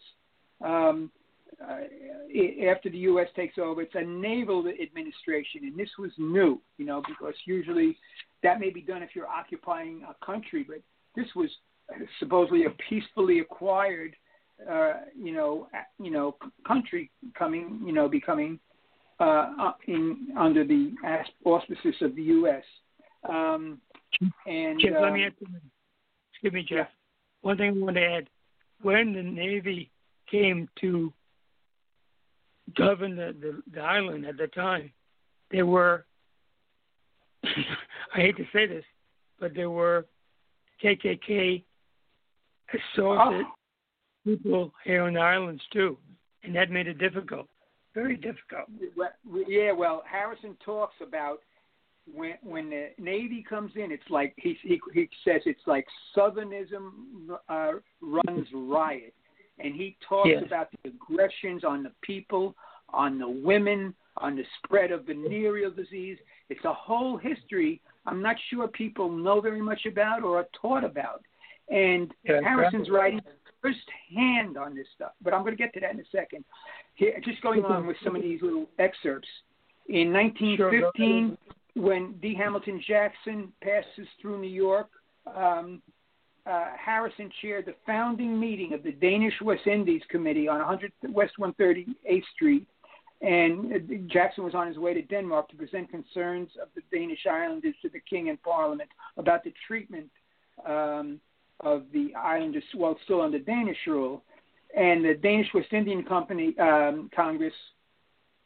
um, 0.64 1.12
uh, 1.60 1.80
after 2.70 2.90
the 2.90 3.00
U.S. 3.00 3.28
takes 3.36 3.58
over, 3.58 3.82
it's 3.82 3.96
a 3.96 4.04
naval 4.04 4.64
administration, 4.68 5.62
and 5.64 5.78
this 5.78 5.90
was 5.98 6.12
new, 6.20 6.62
you 6.78 6.86
know, 6.86 7.02
because 7.08 7.34
usually 7.46 7.98
that 8.44 8.60
may 8.60 8.70
be 8.70 8.82
done 8.82 9.02
if 9.02 9.10
you're 9.16 9.28
occupying 9.28 10.04
a 10.08 10.26
country, 10.26 10.64
but 10.68 10.82
this 11.16 11.28
was 11.36 11.50
supposedly 12.20 12.66
a 12.66 12.70
peacefully 12.90 13.40
acquired, 13.40 14.16
uh, 14.70 14.94
you 15.18 15.34
know, 15.34 15.68
you 16.00 16.12
know, 16.12 16.36
country 16.68 17.10
coming, 17.38 17.82
you 17.86 17.94
know, 17.94 18.08
becoming 18.08 18.60
uh, 19.20 19.72
in 19.88 20.30
under 20.38 20.66
the 20.66 20.94
auspices 21.46 21.96
of 22.02 22.16
the 22.16 22.24
U.S. 22.24 22.64
Um, 23.28 23.80
and 24.48 24.80
Jeff, 24.80 24.94
uh, 24.98 25.02
let 25.02 25.14
me 25.14 25.26
ask 25.26 25.36
you, 25.40 25.48
excuse 26.32 26.54
me, 26.54 26.62
Jeff. 26.62 26.78
Yeah. 26.78 26.86
One 27.42 27.58
thing 27.58 27.70
I 27.70 27.84
want 27.84 27.96
to 27.96 28.06
add: 28.06 28.30
when 28.82 29.14
the 29.14 29.24
Navy 29.24 29.92
came 30.30 30.70
to 30.82 31.12
govern 32.78 33.16
the, 33.16 33.36
the, 33.40 33.62
the 33.74 33.82
island 33.82 34.26
at 34.26 34.38
the 34.38 34.48
time, 34.48 34.92
there 35.52 35.66
were 35.66 36.06
I 37.44 38.18
hate 38.18 38.38
to 38.38 38.46
say 38.54 38.68
this, 38.68 38.84
but 39.40 39.54
there 39.56 39.70
were 39.70 40.06
KKK 40.84 41.64
assaulted 42.98 43.46
oh. 43.46 43.54
people 44.26 44.74
here 44.84 45.04
on 45.04 45.14
the 45.14 45.20
islands 45.20 45.62
too, 45.72 45.98
and 46.44 46.56
that 46.56 46.70
made 46.70 46.88
it 46.88 46.98
difficult, 46.98 47.48
very 47.94 48.16
difficult. 48.16 48.68
Yeah, 49.48 49.72
well, 49.72 50.04
Harrison 50.10 50.58
talks 50.64 50.96
about 51.06 51.40
when 52.12 52.34
when 52.44 52.70
the 52.70 52.90
Navy 52.98 53.46
comes 53.48 53.72
in, 53.76 53.92
it's 53.92 54.10
like 54.10 54.34
he 54.38 54.58
he, 54.64 54.80
he 54.94 55.10
says 55.26 55.42
it's 55.46 55.68
like 55.68 55.86
Southernism 56.16 56.92
uh, 57.50 57.72
runs 58.02 58.48
riot, 58.54 59.14
and 59.60 59.76
he 59.76 59.98
talks 60.08 60.30
yes. 60.32 60.44
about 60.46 60.70
the 60.72 60.90
aggressions 60.90 61.64
on 61.64 61.84
the 61.84 61.92
people, 62.02 62.56
on 62.90 63.18
the 63.20 63.30
women, 63.30 63.94
on 64.18 64.36
the 64.36 64.44
spread 64.64 64.92
of 64.92 65.06
venereal 65.06 65.72
disease. 65.72 66.18
It's 66.50 66.66
a 66.66 66.74
whole 66.74 67.18
history 67.18 67.82
I'm 68.06 68.22
not 68.22 68.36
sure 68.50 68.68
people 68.68 69.10
know 69.10 69.42
very 69.42 69.62
much 69.62 69.86
about 69.86 70.24
or 70.24 70.40
are 70.40 70.48
taught 70.60 70.84
about. 70.84 71.24
And 71.70 72.12
yeah, 72.24 72.42
Harrison's 72.44 72.90
writing 72.90 73.22
firsthand 73.62 74.58
on 74.58 74.76
this 74.76 74.88
stuff, 74.96 75.12
but 75.22 75.34
I'm 75.34 75.42
going 75.42 75.56
to 75.56 75.62
get 75.62 75.74
to 75.76 75.80
that 75.82 75.94
in 75.94 76.00
a 76.00 76.10
second. 76.12 76.44
Here, 76.96 77.20
just 77.24 77.42
going 77.42 77.64
on 77.64 77.88
with 77.88 77.98
some 78.04 78.16
of 78.16 78.22
these 78.22 78.42
little 78.42 78.66
excerpts. 78.80 79.28
In 79.88 80.12
1915, 80.12 81.38
sure. 81.74 81.84
when 81.84 82.14
D. 82.22 82.36
Hamilton 82.36 82.82
Jackson 82.86 83.52
passes 83.62 84.08
through 84.22 84.42
New 84.42 84.50
York, 84.50 84.90
um, 85.36 85.82
uh, 86.46 86.70
Harrison 86.78 87.30
chaired 87.42 87.66
the 87.68 87.76
founding 87.86 88.40
meeting 88.40 88.74
of 88.74 88.84
the 88.84 88.92
Danish 88.92 89.34
West 89.42 89.68
Indies 89.68 90.02
Committee 90.10 90.48
on 90.48 90.58
100 90.58 90.92
West 91.10 91.34
138th 91.40 92.24
Street 92.36 92.68
and 93.22 94.10
Jackson 94.12 94.44
was 94.44 94.56
on 94.56 94.68
his 94.68 94.78
way 94.78 94.94
to 94.94 95.02
Denmark 95.02 95.50
to 95.50 95.56
present 95.56 95.92
concerns 95.92 96.50
of 96.62 96.70
the 96.76 96.82
Danish 96.96 97.28
islanders 97.30 97.76
to 97.84 97.90
the 97.90 98.00
king 98.00 98.30
and 98.30 98.42
parliament 98.42 98.90
about 99.18 99.44
the 99.44 99.54
treatment 99.68 100.10
um, 100.66 101.20
of 101.62 101.84
the 101.94 102.14
islanders 102.16 102.64
while 102.74 102.98
still 103.04 103.22
under 103.22 103.40
Danish 103.40 103.78
rule. 103.88 104.24
And 104.76 105.04
the 105.04 105.16
Danish 105.16 105.48
West 105.54 105.74
Indian 105.74 106.04
Company 106.04 106.58
um, 106.60 107.10
Congress 107.16 107.54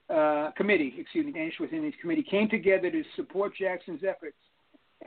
uh, 0.09 0.51
committee, 0.55 0.93
excuse 0.97 1.26
me, 1.26 1.32
Danish 1.32 1.55
West 1.59 1.74
Indian 1.74 1.93
Committee 2.01 2.26
came 2.30 2.49
together 2.49 2.89
to 2.91 3.03
support 3.16 3.53
Jackson's 3.59 4.01
efforts. 4.07 4.38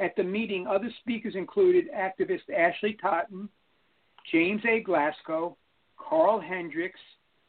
At 0.01 0.15
the 0.17 0.23
meeting, 0.23 0.67
other 0.67 0.91
speakers 1.01 1.35
included 1.35 1.87
activist 1.93 2.43
Ashley 2.57 2.97
Totten, 3.01 3.49
James 4.31 4.63
A. 4.69 4.81
Glasgow, 4.81 5.57
Carl 5.97 6.41
Hendricks, 6.41 7.01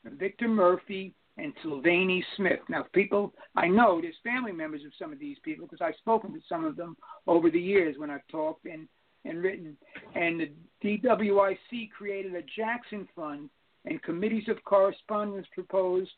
Victor 0.04 0.48
Murphy, 0.48 1.14
and 1.38 1.54
Sylvanie 1.64 2.24
Smith. 2.36 2.60
Now, 2.70 2.86
people, 2.94 3.34
I 3.56 3.68
know 3.68 4.02
there's 4.02 4.16
family 4.24 4.52
members 4.52 4.82
of 4.86 4.92
some 5.00 5.12
of 5.14 5.20
these 5.20 5.38
people 5.44 5.68
because 5.68 5.86
I've 5.86 5.98
spoken 6.00 6.34
to 6.34 6.40
some 6.50 6.66
of 6.66 6.76
them 6.76 6.98
over 7.28 7.50
the 7.50 7.60
years 7.60 7.96
when 7.98 8.10
I've 8.10 8.28
talked 8.32 8.66
and, 8.66 8.88
and 9.26 9.44
written. 9.44 9.78
And 10.16 10.40
the 10.40 10.50
DWIC 10.84 11.92
created 11.96 12.36
a 12.36 12.42
Jackson 12.56 13.08
Fund, 13.16 13.50
and 13.86 14.02
committees 14.04 14.48
of 14.50 14.64
correspondence 14.64 15.48
proposed 15.54 16.12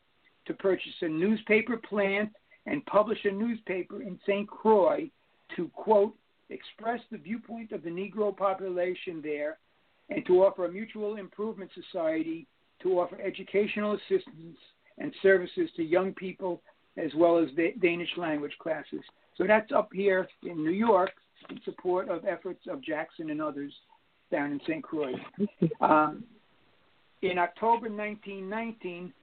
to 0.46 0.54
purchase 0.54 0.94
a 1.02 1.08
newspaper 1.08 1.78
plant 1.78 2.30
and 2.66 2.86
publish 2.86 3.20
a 3.26 3.32
newspaper 3.32 4.02
in 4.02 4.20
St. 4.26 4.48
Croix 4.48 5.10
to, 5.56 5.70
quote, 5.70 6.16
express 6.50 7.00
the 7.12 7.18
viewpoint 7.18 7.72
of 7.72 7.84
the 7.84 7.90
Negro 7.90 8.36
population 8.36 9.22
there 9.22 9.58
and 10.10 10.26
to 10.26 10.44
offer 10.44 10.66
a 10.66 10.72
mutual 10.72 11.16
improvement 11.16 11.72
society 11.74 12.48
to 12.82 13.00
offer 13.00 13.20
educational 13.22 13.94
assistance 13.94 14.58
and 14.98 15.14
services 15.22 15.70
to 15.76 15.84
young 15.84 16.14
people 16.14 16.62
as 16.98 17.12
well 17.16 17.38
as 17.38 17.50
Danish 17.82 18.10
language 18.18 18.54
classes. 18.60 19.02
So 19.38 19.46
that's 19.48 19.72
up 19.72 19.90
here 19.94 20.28
in 20.44 20.64
New 20.64 20.72
York 20.72 21.12
in 21.50 21.60
support 21.66 22.10
of 22.10 22.26
efforts 22.26 22.62
of 22.70 22.82
Jackson 22.84 23.30
and 23.30 23.42
others 23.42 23.74
down 24.32 24.52
in 24.52 24.60
St. 24.62 24.84
Croix. 24.84 25.14
Um, 25.82 26.24
in 27.22 27.38
October 27.38 27.90
1919, 27.90 29.14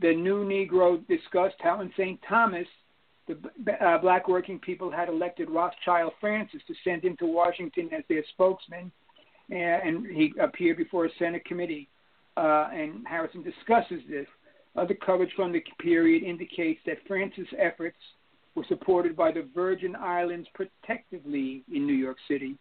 the 0.00 0.14
New 0.14 0.44
Negro 0.44 1.06
discussed 1.06 1.56
how 1.60 1.80
in 1.80 1.92
St. 1.96 2.18
Thomas, 2.28 2.66
the 3.28 3.36
uh, 3.84 3.98
black 3.98 4.28
working 4.28 4.58
people 4.58 4.90
had 4.90 5.08
elected 5.08 5.50
Rothschild 5.50 6.12
Francis 6.20 6.60
to 6.66 6.74
send 6.82 7.04
him 7.04 7.16
to 7.18 7.26
Washington 7.26 7.90
as 7.96 8.04
their 8.08 8.24
spokesman, 8.32 8.90
and 9.50 10.06
he 10.06 10.32
appeared 10.40 10.78
before 10.78 11.06
a 11.06 11.10
Senate 11.18 11.44
committee. 11.44 11.88
Uh, 12.36 12.68
and 12.72 13.06
Harrison 13.06 13.42
discusses 13.42 14.00
this. 14.08 14.26
Other 14.74 14.94
coverage 14.94 15.32
from 15.36 15.52
the 15.52 15.62
period 15.78 16.22
indicates 16.22 16.80
that 16.86 16.96
Francis' 17.06 17.46
efforts 17.58 17.98
were 18.54 18.64
supported 18.68 19.16
by 19.16 19.32
the 19.32 19.48
Virgin 19.54 19.96
Islands 19.96 20.48
Protective 20.54 21.24
League 21.24 21.62
in 21.72 21.86
New 21.86 21.94
York 21.94 22.18
City, 22.28 22.56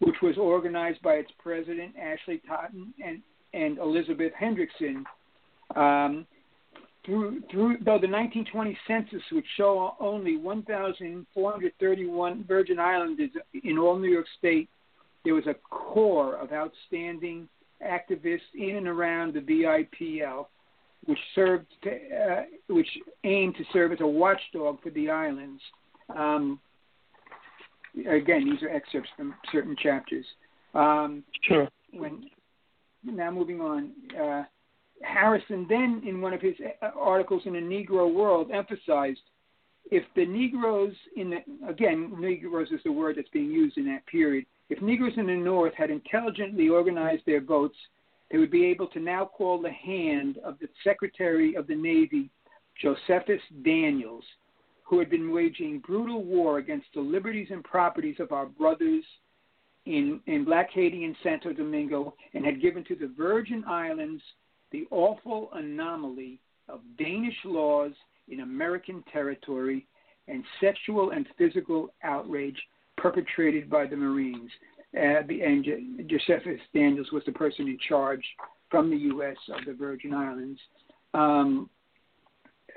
which 0.00 0.16
was 0.22 0.36
organized 0.36 1.00
by 1.02 1.14
its 1.14 1.30
president, 1.38 1.94
Ashley 2.00 2.42
Totten, 2.46 2.92
and, 3.04 3.20
and 3.52 3.78
Elizabeth 3.78 4.32
Hendrickson. 4.40 5.02
Um, 5.76 6.26
through, 7.04 7.42
through, 7.50 7.78
though 7.78 7.98
the 7.98 8.08
1920 8.08 8.78
census 8.86 9.22
would 9.32 9.44
show 9.56 9.94
only 10.00 10.36
1,431 10.36 12.44
Virgin 12.48 12.78
Islanders 12.78 13.30
in 13.62 13.78
all 13.78 13.98
New 13.98 14.10
York 14.10 14.26
State, 14.38 14.68
there 15.24 15.34
was 15.34 15.46
a 15.46 15.54
core 15.70 16.36
of 16.36 16.52
outstanding 16.52 17.48
activists 17.82 18.40
in 18.54 18.76
and 18.76 18.88
around 18.88 19.34
the 19.34 19.40
VIPL 19.40 20.46
which 21.06 21.18
served 21.34 21.66
to, 21.82 21.90
uh, 21.90 22.42
which 22.68 22.88
aimed 23.24 23.56
to 23.56 23.64
serve 23.72 23.92
as 23.92 24.00
a 24.00 24.06
watchdog 24.06 24.82
for 24.82 24.90
the 24.90 25.10
islands. 25.10 25.60
Um, 26.14 26.60
again, 28.08 28.44
these 28.44 28.62
are 28.62 28.70
excerpts 28.70 29.10
from 29.16 29.34
certain 29.52 29.76
chapters. 29.82 30.24
Um, 30.74 31.24
sure. 31.42 31.68
When 31.92 32.24
now 33.04 33.30
moving 33.30 33.60
on, 33.60 33.92
uh, 34.20 34.44
Harrison 35.02 35.66
then, 35.68 36.02
in 36.06 36.20
one 36.20 36.32
of 36.32 36.40
his 36.40 36.54
uh, 36.82 36.90
articles 36.98 37.42
in 37.44 37.52
the 37.52 37.58
Negro 37.60 38.12
World, 38.12 38.50
emphasized 38.52 39.20
if 39.90 40.02
the 40.16 40.24
Negroes 40.24 40.94
in 41.16 41.30
the 41.30 41.68
again 41.68 42.12
Negroes 42.18 42.68
is 42.70 42.80
the 42.84 42.92
word 42.92 43.16
that's 43.16 43.28
being 43.28 43.50
used 43.50 43.76
in 43.76 43.84
that 43.86 44.06
period. 44.06 44.46
If 44.70 44.80
Negroes 44.80 45.12
in 45.16 45.26
the 45.26 45.34
North 45.34 45.74
had 45.74 45.90
intelligently 45.90 46.68
organized 46.68 47.22
their 47.26 47.42
votes 47.42 47.76
they 48.34 48.38
would 48.38 48.50
be 48.50 48.64
able 48.64 48.88
to 48.88 48.98
now 48.98 49.24
call 49.24 49.62
the 49.62 49.70
hand 49.70 50.38
of 50.44 50.58
the 50.58 50.66
Secretary 50.82 51.54
of 51.54 51.68
the 51.68 51.74
Navy, 51.76 52.30
Josephus 52.82 53.40
Daniels, 53.64 54.24
who 54.82 54.98
had 54.98 55.08
been 55.08 55.30
waging 55.30 55.78
brutal 55.86 56.24
war 56.24 56.58
against 56.58 56.88
the 56.96 57.00
liberties 57.00 57.46
and 57.52 57.62
properties 57.62 58.16
of 58.18 58.32
our 58.32 58.46
brothers 58.46 59.04
in, 59.86 60.18
in 60.26 60.44
Black 60.44 60.70
Haiti 60.72 61.04
and 61.04 61.14
Santo 61.22 61.52
Domingo 61.52 62.16
and 62.34 62.44
had 62.44 62.60
given 62.60 62.82
to 62.86 62.96
the 62.96 63.14
Virgin 63.16 63.62
Islands 63.68 64.22
the 64.72 64.84
awful 64.90 65.50
anomaly 65.52 66.40
of 66.68 66.80
Danish 66.98 67.38
laws 67.44 67.92
in 68.26 68.40
American 68.40 69.04
territory 69.12 69.86
and 70.26 70.42
sexual 70.60 71.10
and 71.10 71.24
physical 71.38 71.94
outrage 72.02 72.60
perpetrated 72.96 73.70
by 73.70 73.86
the 73.86 73.94
Marines. 73.94 74.50
Uh, 74.96 75.22
and 75.28 75.66
Josephus 76.08 76.60
Daniels 76.74 77.10
was 77.12 77.22
the 77.26 77.32
person 77.32 77.66
in 77.68 77.78
charge 77.88 78.24
from 78.70 78.90
the 78.90 78.96
U.S. 78.96 79.36
of 79.56 79.64
the 79.66 79.72
Virgin 79.72 80.14
Islands. 80.14 80.60
Um, 81.14 81.68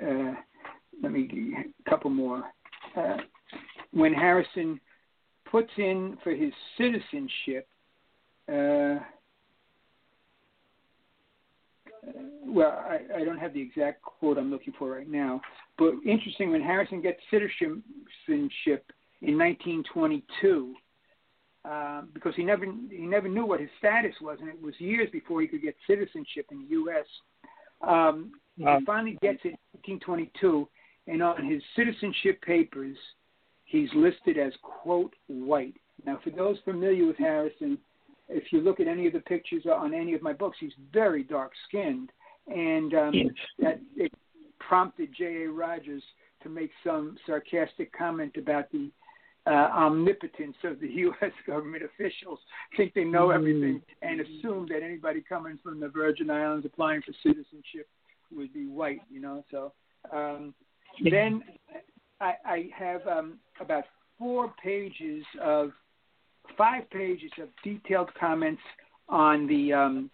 uh, 0.02 0.34
let 1.02 1.12
me 1.12 1.26
give 1.26 1.38
you 1.38 1.56
a 1.56 1.90
couple 1.90 2.10
more. 2.10 2.44
Uh, 2.96 3.18
when 3.92 4.12
Harrison 4.12 4.80
puts 5.50 5.70
in 5.76 6.16
for 6.22 6.32
his 6.32 6.52
citizenship, 6.76 7.68
uh, 8.48 8.96
well, 12.44 12.84
I, 12.88 13.00
I, 13.16 13.24
don't 13.24 13.38
have 13.38 13.52
the 13.52 13.60
exact 13.60 14.02
quote 14.02 14.38
I'm 14.38 14.50
looking 14.50 14.72
for 14.78 14.90
right 14.90 15.08
now, 15.08 15.40
but 15.76 15.92
interesting 16.06 16.50
when 16.50 16.62
Harrison 16.62 17.02
gets 17.02 17.18
citizenship 17.30 18.90
in 19.20 19.36
1922, 19.36 20.74
uh, 21.68 22.02
because 22.14 22.34
he 22.36 22.44
never 22.44 22.64
he 22.90 23.06
never 23.06 23.28
knew 23.28 23.44
what 23.44 23.60
his 23.60 23.68
status 23.78 24.14
was, 24.20 24.38
and 24.40 24.48
it 24.48 24.60
was 24.60 24.74
years 24.78 25.08
before 25.10 25.40
he 25.40 25.48
could 25.48 25.62
get 25.62 25.76
citizenship 25.86 26.46
in 26.50 26.62
the 26.62 26.68
U.S. 26.70 27.04
Um, 27.82 28.32
wow. 28.58 28.78
He 28.78 28.84
finally 28.84 29.18
gets 29.20 29.40
it 29.44 29.58
in 29.84 29.98
1922, 30.00 30.68
and 31.08 31.22
on 31.22 31.48
his 31.48 31.62
citizenship 31.76 32.40
papers, 32.42 32.96
he's 33.64 33.88
listed 33.94 34.38
as 34.38 34.52
quote 34.62 35.14
white. 35.26 35.74
Now, 36.06 36.18
for 36.22 36.30
those 36.30 36.56
familiar 36.64 37.06
with 37.06 37.18
Harrison, 37.18 37.76
if 38.28 38.52
you 38.52 38.60
look 38.60 38.80
at 38.80 38.88
any 38.88 39.06
of 39.06 39.12
the 39.12 39.20
pictures 39.20 39.64
on 39.66 39.92
any 39.92 40.14
of 40.14 40.22
my 40.22 40.32
books, 40.32 40.56
he's 40.60 40.72
very 40.92 41.22
dark 41.22 41.52
skinned, 41.68 42.10
and 42.46 42.94
um, 42.94 43.10
yes. 43.12 43.26
that 43.58 43.80
it 43.96 44.12
prompted 44.58 45.10
J.A. 45.16 45.50
Rogers 45.50 46.02
to 46.42 46.48
make 46.48 46.70
some 46.84 47.16
sarcastic 47.26 47.92
comment 47.92 48.36
about 48.36 48.70
the 48.70 48.90
uh, 49.48 49.70
omnipotence 49.72 50.56
of 50.64 50.80
the 50.80 50.88
U.S. 51.06 51.32
government 51.46 51.82
officials, 51.84 52.38
think 52.76 52.94
they 52.94 53.04
know 53.04 53.30
everything, 53.30 53.80
and 54.02 54.20
assume 54.20 54.66
that 54.68 54.82
anybody 54.82 55.22
coming 55.26 55.58
from 55.62 55.80
the 55.80 55.88
Virgin 55.88 56.30
Islands 56.30 56.66
applying 56.66 57.02
for 57.02 57.12
citizenship 57.22 57.88
would 58.34 58.52
be 58.52 58.66
white. 58.66 59.00
You 59.10 59.20
know, 59.20 59.44
so 59.50 59.72
um, 60.12 60.54
then 61.10 61.42
I, 62.20 62.34
I 62.44 62.70
have 62.76 63.06
um, 63.06 63.38
about 63.60 63.84
four 64.18 64.52
pages 64.62 65.24
of 65.42 65.70
five 66.56 66.88
pages 66.90 67.30
of 67.40 67.48
detailed 67.62 68.10
comments 68.18 68.62
on 69.08 69.46
the 69.46 69.72
um, 69.72 70.10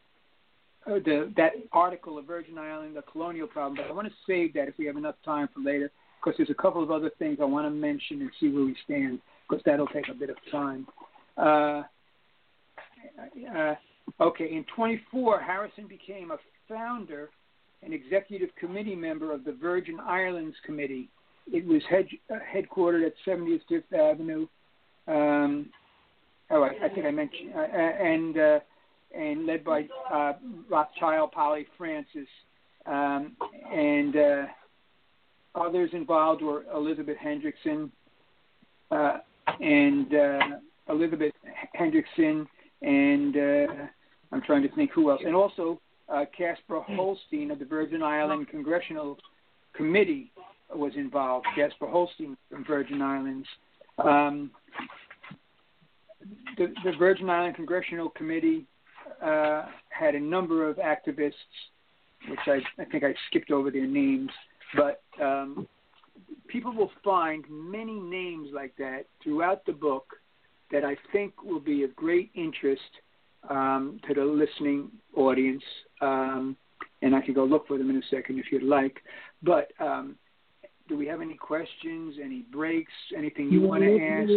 uh, 0.86 0.94
the 1.04 1.32
that 1.36 1.52
article 1.72 2.18
of 2.18 2.26
Virgin 2.26 2.58
Island, 2.58 2.96
the 2.96 3.02
colonial 3.02 3.46
problem. 3.46 3.76
But 3.76 3.90
I 3.90 3.94
want 3.94 4.08
to 4.08 4.14
save 4.26 4.52
that 4.54 4.68
if 4.68 4.74
we 4.78 4.86
have 4.86 4.96
enough 4.96 5.16
time 5.24 5.48
for 5.52 5.60
later, 5.60 5.90
because 6.24 6.36
there's 6.36 6.50
a 6.50 6.62
couple 6.62 6.82
of 6.82 6.90
other 6.90 7.10
things 7.18 7.38
I 7.40 7.44
want 7.44 7.66
to 7.66 7.70
mention 7.70 8.22
and 8.22 8.30
see 8.40 8.48
where 8.48 8.64
we 8.64 8.76
stand, 8.84 9.20
because 9.48 9.62
that'll 9.66 9.86
take 9.88 10.08
a 10.08 10.14
bit 10.14 10.30
of 10.30 10.36
time. 10.50 10.86
Uh, 11.36 11.82
uh, 13.54 13.74
okay, 14.20 14.44
in 14.44 14.64
24, 14.74 15.40
Harrison 15.40 15.86
became 15.86 16.30
a 16.30 16.38
founder 16.68 17.30
and 17.82 17.92
executive 17.92 18.48
committee 18.58 18.96
member 18.96 19.32
of 19.32 19.44
the 19.44 19.52
Virgin 19.52 20.00
Islands 20.00 20.56
Committee. 20.64 21.08
It 21.52 21.66
was 21.66 21.82
head, 21.90 22.06
uh, 22.30 22.36
headquartered 22.54 23.04
at 23.04 23.12
70th 23.26 23.60
Fifth 23.68 23.92
Avenue. 23.92 24.46
Um, 25.06 25.68
oh, 26.50 26.62
I, 26.62 26.86
I 26.86 26.88
think 26.88 27.04
I 27.04 27.10
mentioned, 27.10 27.50
uh, 27.54 27.60
and 27.60 28.38
uh, 28.38 28.60
and 29.14 29.46
led 29.46 29.62
by 29.62 29.86
uh, 30.12 30.32
Rothschild, 30.70 31.32
Polly 31.32 31.66
Francis, 31.76 32.26
um, 32.86 33.36
and 33.70 34.16
uh, 34.16 34.42
others 35.54 35.90
involved 35.92 36.42
were 36.42 36.64
Elizabeth 36.74 37.16
Hendrickson 37.24 37.90
uh, 38.90 39.18
and 39.60 40.14
uh, 40.14 40.38
Elizabeth 40.88 41.32
Hendrickson, 41.78 42.46
and 42.82 43.36
uh, 43.36 43.72
I'm 44.32 44.42
trying 44.42 44.62
to 44.62 44.74
think 44.74 44.90
who 44.92 45.10
else, 45.10 45.22
and 45.24 45.34
also 45.34 45.80
uh, 46.08 46.24
Casper 46.36 46.80
Holstein 46.80 47.50
of 47.50 47.58
the 47.58 47.64
Virgin 47.64 48.02
Island 48.02 48.48
Congressional 48.48 49.18
Committee 49.74 50.30
was 50.74 50.92
involved. 50.96 51.46
Casper 51.54 51.86
Holstein 51.86 52.36
from 52.50 52.64
Virgin 52.64 53.00
Islands. 53.00 53.46
Um, 54.02 54.50
the, 56.56 56.72
the 56.84 56.92
Virgin 56.98 57.30
Island 57.30 57.54
Congressional 57.54 58.10
Committee 58.10 58.66
uh, 59.22 59.66
had 59.90 60.14
a 60.14 60.20
number 60.20 60.68
of 60.68 60.76
activists, 60.76 61.32
which 62.28 62.40
I, 62.46 62.60
I 62.80 62.84
think 62.86 63.04
I 63.04 63.14
skipped 63.28 63.50
over 63.50 63.70
their 63.70 63.86
names, 63.86 64.30
but 64.76 65.02
um, 65.22 65.66
people 66.48 66.72
will 66.72 66.90
find 67.02 67.44
many 67.50 67.98
names 67.98 68.48
like 68.52 68.74
that 68.78 69.06
throughout 69.22 69.64
the 69.66 69.72
book 69.72 70.06
that 70.70 70.84
I 70.84 70.96
think 71.12 71.42
will 71.42 71.60
be 71.60 71.84
of 71.84 71.94
great 71.94 72.30
interest 72.34 72.82
um, 73.48 74.00
to 74.08 74.14
the 74.14 74.24
listening 74.24 74.90
audience. 75.16 75.62
Um, 76.00 76.56
and 77.02 77.14
I 77.14 77.20
can 77.20 77.34
go 77.34 77.44
look 77.44 77.66
for 77.68 77.76
them 77.76 77.90
in 77.90 77.96
a 77.96 78.02
second 78.10 78.38
if 78.38 78.46
you'd 78.50 78.62
like. 78.62 78.96
But 79.42 79.72
um, 79.78 80.16
do 80.88 80.96
we 80.96 81.06
have 81.06 81.20
any 81.20 81.34
questions, 81.34 82.16
any 82.22 82.44
breaks, 82.52 82.92
anything 83.16 83.50
you 83.50 83.60
want 83.60 83.82
to 83.82 83.98
ask? 83.98 84.30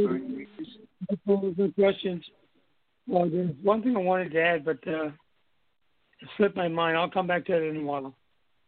Or 1.27 1.69
questions. 1.71 2.23
Well, 3.07 3.29
there's 3.29 3.51
one 3.63 3.81
thing 3.81 3.95
I 3.95 3.99
wanted 3.99 4.31
to 4.33 4.41
add, 4.41 4.65
but 4.65 4.85
uh, 4.87 5.05
it 5.05 6.29
slipped 6.35 6.57
my 6.57 6.67
mind. 6.67 6.97
I'll 6.97 7.09
come 7.09 7.27
back 7.27 7.45
to 7.45 7.53
it 7.55 7.69
in 7.69 7.77
a 7.77 7.81
while. 7.81 8.13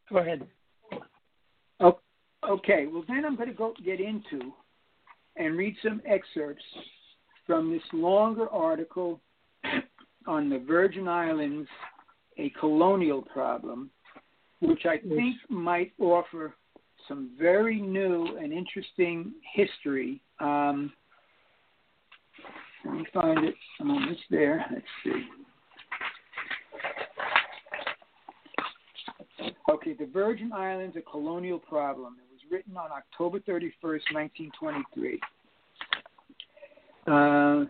Go 0.10 0.20
ahead. 0.20 0.48
Oh, 1.80 2.00
okay. 2.48 2.88
Well, 2.88 3.04
then 3.08 3.26
I'm 3.26 3.36
going 3.36 3.50
to 3.50 3.56
go 3.56 3.74
get 3.84 4.00
into 4.00 4.54
and 5.36 5.58
read 5.58 5.76
some 5.84 6.02
excerpts 6.06 6.64
from 7.46 7.72
this 7.72 7.84
longer 7.94 8.50
article 8.50 9.22
on 10.28 10.50
the 10.50 10.60
Virgin 10.60 11.08
Islands, 11.08 11.68
a 12.38 12.50
colonial 12.60 13.22
problem, 13.22 13.90
which 14.62 14.86
I 14.86 14.98
think 14.98 15.36
might 15.50 15.94
offer 16.00 16.54
some 17.08 17.32
very 17.40 17.82
new 17.82 18.38
and 18.38 18.54
interesting 18.54 19.34
history 19.56 20.22
um, 20.40 20.92
let 22.86 22.94
me 22.94 23.06
find 23.14 23.46
it. 23.46 23.56
I'm 23.80 23.92
almost 23.92 24.22
there. 24.30 24.66
Let's 24.72 24.86
see. 25.04 25.24
Okay, 29.70 29.94
the 29.94 30.06
Virgin 30.06 30.52
Islands, 30.54 30.96
a 30.98 31.02
colonial 31.02 31.60
problem. 31.60 32.18
It 32.20 32.32
was 32.32 32.42
written 32.52 32.76
on 32.78 32.90
October 32.92 33.40
31st, 33.40 34.02
1923. 34.12 35.20
Uh, 37.08 37.66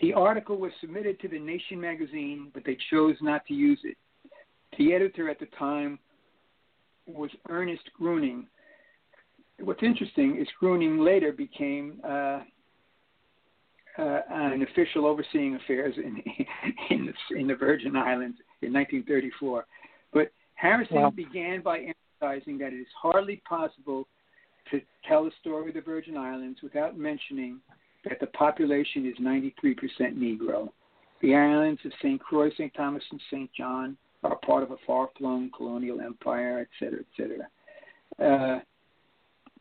the 0.00 0.12
article 0.12 0.58
was 0.58 0.72
submitted 0.80 1.18
to 1.20 1.28
the 1.28 1.38
Nation 1.38 1.80
magazine, 1.80 2.50
but 2.52 2.64
they 2.64 2.76
chose 2.90 3.16
not 3.20 3.46
to 3.46 3.54
use 3.54 3.80
it. 3.84 3.96
The 4.78 4.92
editor 4.92 5.30
at 5.30 5.38
the 5.38 5.46
time 5.58 5.98
was 7.06 7.30
Ernest 7.48 7.84
Gruening. 8.00 8.44
what's 9.60 9.82
interesting 9.82 10.38
is 10.40 10.48
Gruening 10.60 11.04
later 11.04 11.32
became 11.32 12.00
uh, 12.04 12.40
uh, 13.98 14.20
an 14.30 14.62
official 14.62 15.06
overseeing 15.06 15.54
affairs 15.56 15.94
in 15.96 16.22
in 16.90 17.06
the, 17.06 17.38
in 17.38 17.46
the 17.46 17.54
Virgin 17.54 17.96
Islands 17.96 18.38
in 18.62 18.72
1934. 18.72 19.66
But 20.12 20.32
Harrison 20.54 20.96
wow. 20.96 21.10
began 21.10 21.62
by 21.62 21.78
emphasizing 22.20 22.58
that 22.58 22.72
it 22.72 22.80
is 22.80 22.86
hardly 23.00 23.42
possible 23.48 24.06
to 24.70 24.80
tell 25.06 25.24
the 25.24 25.32
story 25.40 25.68
of 25.68 25.74
the 25.74 25.80
Virgin 25.80 26.16
Islands 26.16 26.60
without 26.62 26.96
mentioning 26.96 27.60
that 28.04 28.20
the 28.20 28.26
population 28.28 29.06
is 29.06 29.14
93% 29.24 29.76
Negro. 30.16 30.68
The 31.20 31.34
islands 31.34 31.80
of 31.84 31.92
St. 32.00 32.20
Croix, 32.20 32.50
St. 32.52 32.72
Thomas, 32.74 33.02
and 33.10 33.20
St. 33.30 33.50
John 33.56 33.96
are 34.22 34.36
part 34.36 34.62
of 34.62 34.70
a 34.70 34.76
far-flung 34.86 35.50
colonial 35.56 36.00
empire, 36.00 36.60
et 36.60 36.68
cetera, 36.78 37.00
et 37.00 37.06
cetera. 37.16 38.56
Uh, 38.56 38.60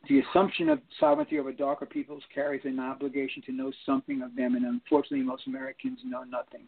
the 0.10 0.20
assumption 0.20 0.70
of 0.70 0.80
sovereignty 1.00 1.40
over 1.40 1.54
darker 1.54 1.86
peoples 1.86 2.24
carries 2.34 2.62
an 2.66 2.80
obligation 2.80 3.42
to 3.46 3.52
know 3.54 3.72
something 3.86 4.22
of 4.22 4.36
them, 4.36 4.56
and 4.56 4.66
unfortunately, 4.66 5.26
most 5.26 5.48
Americans 5.48 6.00
know 6.04 6.24
nothing. 6.24 6.64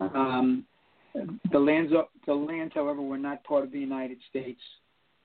Um, 0.00 0.64
the 1.50 1.58
lands, 1.58 1.92
the 2.26 2.34
lands, 2.34 2.74
however, 2.74 3.02
were 3.02 3.18
not 3.18 3.42
part 3.44 3.64
of 3.64 3.72
the 3.72 3.80
United 3.80 4.18
States, 4.28 4.60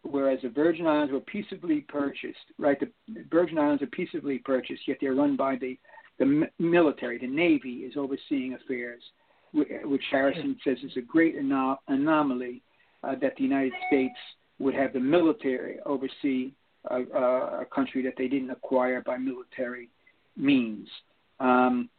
whereas 0.03 0.39
the 0.41 0.49
Virgin 0.49 0.87
Islands 0.87 1.11
were 1.11 1.19
peaceably 1.19 1.81
purchased. 1.81 2.39
Right, 2.57 2.79
the 2.79 2.89
Virgin 3.29 3.57
Islands 3.57 3.83
are 3.83 3.87
peaceably 3.87 4.39
purchased, 4.39 4.87
yet 4.87 4.97
they're 4.99 5.13
run 5.13 5.35
by 5.35 5.55
the 5.55 5.77
the 6.19 6.47
military. 6.59 7.17
The 7.17 7.27
Navy 7.27 7.77
is 7.77 7.93
overseeing 7.97 8.53
affairs, 8.53 9.01
which 9.53 10.03
Harrison 10.11 10.55
says 10.63 10.77
is 10.83 10.95
a 10.95 11.01
great 11.01 11.35
anom- 11.35 11.77
anomaly 11.87 12.61
uh, 13.03 13.15
that 13.21 13.35
the 13.37 13.43
United 13.43 13.73
States 13.87 14.15
would 14.59 14.75
have 14.75 14.93
the 14.93 14.99
military 14.99 15.79
oversee 15.85 16.53
a, 16.89 17.01
a 17.61 17.65
country 17.73 18.01
that 18.03 18.13
they 18.17 18.27
didn't 18.27 18.49
acquire 18.49 19.01
by 19.01 19.17
military 19.17 19.89
means. 20.35 20.87
Um, 21.39 21.89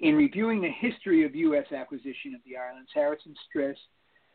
in 0.00 0.14
reviewing 0.14 0.60
the 0.60 0.70
history 0.70 1.24
of 1.24 1.34
U.S. 1.34 1.72
acquisition 1.72 2.34
of 2.34 2.40
the 2.44 2.56
islands, 2.56 2.90
Harrison 2.94 3.34
stressed 3.48 3.80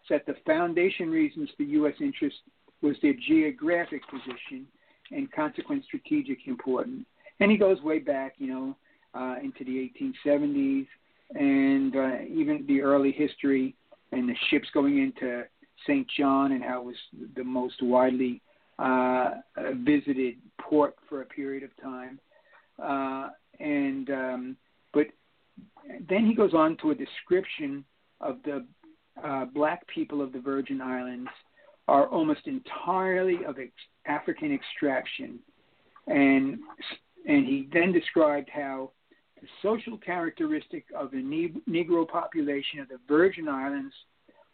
that 0.09 0.25
the 0.25 0.35
foundation 0.45 1.09
reasons 1.09 1.49
for 1.55 1.63
U.S. 1.63 1.93
interest 2.01 2.37
was 2.81 2.95
their 3.01 3.13
geographic 3.27 4.01
position 4.09 4.65
and 5.11 5.31
consequent 5.31 5.83
strategic 5.85 6.47
importance, 6.47 7.05
and 7.39 7.51
he 7.51 7.57
goes 7.57 7.81
way 7.81 7.99
back, 7.99 8.33
you 8.37 8.47
know, 8.47 8.75
uh, 9.13 9.35
into 9.43 9.63
the 9.65 9.91
1870s 10.01 10.87
and 11.33 11.95
uh, 11.95 12.21
even 12.29 12.65
the 12.67 12.81
early 12.81 13.11
history 13.11 13.75
and 14.11 14.27
the 14.27 14.35
ships 14.49 14.67
going 14.73 15.01
into 15.01 15.43
St. 15.85 16.07
John 16.17 16.51
and 16.51 16.63
how 16.63 16.81
it 16.81 16.85
was 16.85 16.95
the 17.35 17.43
most 17.43 17.81
widely 17.81 18.41
uh, 18.81 19.29
visited 19.85 20.35
port 20.59 20.95
for 21.07 21.21
a 21.21 21.25
period 21.25 21.63
of 21.63 21.69
time. 21.81 22.19
Uh, 22.81 23.29
and 23.59 24.09
um, 24.09 24.57
but 24.91 25.07
then 26.09 26.25
he 26.25 26.33
goes 26.33 26.53
on 26.53 26.77
to 26.77 26.89
a 26.89 26.95
description 26.95 27.85
of 28.21 28.37
the 28.43 28.65
uh, 29.23 29.45
black 29.45 29.85
people 29.87 30.21
of 30.21 30.33
the 30.33 30.39
Virgin 30.39 30.81
Islands 30.81 31.29
are 31.87 32.07
almost 32.07 32.41
entirely 32.45 33.45
of 33.45 33.59
ex- 33.59 33.71
African 34.07 34.51
extraction, 34.51 35.39
and 36.07 36.57
and 37.27 37.45
he 37.45 37.67
then 37.71 37.91
described 37.91 38.49
how 38.51 38.91
the 39.39 39.47
social 39.61 39.97
characteristic 39.97 40.85
of 40.97 41.11
the 41.11 41.17
Negro 41.69 42.07
population 42.07 42.79
of 42.79 42.87
the 42.87 42.99
Virgin 43.07 43.47
Islands 43.47 43.93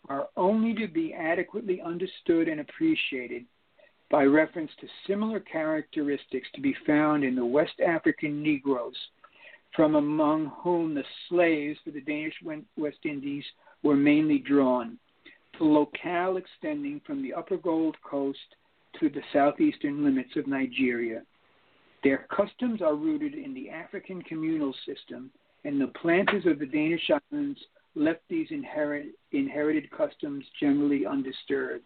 are 0.10 0.28
only 0.36 0.74
to 0.76 0.88
be 0.88 1.14
adequately 1.14 1.82
understood 1.82 2.48
and 2.48 2.60
appreciated 2.60 3.46
by 4.10 4.24
reference 4.24 4.72
to 4.80 4.88
similar 5.06 5.40
characteristics 5.40 6.48
to 6.56 6.62
be 6.62 6.76
found 6.86 7.24
in 7.24 7.36
the 7.36 7.46
West 7.46 7.80
African 7.86 8.42
Negroes, 8.42 8.96
from 9.76 9.96
among 9.96 10.52
whom 10.62 10.94
the 10.94 11.04
slaves 11.30 11.78
for 11.84 11.92
the 11.92 12.02
Danish 12.02 12.36
West 12.78 13.00
Indies 13.04 13.44
were 13.84 13.96
mainly 13.96 14.40
drawn, 14.40 14.98
the 15.60 15.66
locale 15.66 16.38
extending 16.38 17.02
from 17.06 17.22
the 17.22 17.34
upper 17.34 17.58
Gold 17.58 17.98
Coast 18.02 18.56
to 19.00 19.10
the 19.10 19.22
southeastern 19.34 20.04
limits 20.04 20.36
of 20.36 20.48
Nigeria. 20.48 21.22
Their 22.04 22.26
customs 22.36 22.82
are 22.82 22.96
rooted 22.96 23.34
in 23.34 23.54
the 23.54 23.70
African 23.70 24.22
communal 24.22 24.74
system, 24.86 25.30
and 25.66 25.82
the 25.82 25.92
planters 26.02 26.46
of 26.46 26.60
the 26.60 26.66
Danish 26.66 27.10
islands 27.32 27.60
left 27.96 28.22
these 28.30 28.48
inherit, 28.52 29.08
inherited 29.32 29.90
customs 29.92 30.46
generally 30.60 31.06
undisturbed. 31.06 31.84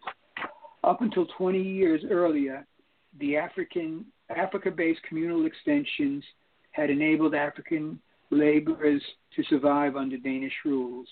Up 0.84 1.00
until 1.00 1.26
20 1.38 1.60
years 1.60 2.02
earlier, 2.10 2.66
the 3.20 3.36
African 3.36 4.04
Africa-based 4.36 5.02
communal 5.08 5.46
extensions 5.46 6.24
had 6.72 6.90
enabled 6.90 7.34
African 7.34 8.00
laborers 8.30 9.02
to 9.36 9.42
survive 9.44 9.94
under 9.94 10.16
Danish 10.16 10.54
rules. 10.64 11.06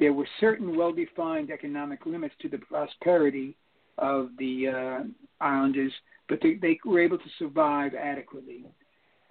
There 0.00 0.12
were 0.12 0.26
certain 0.40 0.76
well-defined 0.76 1.50
economic 1.50 2.06
limits 2.06 2.34
to 2.42 2.48
the 2.48 2.58
prosperity 2.58 3.56
of 3.98 4.30
the 4.38 4.68
uh, 4.68 5.44
islanders, 5.44 5.92
but 6.28 6.40
they, 6.42 6.54
they, 6.54 6.78
were 6.84 7.00
able 7.00 7.18
to 7.18 7.30
survive 7.38 7.94
adequately. 7.94 8.64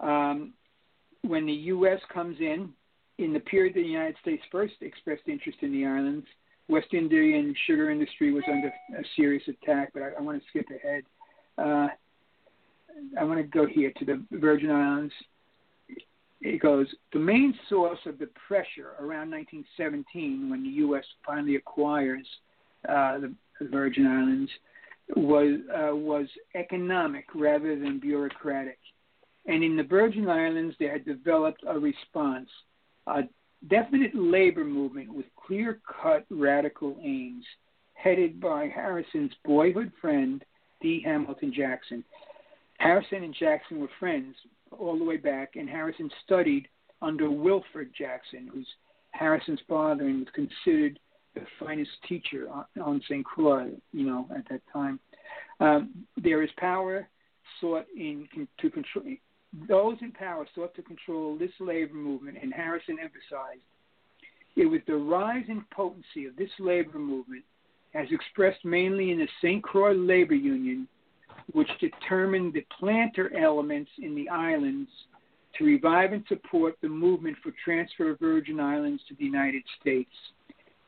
Um, 0.00 0.54
when 1.22 1.44
the 1.44 1.52
U.S. 1.52 2.00
comes 2.12 2.36
in, 2.40 2.70
in 3.18 3.32
the 3.32 3.40
period 3.40 3.74
that 3.74 3.80
the 3.80 3.86
United 3.86 4.16
States 4.22 4.42
first 4.50 4.74
expressed 4.80 5.22
interest 5.26 5.58
in 5.60 5.72
the 5.72 5.84
islands, 5.84 6.26
West 6.68 6.92
Indian 6.92 7.54
sugar 7.66 7.90
industry 7.90 8.32
was 8.32 8.44
under 8.50 8.68
a 8.68 9.04
serious 9.16 9.42
attack. 9.48 9.90
But 9.92 10.02
I, 10.02 10.08
I 10.18 10.22
want 10.22 10.42
to 10.42 10.48
skip 10.48 10.66
ahead. 10.70 11.02
Uh, 11.58 11.88
I 13.18 13.24
want 13.24 13.38
to 13.38 13.44
go 13.44 13.66
here 13.66 13.92
to 13.98 14.04
the 14.04 14.24
Virgin 14.32 14.70
Islands. 14.70 15.12
It 16.40 16.60
goes 16.60 16.86
the 17.12 17.18
main 17.18 17.54
source 17.68 17.98
of 18.06 18.18
the 18.18 18.28
pressure 18.46 18.92
around 18.98 19.30
1917, 19.30 20.50
when 20.50 20.62
the 20.62 20.68
U.S. 20.68 21.04
finally 21.26 21.56
acquires 21.56 22.26
uh, 22.88 23.18
the, 23.18 23.34
Virgin 23.70 24.06
Islands, 24.06 24.50
was 25.16 25.60
uh, 25.70 25.94
was 25.94 26.26
economic 26.54 27.26
rather 27.34 27.78
than 27.78 27.98
bureaucratic. 27.98 28.78
And 29.46 29.62
in 29.62 29.76
the 29.76 29.82
Virgin 29.82 30.28
Islands, 30.28 30.74
they 30.78 30.86
had 30.86 31.04
developed 31.04 31.62
a 31.66 31.78
response 31.78 32.48
a 33.06 33.22
definite 33.68 34.14
labor 34.14 34.64
movement 34.64 35.14
with 35.14 35.26
clear 35.46 35.80
cut 36.02 36.24
radical 36.30 36.96
aims, 37.02 37.44
headed 37.94 38.40
by 38.40 38.68
Harrison's 38.68 39.32
boyhood 39.44 39.92
friend, 40.00 40.44
D. 40.80 41.02
Hamilton 41.04 41.52
Jackson. 41.54 42.04
Harrison 42.78 43.24
and 43.24 43.34
Jackson 43.38 43.80
were 43.80 43.88
friends 43.98 44.34
all 44.78 44.98
the 44.98 45.04
way 45.04 45.16
back, 45.16 45.56
and 45.56 45.68
Harrison 45.68 46.10
studied 46.24 46.68
under 47.00 47.30
Wilfred 47.30 47.90
Jackson, 47.96 48.50
who's 48.52 48.66
Harrison's 49.12 49.60
father 49.68 50.06
and 50.06 50.20
was 50.20 50.34
considered 50.34 50.98
the 51.34 51.42
finest 51.58 51.90
teacher 52.08 52.48
on, 52.50 52.64
on 52.82 53.00
St. 53.04 53.24
Croix, 53.24 53.70
you 53.92 54.06
know, 54.06 54.28
at 54.36 54.48
that 54.48 54.60
time. 54.72 54.98
Um, 55.60 56.06
there 56.16 56.42
is 56.42 56.50
power 56.56 57.08
sought 57.60 57.86
in 57.96 58.28
to 58.60 58.70
control 58.70 59.04
those 59.68 59.96
in 60.00 60.10
power 60.10 60.46
sought 60.52 60.74
to 60.74 60.82
control 60.82 61.38
this 61.38 61.52
labor 61.60 61.94
movement, 61.94 62.38
and 62.42 62.52
Harrison 62.52 62.98
emphasized 63.00 63.62
it 64.56 64.66
was 64.66 64.80
the 64.86 64.96
rise 64.96 65.44
in 65.48 65.64
potency 65.74 66.26
of 66.26 66.36
this 66.36 66.50
labor 66.58 66.98
movement, 66.98 67.44
as 67.94 68.06
expressed 68.10 68.64
mainly 68.64 69.10
in 69.10 69.18
the 69.18 69.28
St. 69.40 69.62
Croix 69.62 69.92
Labor 69.92 70.34
Union, 70.34 70.88
which 71.52 71.68
determined 71.80 72.52
the 72.52 72.66
planter 72.78 73.34
elements 73.36 73.90
in 73.98 74.14
the 74.14 74.28
islands 74.28 74.90
to 75.58 75.64
revive 75.64 76.12
and 76.12 76.24
support 76.28 76.76
the 76.82 76.88
movement 76.88 77.36
for 77.42 77.52
transfer 77.64 78.10
of 78.10 78.18
Virgin 78.18 78.58
Islands 78.58 79.02
to 79.08 79.14
the 79.14 79.24
United 79.24 79.62
States. 79.80 80.10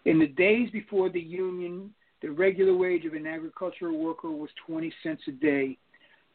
In 0.05 0.19
the 0.19 0.27
days 0.27 0.71
before 0.71 1.09
the 1.09 1.21
Union, 1.21 1.93
the 2.23 2.31
regular 2.31 2.75
wage 2.75 3.05
of 3.05 3.15
an 3.15 3.27
agricultural 3.27 3.99
worker 3.99 4.31
was 4.31 4.51
20 4.67 4.93
cents 5.03 5.23
a 5.29 5.33
day. 5.33 5.77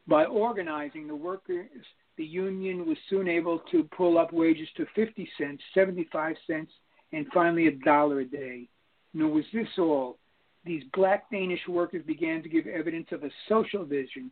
By 0.08 0.26
organizing, 0.26 1.08
the 1.08 1.16
workers 1.16 1.70
the 2.18 2.26
union 2.26 2.86
was 2.86 2.98
soon 3.10 3.28
able 3.28 3.60
to 3.72 3.84
pull 3.96 4.18
up 4.18 4.32
wages 4.32 4.68
to 4.78 4.86
50 4.96 5.28
cents, 5.38 5.62
75 5.74 6.36
cents, 6.46 6.72
and 7.14 7.26
finally 7.34 7.68
a 7.68 7.72
dollar 7.72 8.22
a 8.22 8.26
day. 8.26 8.68
Nor 9.14 9.32
was 9.32 9.46
this 9.54 9.68
all. 9.78 10.18
These 10.66 10.84
black 10.94 11.30
Danish 11.32 11.68
workers 11.68 12.04
began 12.06 12.44
to 12.44 12.50
give 12.50 12.68
evidence 12.68 13.08
of 13.12 13.24
a 13.24 13.30
social 13.50 13.84
vision 13.84 14.32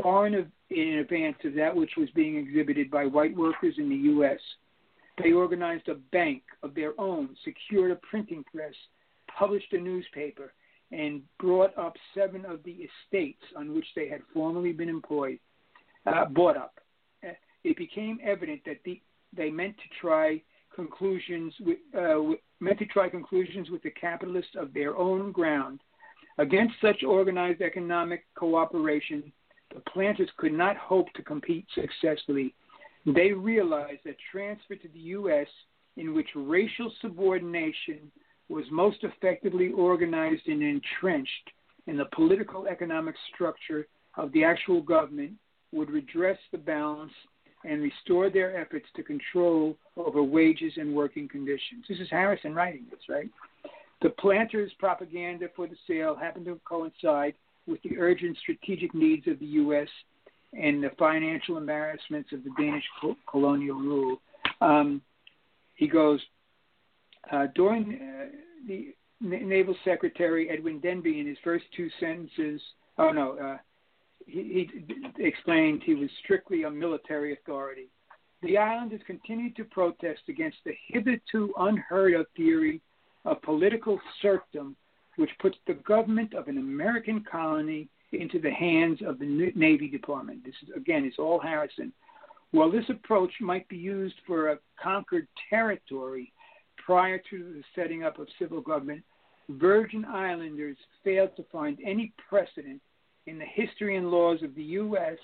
far 0.00 0.26
in, 0.26 0.46
in 0.70 0.98
advance 0.98 1.38
of 1.44 1.54
that 1.54 1.74
which 1.74 1.90
was 1.96 2.08
being 2.14 2.36
exhibited 2.36 2.90
by 2.90 3.06
white 3.06 3.36
workers 3.36 3.74
in 3.78 3.88
the 3.88 3.96
U.S. 3.96 4.38
They 5.22 5.32
organized 5.32 5.88
a 5.88 5.96
bank 6.12 6.42
of 6.62 6.74
their 6.74 6.92
own, 7.00 7.30
secured 7.44 7.90
a 7.90 7.96
printing 7.96 8.44
press, 8.44 8.74
published 9.36 9.72
a 9.72 9.78
newspaper, 9.78 10.52
and 10.92 11.22
brought 11.40 11.76
up 11.76 11.96
seven 12.14 12.44
of 12.44 12.62
the 12.62 12.86
estates 13.06 13.42
on 13.56 13.74
which 13.74 13.86
they 13.96 14.08
had 14.08 14.20
formerly 14.32 14.72
been 14.72 14.88
employed, 14.88 15.38
uh, 16.06 16.26
bought 16.26 16.56
up 16.56 16.78
it 17.64 17.76
became 17.76 18.18
evident 18.22 18.60
that 18.66 18.78
the, 18.84 19.00
they 19.36 19.50
meant 19.50 19.76
to 19.76 20.00
try 20.00 20.42
conclusions 20.78 21.52
uh, 21.98 22.20
meant 22.60 22.78
to 22.78 22.86
try 22.86 23.08
conclusions 23.08 23.68
with 23.68 23.82
the 23.82 23.90
capitalists 23.90 24.54
of 24.56 24.72
their 24.72 24.96
own 24.96 25.32
ground. 25.32 25.80
Against 26.38 26.74
such 26.80 27.02
organized 27.02 27.62
economic 27.62 28.24
cooperation, 28.36 29.32
the 29.74 29.80
planters 29.92 30.28
could 30.36 30.52
not 30.52 30.76
hope 30.76 31.12
to 31.14 31.22
compete 31.24 31.66
successfully. 31.74 32.54
They 33.06 33.32
realized 33.32 34.02
that 34.04 34.14
transfer 34.30 34.76
to 34.76 34.88
the 34.94 35.06
U.S., 35.18 35.48
in 35.96 36.14
which 36.14 36.28
racial 36.36 36.92
subordination 37.02 38.12
was 38.48 38.64
most 38.70 38.98
effectively 39.02 39.72
organized 39.72 40.46
and 40.46 40.62
entrenched 40.62 41.50
in 41.88 41.96
the 41.96 42.04
political 42.14 42.68
economic 42.68 43.16
structure 43.34 43.88
of 44.16 44.30
the 44.30 44.44
actual 44.44 44.80
government, 44.80 45.32
would 45.72 45.90
redress 45.90 46.38
the 46.52 46.58
balance 46.58 47.12
and 47.64 47.82
restore 47.82 48.30
their 48.30 48.60
efforts 48.60 48.86
to 48.96 49.02
control 49.02 49.76
over 49.96 50.22
wages 50.22 50.72
and 50.76 50.94
working 50.94 51.28
conditions. 51.28 51.84
This 51.88 51.98
is 51.98 52.08
Harrison 52.10 52.54
writing 52.54 52.86
this, 52.90 53.00
right? 53.08 53.28
The 54.00 54.10
planters' 54.10 54.70
propaganda 54.78 55.46
for 55.56 55.66
the 55.66 55.76
sale 55.86 56.14
happened 56.14 56.46
to 56.46 56.60
coincide 56.64 57.34
with 57.66 57.82
the 57.82 57.98
urgent 57.98 58.36
strategic 58.38 58.94
needs 58.94 59.26
of 59.26 59.38
the 59.40 59.46
U.S. 59.46 59.88
and 60.52 60.82
the 60.82 60.90
financial 60.98 61.58
embarrassments 61.58 62.32
of 62.32 62.44
the 62.44 62.50
Danish 62.56 62.84
colonial 63.28 63.76
rule. 63.76 64.20
Um, 64.60 65.02
he 65.74 65.88
goes, 65.88 66.20
uh, 67.30 67.46
during 67.54 67.94
uh, 67.94 68.36
the 68.66 68.94
Naval 69.20 69.74
Secretary 69.84 70.48
Edwin 70.48 70.80
Denby, 70.80 71.20
in 71.20 71.26
his 71.26 71.36
first 71.42 71.64
two 71.76 71.88
sentences, 71.98 72.60
oh 72.98 73.10
no, 73.10 73.36
uh, 73.38 73.58
he, 74.28 74.70
explained 75.18 75.82
he 75.82 75.94
was 75.94 76.10
strictly 76.22 76.64
a 76.64 76.70
military 76.70 77.32
authority. 77.32 77.88
The 78.42 78.58
islanders 78.58 79.00
continued 79.06 79.56
to 79.56 79.64
protest 79.64 80.20
against 80.28 80.58
the 80.64 80.74
hitherto 80.86 81.52
unheard 81.58 82.14
of 82.14 82.26
theory 82.36 82.80
of 83.24 83.42
political 83.42 84.00
serfdom, 84.22 84.76
which 85.16 85.30
puts 85.40 85.56
the 85.66 85.74
government 85.74 86.34
of 86.34 86.48
an 86.48 86.58
American 86.58 87.24
colony 87.30 87.88
into 88.12 88.38
the 88.38 88.50
hands 88.50 89.00
of 89.04 89.18
the 89.18 89.52
Navy 89.54 89.88
Department. 89.88 90.44
This 90.44 90.54
is 90.62 90.68
again, 90.76 91.04
it's 91.04 91.18
all 91.18 91.40
Harrison. 91.40 91.92
While 92.52 92.70
this 92.70 92.88
approach 92.88 93.32
might 93.40 93.68
be 93.68 93.76
used 93.76 94.14
for 94.26 94.50
a 94.50 94.58
conquered 94.82 95.26
territory 95.50 96.32
prior 96.76 97.20
to 97.30 97.38
the 97.38 97.62
setting 97.74 98.04
up 98.04 98.18
of 98.18 98.28
civil 98.38 98.60
government, 98.60 99.02
Virgin 99.50 100.04
Islanders 100.04 100.76
failed 101.04 101.34
to 101.36 101.44
find 101.50 101.78
any 101.84 102.12
precedent 102.28 102.80
in 103.28 103.38
the 103.38 103.44
history 103.44 103.96
and 103.96 104.10
laws 104.10 104.42
of 104.42 104.54
the 104.54 104.62
U.S. 104.62 105.18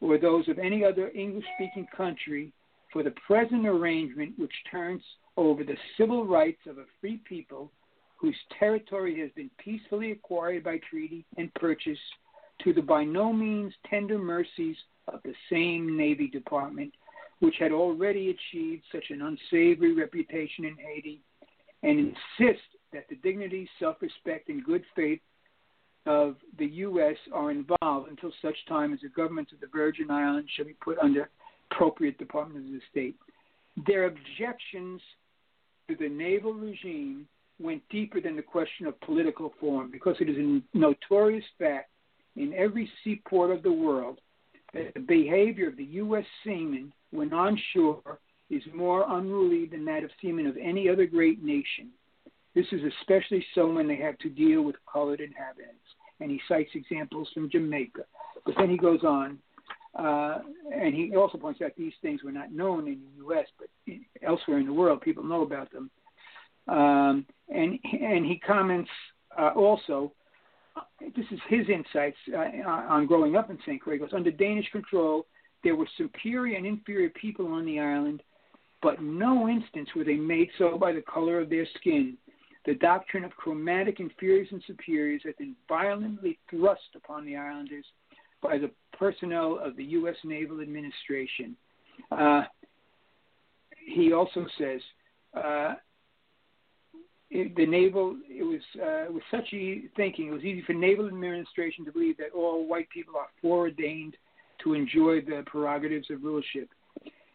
or 0.00 0.18
those 0.18 0.48
of 0.48 0.58
any 0.58 0.84
other 0.84 1.10
English 1.14 1.46
speaking 1.56 1.86
country 1.96 2.52
for 2.92 3.02
the 3.02 3.14
present 3.26 3.66
arrangement 3.66 4.34
which 4.38 4.52
turns 4.70 5.02
over 5.36 5.64
the 5.64 5.76
civil 5.96 6.26
rights 6.26 6.60
of 6.66 6.78
a 6.78 6.84
free 7.00 7.20
people 7.28 7.72
whose 8.16 8.36
territory 8.58 9.18
has 9.20 9.30
been 9.34 9.50
peacefully 9.58 10.10
acquired 10.10 10.64
by 10.64 10.78
treaty 10.90 11.24
and 11.36 11.52
purchase 11.54 11.98
to 12.64 12.72
the 12.72 12.82
by 12.82 13.04
no 13.04 13.32
means 13.32 13.72
tender 13.88 14.18
mercies 14.18 14.76
of 15.06 15.20
the 15.24 15.34
same 15.50 15.96
Navy 15.96 16.26
Department, 16.28 16.92
which 17.38 17.54
had 17.58 17.72
already 17.72 18.30
achieved 18.30 18.82
such 18.92 19.04
an 19.10 19.22
unsavory 19.22 19.94
reputation 19.94 20.64
in 20.64 20.76
Haiti, 20.76 21.20
and 21.82 21.98
insist 21.98 22.66
that 22.92 23.08
the 23.08 23.16
dignity, 23.16 23.68
self 23.78 23.96
respect, 24.02 24.48
and 24.48 24.64
good 24.64 24.82
faith 24.96 25.20
of 26.08 26.36
the 26.58 26.66
U.S. 26.66 27.16
are 27.34 27.50
involved 27.50 28.08
until 28.08 28.32
such 28.40 28.56
time 28.66 28.94
as 28.94 29.00
the 29.00 29.10
governments 29.10 29.52
of 29.52 29.60
the 29.60 29.66
Virgin 29.66 30.10
Islands 30.10 30.48
shall 30.56 30.64
be 30.64 30.72
put 30.82 30.98
under 30.98 31.28
appropriate 31.70 32.16
departments 32.16 32.66
of 32.66 32.72
the 32.72 32.80
state. 32.90 33.14
Their 33.86 34.06
objections 34.06 35.02
to 35.86 35.96
the 35.96 36.08
naval 36.08 36.54
regime 36.54 37.28
went 37.60 37.82
deeper 37.90 38.22
than 38.22 38.36
the 38.36 38.42
question 38.42 38.86
of 38.86 38.98
political 39.02 39.52
form 39.60 39.90
because 39.90 40.16
it 40.20 40.30
is 40.30 40.36
a 40.38 40.76
notorious 40.76 41.44
fact 41.58 41.90
in 42.36 42.54
every 42.54 42.90
seaport 43.04 43.50
of 43.50 43.62
the 43.62 43.72
world 43.72 44.18
that 44.72 44.94
the 44.94 45.00
behavior 45.00 45.68
of 45.68 45.76
the 45.76 45.84
U.S. 45.84 46.24
seamen 46.42 46.90
when 47.10 47.34
on 47.34 47.60
shore 47.74 48.18
is 48.48 48.62
more 48.74 49.04
unruly 49.06 49.66
than 49.66 49.84
that 49.84 50.04
of 50.04 50.10
seamen 50.22 50.46
of 50.46 50.56
any 50.56 50.88
other 50.88 51.04
great 51.04 51.42
nation. 51.44 51.90
This 52.54 52.66
is 52.72 52.80
especially 53.00 53.44
so 53.54 53.70
when 53.70 53.86
they 53.86 53.96
have 53.96 54.18
to 54.18 54.28
deal 54.28 54.62
with 54.62 54.76
colored 54.90 55.20
inhabitants. 55.20 55.78
And 56.20 56.30
he 56.30 56.40
cites 56.48 56.70
examples 56.74 57.28
from 57.32 57.50
Jamaica. 57.50 58.02
But 58.44 58.54
then 58.58 58.70
he 58.70 58.76
goes 58.76 59.04
on, 59.04 59.38
uh, 59.94 60.38
and 60.74 60.94
he 60.94 61.14
also 61.16 61.38
points 61.38 61.60
out 61.60 61.72
these 61.76 61.92
things 62.02 62.22
were 62.22 62.32
not 62.32 62.52
known 62.52 62.88
in 62.88 63.00
the 63.00 63.24
U.S., 63.24 63.46
but 63.58 63.68
elsewhere 64.22 64.58
in 64.58 64.66
the 64.66 64.72
world, 64.72 65.00
people 65.00 65.24
know 65.24 65.42
about 65.42 65.70
them. 65.72 65.90
Um, 66.68 67.26
and 67.48 67.78
and 68.00 68.26
he 68.26 68.40
comments 68.44 68.90
uh, 69.38 69.50
also. 69.54 70.12
This 71.00 71.24
is 71.32 71.40
his 71.48 71.68
insights 71.68 72.16
uh, 72.32 72.68
on 72.68 73.06
growing 73.06 73.34
up 73.34 73.50
in 73.50 73.58
St. 73.66 73.80
Croix. 73.80 73.98
Under 74.12 74.30
Danish 74.30 74.70
control, 74.70 75.26
there 75.64 75.74
were 75.74 75.88
superior 75.96 76.56
and 76.56 76.66
inferior 76.66 77.10
people 77.10 77.52
on 77.52 77.66
the 77.66 77.80
island, 77.80 78.22
but 78.80 79.02
no 79.02 79.48
instance 79.48 79.88
were 79.96 80.04
they 80.04 80.14
made 80.14 80.48
so 80.56 80.78
by 80.78 80.92
the 80.92 81.02
color 81.02 81.40
of 81.40 81.50
their 81.50 81.66
skin. 81.80 82.16
The 82.68 82.74
doctrine 82.74 83.24
of 83.24 83.30
chromatic 83.30 83.98
inferiors 83.98 84.48
and 84.50 84.62
superiors 84.66 85.22
has 85.24 85.34
been 85.38 85.56
violently 85.70 86.38
thrust 86.50 86.90
upon 86.94 87.24
the 87.24 87.34
islanders 87.34 87.86
by 88.42 88.58
the 88.58 88.70
personnel 88.92 89.58
of 89.58 89.74
the 89.74 89.84
U.S. 89.84 90.16
Naval 90.22 90.60
Administration. 90.60 91.56
Uh, 92.10 92.42
he 93.86 94.12
also 94.12 94.44
says 94.58 94.82
uh, 95.32 95.76
it, 97.30 97.56
the 97.56 97.64
naval 97.64 98.18
it 98.28 98.42
was 98.42 98.60
uh, 98.82 99.14
with 99.14 99.22
such 99.30 99.50
e- 99.54 99.88
thinking 99.96 100.28
it 100.28 100.32
was 100.32 100.44
easy 100.44 100.62
for 100.66 100.74
naval 100.74 101.06
administration 101.06 101.86
to 101.86 101.92
believe 101.92 102.18
that 102.18 102.36
all 102.36 102.68
white 102.68 102.90
people 102.90 103.16
are 103.16 103.28
foreordained 103.40 104.14
to 104.62 104.74
enjoy 104.74 105.22
the 105.22 105.42
prerogatives 105.46 106.10
of 106.10 106.22
rulership. 106.22 106.68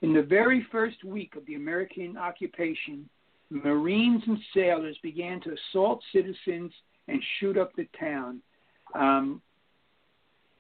In 0.03 0.13
the 0.13 0.21
very 0.21 0.63
first 0.71 1.03
week 1.03 1.35
of 1.35 1.43
the 1.47 1.55
American 1.55 2.17
occupation, 2.17 3.09
Marines 3.53 4.23
and 4.25 4.39
sailors 4.53 4.97
began 5.03 5.39
to 5.41 5.53
assault 5.53 6.01
citizens 6.11 6.71
and 7.07 7.21
shoot 7.39 7.55
up 7.57 7.71
the 7.75 7.87
town. 7.99 8.41
Um, 8.95 9.41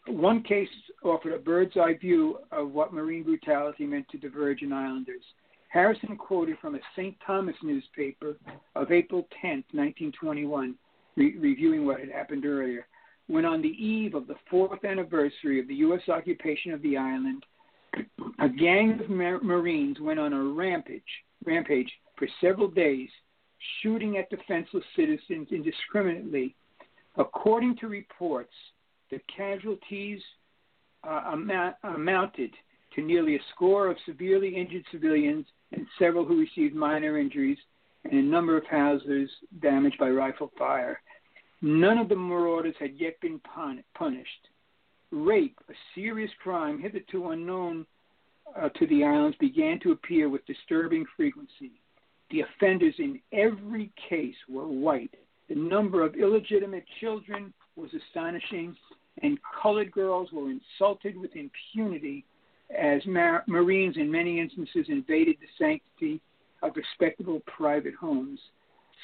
one 0.07 0.43
case 0.43 0.69
offered 1.03 1.33
a 1.33 1.39
bird's 1.39 1.75
eye 1.75 1.95
view 1.99 2.39
of 2.51 2.71
what 2.71 2.93
Marine 2.93 3.23
brutality 3.23 3.85
meant 3.85 4.07
to 4.09 4.19
the 4.19 4.29
Virgin 4.29 4.71
Islanders. 4.71 5.23
Harrison 5.69 6.15
quoted 6.17 6.57
from 6.59 6.75
a 6.75 6.79
St. 6.95 7.15
Thomas 7.25 7.55
newspaper 7.63 8.37
of 8.75 8.91
April 8.91 9.27
10, 9.41 9.63
1921, 9.71 10.75
re- 11.15 11.37
reviewing 11.39 11.87
what 11.87 11.99
had 11.99 12.09
happened 12.09 12.45
earlier. 12.45 12.85
When 13.25 13.45
on 13.45 13.61
the 13.61 13.69
eve 13.69 14.13
of 14.13 14.27
the 14.27 14.35
fourth 14.51 14.85
anniversary 14.85 15.59
of 15.59 15.67
the 15.67 15.75
U.S. 15.75 16.01
occupation 16.09 16.73
of 16.73 16.81
the 16.83 16.97
island, 16.97 17.43
a 18.39 18.49
gang 18.49 18.99
of 18.99 19.09
mar- 19.09 19.41
Marines 19.41 19.99
went 19.99 20.19
on 20.19 20.33
a 20.33 20.43
rampage, 20.43 21.01
rampage 21.43 21.91
for 22.15 22.27
several 22.41 22.67
days, 22.67 23.09
shooting 23.81 24.17
at 24.17 24.29
defenseless 24.29 24.83
citizens 24.95 25.47
indiscriminately. 25.51 26.55
According 27.17 27.77
to 27.77 27.87
reports, 27.87 28.53
the 29.11 29.19
casualties 29.35 30.21
uh, 31.07 31.23
amount, 31.33 31.75
amounted 31.83 32.51
to 32.95 33.01
nearly 33.01 33.35
a 33.35 33.39
score 33.53 33.87
of 33.87 33.97
severely 34.05 34.55
injured 34.55 34.83
civilians 34.91 35.45
and 35.71 35.85
several 35.99 36.25
who 36.25 36.39
received 36.39 36.75
minor 36.75 37.17
injuries, 37.17 37.57
and 38.03 38.13
a 38.13 38.21
number 38.21 38.57
of 38.57 38.65
houses 38.65 39.29
damaged 39.61 39.97
by 39.97 40.09
rifle 40.09 40.51
fire. 40.57 41.01
None 41.61 41.97
of 41.97 42.09
the 42.09 42.15
marauders 42.15 42.75
had 42.79 42.95
yet 42.97 43.19
been 43.21 43.39
pun- 43.39 43.83
punished. 43.95 44.49
Rape, 45.11 45.57
a 45.69 45.73
serious 45.95 46.31
crime 46.41 46.81
hitherto 46.81 47.29
unknown 47.29 47.85
uh, 48.59 48.69
to 48.69 48.87
the 48.87 49.03
islands, 49.03 49.37
began 49.39 49.79
to 49.81 49.91
appear 49.91 50.27
with 50.27 50.45
disturbing 50.45 51.05
frequency. 51.15 51.71
The 52.33 52.41
offenders 52.41 52.95
in 52.97 53.19
every 53.31 53.91
case 54.09 54.33
were 54.49 54.67
white. 54.67 55.13
The 55.49 55.55
number 55.55 56.01
of 56.01 56.15
illegitimate 56.15 56.83
children 56.99 57.53
was 57.75 57.91
astonishing, 57.93 58.75
and 59.21 59.37
colored 59.61 59.91
girls 59.91 60.29
were 60.33 60.49
insulted 60.49 61.15
with 61.15 61.29
impunity 61.35 62.25
as 62.75 63.05
mar- 63.05 63.43
Marines, 63.45 63.97
in 63.97 64.11
many 64.11 64.39
instances, 64.39 64.87
invaded 64.89 65.37
the 65.39 65.47
sanctity 65.59 66.19
of 66.63 66.75
respectable 66.75 67.39
private 67.45 67.93
homes. 67.93 68.39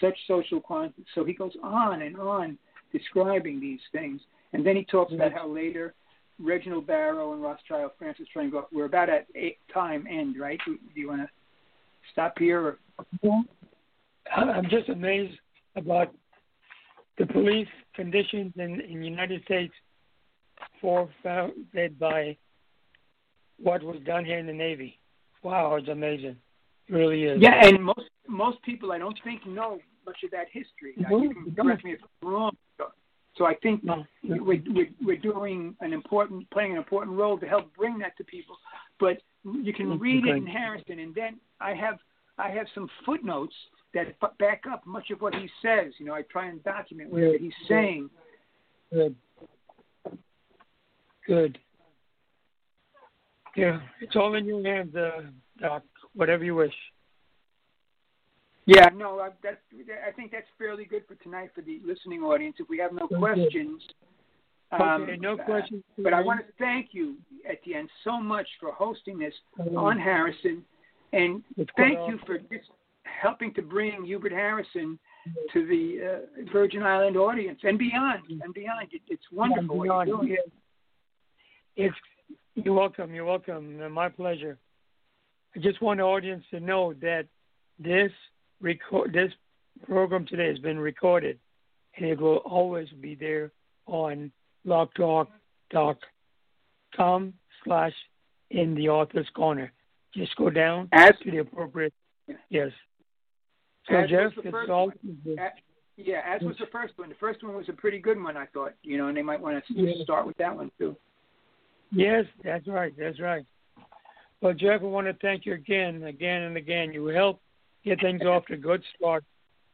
Such 0.01 0.17
social 0.27 0.59
quantities. 0.59 1.05
So 1.13 1.23
he 1.23 1.33
goes 1.33 1.53
on 1.61 2.01
and 2.01 2.17
on 2.17 2.57
describing 2.91 3.59
these 3.59 3.81
things. 3.91 4.21
And 4.53 4.65
then 4.65 4.75
he 4.75 4.85
talks 4.85 5.13
about 5.13 5.33
how 5.33 5.47
later 5.47 5.93
Reginald 6.39 6.87
Barrow 6.87 7.33
and 7.33 7.43
Rothschild 7.43 7.91
Francis 7.99 8.25
Triangle, 8.33 8.67
we're 8.71 8.85
about 8.85 9.09
at 9.09 9.27
time 9.71 10.07
end, 10.09 10.39
right? 10.39 10.59
Do, 10.65 10.79
do 10.95 10.99
you 10.99 11.09
want 11.09 11.21
to 11.21 11.29
stop 12.11 12.39
here? 12.39 12.59
Or? 12.59 12.79
I'm 14.35 14.69
just 14.69 14.89
amazed 14.89 15.37
about 15.75 16.13
the 17.17 17.25
police 17.25 17.67
conditions 17.95 18.53
in, 18.57 18.81
in 18.81 18.99
the 18.99 19.05
United 19.05 19.43
States 19.43 19.73
founded 20.81 21.99
by 21.99 22.37
what 23.61 23.83
was 23.83 23.97
done 24.05 24.25
here 24.25 24.39
in 24.39 24.47
the 24.47 24.53
Navy. 24.53 24.99
Wow, 25.43 25.75
it's 25.75 25.87
amazing. 25.87 26.37
It 26.87 26.93
really 26.93 27.23
is. 27.23 27.41
Yeah, 27.41 27.65
and 27.65 27.83
most 27.83 28.09
most 28.27 28.61
people 28.63 28.91
I 28.91 28.97
don't 28.97 29.17
think 29.23 29.45
know 29.45 29.79
much 30.05 30.17
of 30.23 30.31
that 30.31 30.47
history. 30.51 30.93
Mm-hmm. 30.97 31.11
Now, 31.11 31.21
you 31.21 31.33
can 31.33 31.55
correct 31.55 31.83
me 31.83 31.93
if 31.93 31.99
I'm 32.21 32.29
wrong. 32.29 32.57
So 33.35 33.45
I 33.45 33.55
think 33.55 33.83
no. 33.85 34.05
we're, 34.23 34.61
we're, 34.67 34.89
we're 35.01 35.17
doing 35.17 35.73
an 35.79 35.93
important, 35.93 36.49
playing 36.51 36.73
an 36.73 36.77
important 36.77 37.15
role 37.15 37.37
to 37.39 37.45
help 37.47 37.73
bring 37.73 37.97
that 37.99 38.17
to 38.17 38.23
people. 38.25 38.57
But 38.99 39.21
you 39.45 39.71
can 39.73 39.87
mm-hmm. 39.87 40.01
read 40.01 40.27
it 40.27 40.35
in 40.35 40.45
Harrison, 40.45 40.99
and 40.99 41.15
then 41.15 41.39
I 41.61 41.73
have 41.73 41.99
I 42.39 42.49
have 42.51 42.67
some 42.73 42.89
footnotes 43.05 43.53
that 43.93 44.15
back 44.39 44.63
up 44.71 44.85
much 44.85 45.09
of 45.11 45.21
what 45.21 45.35
he 45.35 45.49
says. 45.61 45.93
You 45.97 46.05
know, 46.05 46.13
I 46.13 46.21
try 46.23 46.47
and 46.47 46.63
document 46.63 47.11
what 47.11 47.39
he's 47.39 47.53
saying. 47.67 48.09
Good. 48.91 49.15
Good. 51.27 51.59
Yeah, 53.55 53.79
it's 53.99 54.15
all 54.15 54.35
in 54.35 54.45
your 54.45 54.63
hands, 54.63 54.95
uh, 54.95 55.21
Doc. 55.59 55.83
Whatever 56.13 56.43
you 56.43 56.55
wish. 56.55 56.73
Yeah, 58.65 58.89
no, 58.95 59.19
I, 59.19 59.29
that, 59.43 59.61
I 60.07 60.11
think 60.11 60.31
that's 60.31 60.45
fairly 60.57 60.85
good 60.85 61.03
for 61.07 61.15
tonight 61.15 61.49
for 61.55 61.61
the 61.61 61.81
listening 61.85 62.21
audience. 62.21 62.57
If 62.59 62.69
we 62.69 62.77
have 62.77 62.93
no 62.93 63.07
questions, 63.07 63.81
um, 64.71 65.03
okay, 65.03 65.17
no 65.17 65.35
questions. 65.37 65.83
Uh, 65.97 66.03
but 66.03 66.13
I 66.13 66.21
want 66.21 66.41
to 66.41 66.53
thank 66.59 66.89
you, 66.91 67.15
Etienne, 67.49 67.89
so 68.03 68.19
much 68.19 68.47
for 68.59 68.71
hosting 68.71 69.17
this 69.17 69.33
on 69.75 69.97
Harrison, 69.97 70.63
and 71.13 71.43
thank 71.75 71.97
you 72.07 72.19
for 72.25 72.37
just 72.37 72.69
helping 73.03 73.53
to 73.55 73.61
bring 73.61 74.05
Hubert 74.05 74.31
Harrison 74.31 74.99
to 75.53 75.65
the 75.65 75.99
uh, 76.05 76.51
Virgin 76.51 76.83
Island 76.83 77.17
audience 77.17 77.59
and 77.63 77.77
beyond 77.77 78.21
and 78.29 78.53
beyond. 78.53 78.87
It, 78.91 79.01
it's 79.07 79.23
wonderful 79.31 79.85
yeah, 79.85 79.91
what 79.91 80.07
you're 80.07 80.37
you're 82.55 82.73
welcome. 82.73 83.13
You're 83.13 83.25
welcome. 83.25 83.91
My 83.91 84.09
pleasure. 84.09 84.57
I 85.55 85.59
just 85.59 85.81
want 85.81 85.99
the 85.99 86.03
audience 86.03 86.43
to 86.51 86.59
know 86.59 86.93
that 87.01 87.25
this 87.79 88.11
record 88.61 89.13
this 89.13 89.31
program 89.85 90.25
today 90.25 90.47
has 90.49 90.59
been 90.59 90.77
recorded, 90.77 91.39
and 91.95 92.05
it 92.05 92.19
will 92.19 92.37
always 92.37 92.89
be 93.01 93.15
there 93.15 93.51
on 93.85 94.31
blogtalk.com 94.67 95.27
slash 97.63 97.93
in 98.51 98.75
the 98.75 98.89
author's 98.89 99.29
corner. 99.33 99.71
Just 100.15 100.35
go 100.35 100.49
down 100.49 100.89
as, 100.91 101.11
to 101.23 101.31
the 101.31 101.37
appropriate. 101.39 101.93
Yes. 102.49 102.71
So 103.87 103.95
as 103.95 104.09
Jeff, 104.09 104.31
it's 104.43 104.69
all. 104.69 104.91
As, 105.37 105.51
yeah, 105.97 106.21
as 106.25 106.41
was 106.41 106.55
the 106.59 106.67
first 106.71 106.93
one. 106.97 107.09
The 107.09 107.15
first 107.15 107.43
one 107.43 107.55
was 107.55 107.69
a 107.69 107.73
pretty 107.73 107.99
good 107.99 108.21
one, 108.21 108.37
I 108.37 108.45
thought. 108.47 108.73
You 108.83 108.97
know, 108.97 109.07
and 109.07 109.17
they 109.17 109.21
might 109.21 109.41
want 109.41 109.63
to 109.67 109.73
yeah. 109.73 110.03
start 110.03 110.25
with 110.25 110.37
that 110.37 110.55
one 110.55 110.71
too. 110.77 110.95
Yes, 111.91 112.25
that's 112.43 112.67
right. 112.67 112.93
That's 112.97 113.19
right. 113.19 113.45
Well, 114.41 114.53
Jeff, 114.53 114.81
I 114.81 114.85
want 114.85 115.07
to 115.07 115.13
thank 115.21 115.45
you 115.45 115.53
again, 115.53 116.03
again, 116.03 116.43
and 116.43 116.57
again. 116.57 116.93
You 116.93 117.07
helped 117.07 117.41
get 117.83 117.99
things 117.99 118.21
off 118.21 118.45
to 118.47 118.53
a 118.53 118.57
good 118.57 118.81
start 118.95 119.23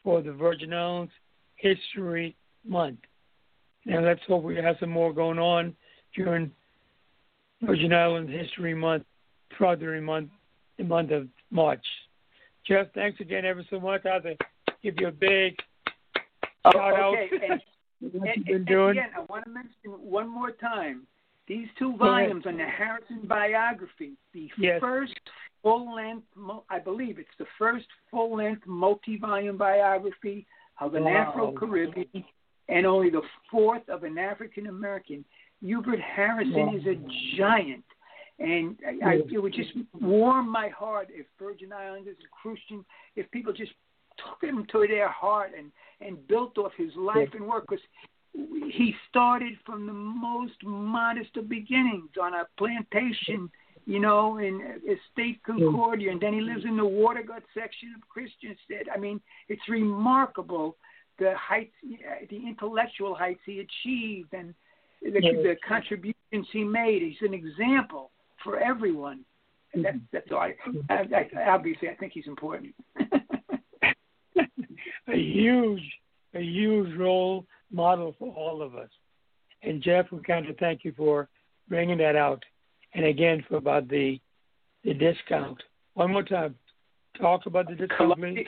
for 0.03 0.21
the 0.21 0.31
Virgin 0.31 0.73
Islands 0.73 1.11
History 1.55 2.35
Month. 2.67 2.99
Now 3.85 4.01
let's 4.01 4.21
hope 4.27 4.43
we 4.43 4.55
have 4.55 4.77
some 4.79 4.89
more 4.89 5.13
going 5.13 5.37
on 5.37 5.75
during 6.15 6.51
Virgin 7.61 7.93
Islands 7.93 8.31
History 8.31 8.73
Month, 8.73 9.03
throughout 9.55 9.79
the 9.79 10.01
month, 10.01 10.29
the 10.77 10.83
month 10.83 11.11
of 11.11 11.27
March. 11.51 11.85
Jeff, 12.67 12.87
thanks 12.93 13.19
again 13.19 13.45
ever 13.45 13.63
so 13.69 13.79
much. 13.79 14.05
I'll 14.05 14.21
give 14.81 14.95
you 14.99 15.07
a 15.07 15.11
big 15.11 15.55
oh, 16.65 16.71
shout 16.71 16.93
okay. 16.99 17.29
out. 17.51 17.59
And, 18.01 18.13
and, 18.13 18.47
and 18.47 18.69
again, 18.69 19.09
I 19.15 19.21
want 19.29 19.45
to 19.45 19.51
mention 19.51 19.71
one 19.85 20.27
more 20.27 20.51
time 20.51 21.07
these 21.47 21.67
two 21.77 21.95
volumes 21.97 22.45
on 22.47 22.57
the 22.57 22.65
Harrison 22.65 23.21
biography, 23.27 24.13
the 24.33 24.49
yes. 24.57 24.79
first 24.79 25.13
full 25.61 25.95
length, 25.95 26.25
I 26.69 26.79
believe 26.79 27.19
it's 27.19 27.29
the 27.37 27.45
first 27.57 27.85
full 28.09 28.37
length 28.37 28.63
multi 28.65 29.17
volume 29.17 29.57
biography 29.57 30.45
of 30.81 30.95
an 30.95 31.03
wow. 31.03 31.29
Afro 31.29 31.51
Caribbean 31.51 32.23
and 32.67 32.85
only 32.85 33.09
the 33.09 33.21
fourth 33.51 33.87
of 33.89 34.03
an 34.03 34.17
African 34.17 34.67
American. 34.67 35.23
Hubert 35.61 35.99
Harrison 35.99 36.67
wow. 36.67 36.75
is 36.75 36.85
a 36.85 37.37
giant. 37.37 37.83
And 38.39 38.77
I, 38.85 39.09
I, 39.09 39.13
it 39.31 39.41
would 39.41 39.53
just 39.53 39.71
warm 39.99 40.51
my 40.51 40.67
heart 40.69 41.07
if 41.11 41.25
Virgin 41.39 41.71
Islanders 41.71 42.17
and 42.19 42.29
Christian, 42.31 42.83
if 43.15 43.29
people 43.31 43.53
just 43.53 43.71
took 44.17 44.47
him 44.47 44.65
to 44.71 44.85
their 44.87 45.09
heart 45.09 45.51
and, 45.57 45.71
and 46.05 46.27
built 46.27 46.57
off 46.57 46.71
his 46.77 46.91
life 46.97 47.29
and 47.33 47.47
work. 47.47 47.65
Because 47.69 47.83
he 48.33 48.93
started 49.09 49.53
from 49.65 49.87
the 49.87 49.93
most 49.93 50.61
modest 50.63 51.37
of 51.37 51.47
beginnings 51.47 52.09
on 52.21 52.33
a 52.33 52.45
plantation, 52.57 53.49
you 53.85 53.99
know, 53.99 54.37
in 54.39 54.61
uh, 54.61 54.91
Estate 54.91 55.41
Concordia, 55.45 56.11
and 56.11 56.19
then 56.19 56.33
he 56.33 56.41
lives 56.41 56.65
in 56.65 56.75
the 56.75 56.83
Watergut 56.83 57.43
section 57.53 57.95
of 57.95 58.01
Christiansted. 58.09 58.87
I 58.93 58.97
mean, 58.97 59.21
it's 59.47 59.61
remarkable 59.69 60.75
the 61.19 61.33
heights, 61.37 61.73
uh, 61.85 62.25
the 62.29 62.35
intellectual 62.35 63.15
heights 63.15 63.39
he 63.45 63.59
achieved, 63.59 64.33
and 64.33 64.53
the, 65.01 65.11
the 65.11 65.55
contributions 65.65 66.47
he 66.51 66.63
made. 66.63 67.01
He's 67.01 67.27
an 67.27 67.33
example 67.33 68.11
for 68.45 68.57
everyone. 68.57 69.25
And 69.73 69.83
that, 69.83 69.95
that's 70.13 70.29
mm-hmm. 70.29 70.77
all. 70.89 70.97
I, 70.97 71.15
I, 71.15 71.29
I, 71.37 71.49
obviously, 71.49 71.89
I 71.89 71.95
think 71.95 72.13
he's 72.13 72.27
important. 72.27 72.73
a 74.37 75.13
huge, 75.13 75.83
a 76.33 76.39
huge 76.39 76.97
role 76.97 77.45
model 77.71 78.15
for 78.17 78.33
all 78.33 78.61
of 78.61 78.75
us. 78.75 78.89
And 79.63 79.81
Jeff, 79.81 80.05
we 80.11 80.21
kind 80.21 80.47
of 80.47 80.57
thank 80.57 80.85
you 80.85 80.93
for 80.95 81.27
bringing 81.67 81.97
that 81.97 82.15
out. 82.15 82.43
And 82.93 83.05
again, 83.05 83.43
for 83.49 83.57
about 83.57 83.89
the 83.89 84.19
the 84.85 84.93
discount. 84.93 85.61
One 85.95 86.11
more 86.11 86.23
time, 86.23 86.55
talk 87.19 87.47
about 87.47 87.67
the 87.67 87.75
discount. 87.75 88.47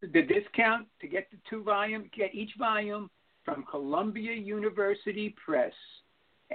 The 0.00 0.22
discount 0.22 0.86
to 1.00 1.08
get 1.08 1.28
the 1.32 1.38
two 1.50 1.64
volume, 1.64 2.08
get 2.16 2.34
each 2.34 2.52
volume 2.56 3.10
from 3.44 3.64
Columbia 3.68 4.32
University 4.32 5.34
Press, 5.44 5.72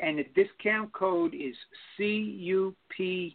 and 0.01 0.17
the 0.17 0.25
discount 0.35 0.91
code 0.93 1.33
is 1.33 1.55
CUP20. 1.99 3.33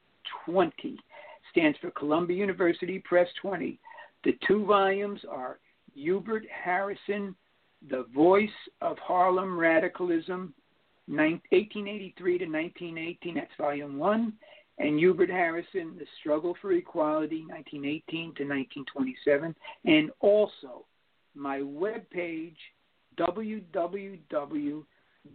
Stands 1.50 1.78
for 1.80 1.90
Columbia 1.92 2.36
University 2.36 2.98
Press 2.98 3.28
20. 3.40 3.78
The 4.24 4.38
two 4.46 4.64
volumes 4.66 5.20
are 5.30 5.58
Hubert 5.94 6.44
Harrison 6.50 7.34
the 7.90 8.06
Voice 8.14 8.48
of 8.80 8.98
Harlem 8.98 9.58
Radicalism, 9.58 10.54
1883 11.06 12.38
to 12.38 12.44
1918, 12.44 13.34
that's 13.34 13.50
volume 13.58 13.98
one, 13.98 14.32
and 14.78 14.98
Hubert 14.98 15.30
Harrison, 15.30 15.94
The 15.98 16.06
Struggle 16.20 16.56
for 16.60 16.72
Equality, 16.72 17.44
1918 17.48 18.34
to 18.34 18.44
1927, 18.44 19.54
and 19.84 20.10
also 20.20 20.84
my 21.34 21.60
webpage, 21.60 22.56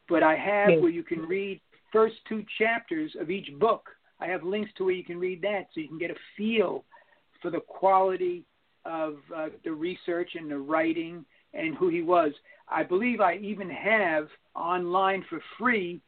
but 0.09 0.22
I 0.22 0.36
have 0.36 0.80
where 0.80 0.90
you 0.90 1.05
can 1.05 1.20
read 1.20 1.61
first 1.92 2.16
two 2.28 2.44
chapters 2.59 3.12
of 3.20 3.30
each 3.30 3.48
book. 3.59 3.88
I 4.20 4.26
have 4.26 4.42
links 4.42 4.70
to 4.76 4.84
where 4.84 4.94
you 4.94 5.05
can 5.05 5.18
read 5.18 5.40
that 5.42 5.68
so 5.72 5.80
you 5.80 5.88
can 5.88 5.98
get 5.98 6.11
a 6.11 6.16
feel 6.36 6.84
for 7.40 7.50
the 7.50 7.61
quality 7.61 8.44
of 8.84 9.16
uh, 9.34 9.48
the 9.64 9.72
research 9.72 10.30
and 10.34 10.50
the 10.50 10.59
writing 10.59 11.24
and 11.55 11.74
who 11.76 11.88
he 11.88 12.03
was. 12.03 12.32
I 12.68 12.82
believe 12.82 13.20
I 13.20 13.36
even 13.36 13.70
have 13.70 14.28
online 14.55 15.24
for 15.28 15.40
free 15.59 16.00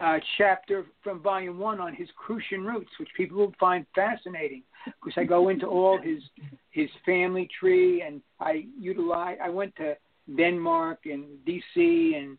a 0.00 0.18
chapter 0.36 0.86
from 1.02 1.22
volume 1.22 1.58
one 1.58 1.80
on 1.80 1.94
his 1.94 2.08
Crucian 2.16 2.64
roots, 2.64 2.90
which 2.98 3.08
people 3.16 3.38
will 3.38 3.54
find 3.58 3.86
fascinating 3.94 4.62
because 4.84 5.14
I 5.16 5.24
go 5.24 5.48
into 5.48 5.66
all 5.66 6.00
his 6.00 6.22
his 6.70 6.88
family 7.04 7.48
tree 7.58 8.02
and 8.02 8.20
I 8.40 8.66
utilize. 8.78 9.38
I 9.42 9.48
went 9.48 9.74
to 9.76 9.96
Denmark 10.36 11.00
and 11.06 11.24
D.C. 11.46 12.14
and 12.16 12.38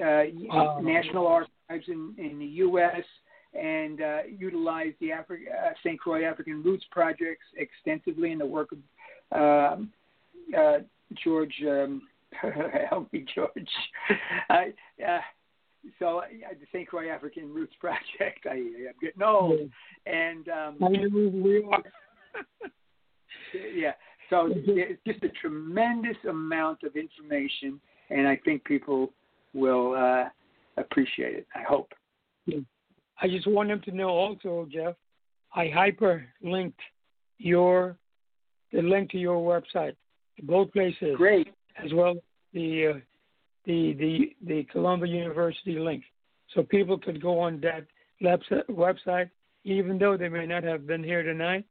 uh, 0.00 0.80
National 0.82 1.26
Archives 1.26 1.88
in, 1.88 2.14
in 2.18 2.38
the 2.38 2.46
U.S 2.46 3.04
and 3.54 4.00
uh, 4.00 4.18
utilized 4.26 4.96
the 5.00 5.08
Afri- 5.08 5.48
uh, 5.50 5.72
St. 5.82 5.98
Croix 5.98 6.24
African 6.24 6.62
Roots 6.62 6.84
projects 6.90 7.44
extensively 7.56 8.32
in 8.32 8.38
the 8.38 8.46
work 8.46 8.70
of 8.72 9.78
um, 9.78 9.92
uh, 10.56 10.78
George. 11.22 11.54
Um, 11.68 12.02
help 12.90 13.12
me, 13.12 13.26
George. 13.34 13.68
I, 14.50 14.72
uh, 15.06 15.20
so 15.98 16.18
uh, 16.18 16.22
the 16.50 16.66
St. 16.72 16.88
Croix 16.88 17.10
African 17.10 17.52
Roots 17.52 17.74
Project. 17.80 18.04
I, 18.46 18.54
I'm 18.54 18.94
getting 19.00 19.22
old, 19.22 19.60
and 20.06 20.48
um, 20.48 20.76
yeah. 23.74 23.92
So 24.30 24.48
it's 24.50 25.00
just 25.06 25.22
a 25.24 25.28
tremendous 25.40 26.16
amount 26.28 26.84
of 26.84 26.96
information, 26.96 27.80
and 28.10 28.26
I 28.26 28.38
think 28.44 28.64
people 28.64 29.12
will 29.52 29.94
uh, 29.94 30.28
appreciate 30.80 31.34
it. 31.34 31.46
I 31.54 31.62
hope. 31.68 31.92
Yeah. 32.46 32.60
I 33.20 33.28
just 33.28 33.46
want 33.46 33.68
them 33.68 33.82
to 33.82 33.92
know 33.92 34.08
also, 34.08 34.66
Jeff, 34.72 34.94
I 35.54 35.66
hyperlinked 35.66 36.72
your 37.38 37.96
the 38.72 38.80
link 38.80 39.10
to 39.10 39.18
your 39.18 39.36
website, 39.36 39.94
both 40.44 40.72
places. 40.72 41.14
Great. 41.16 41.48
As 41.82 41.92
well 41.92 42.14
the 42.52 42.86
uh, 42.86 42.92
the 43.64 43.94
the 43.94 44.36
the 44.46 44.64
Columbia 44.64 45.12
University 45.12 45.78
link, 45.78 46.02
so 46.54 46.62
people 46.62 46.98
could 46.98 47.22
go 47.22 47.38
on 47.40 47.60
that 47.60 47.86
website, 48.70 49.30
even 49.64 49.98
though 49.98 50.16
they 50.16 50.28
may 50.28 50.46
not 50.46 50.62
have 50.64 50.86
been 50.86 51.02
here 51.02 51.22
tonight. 51.22 51.64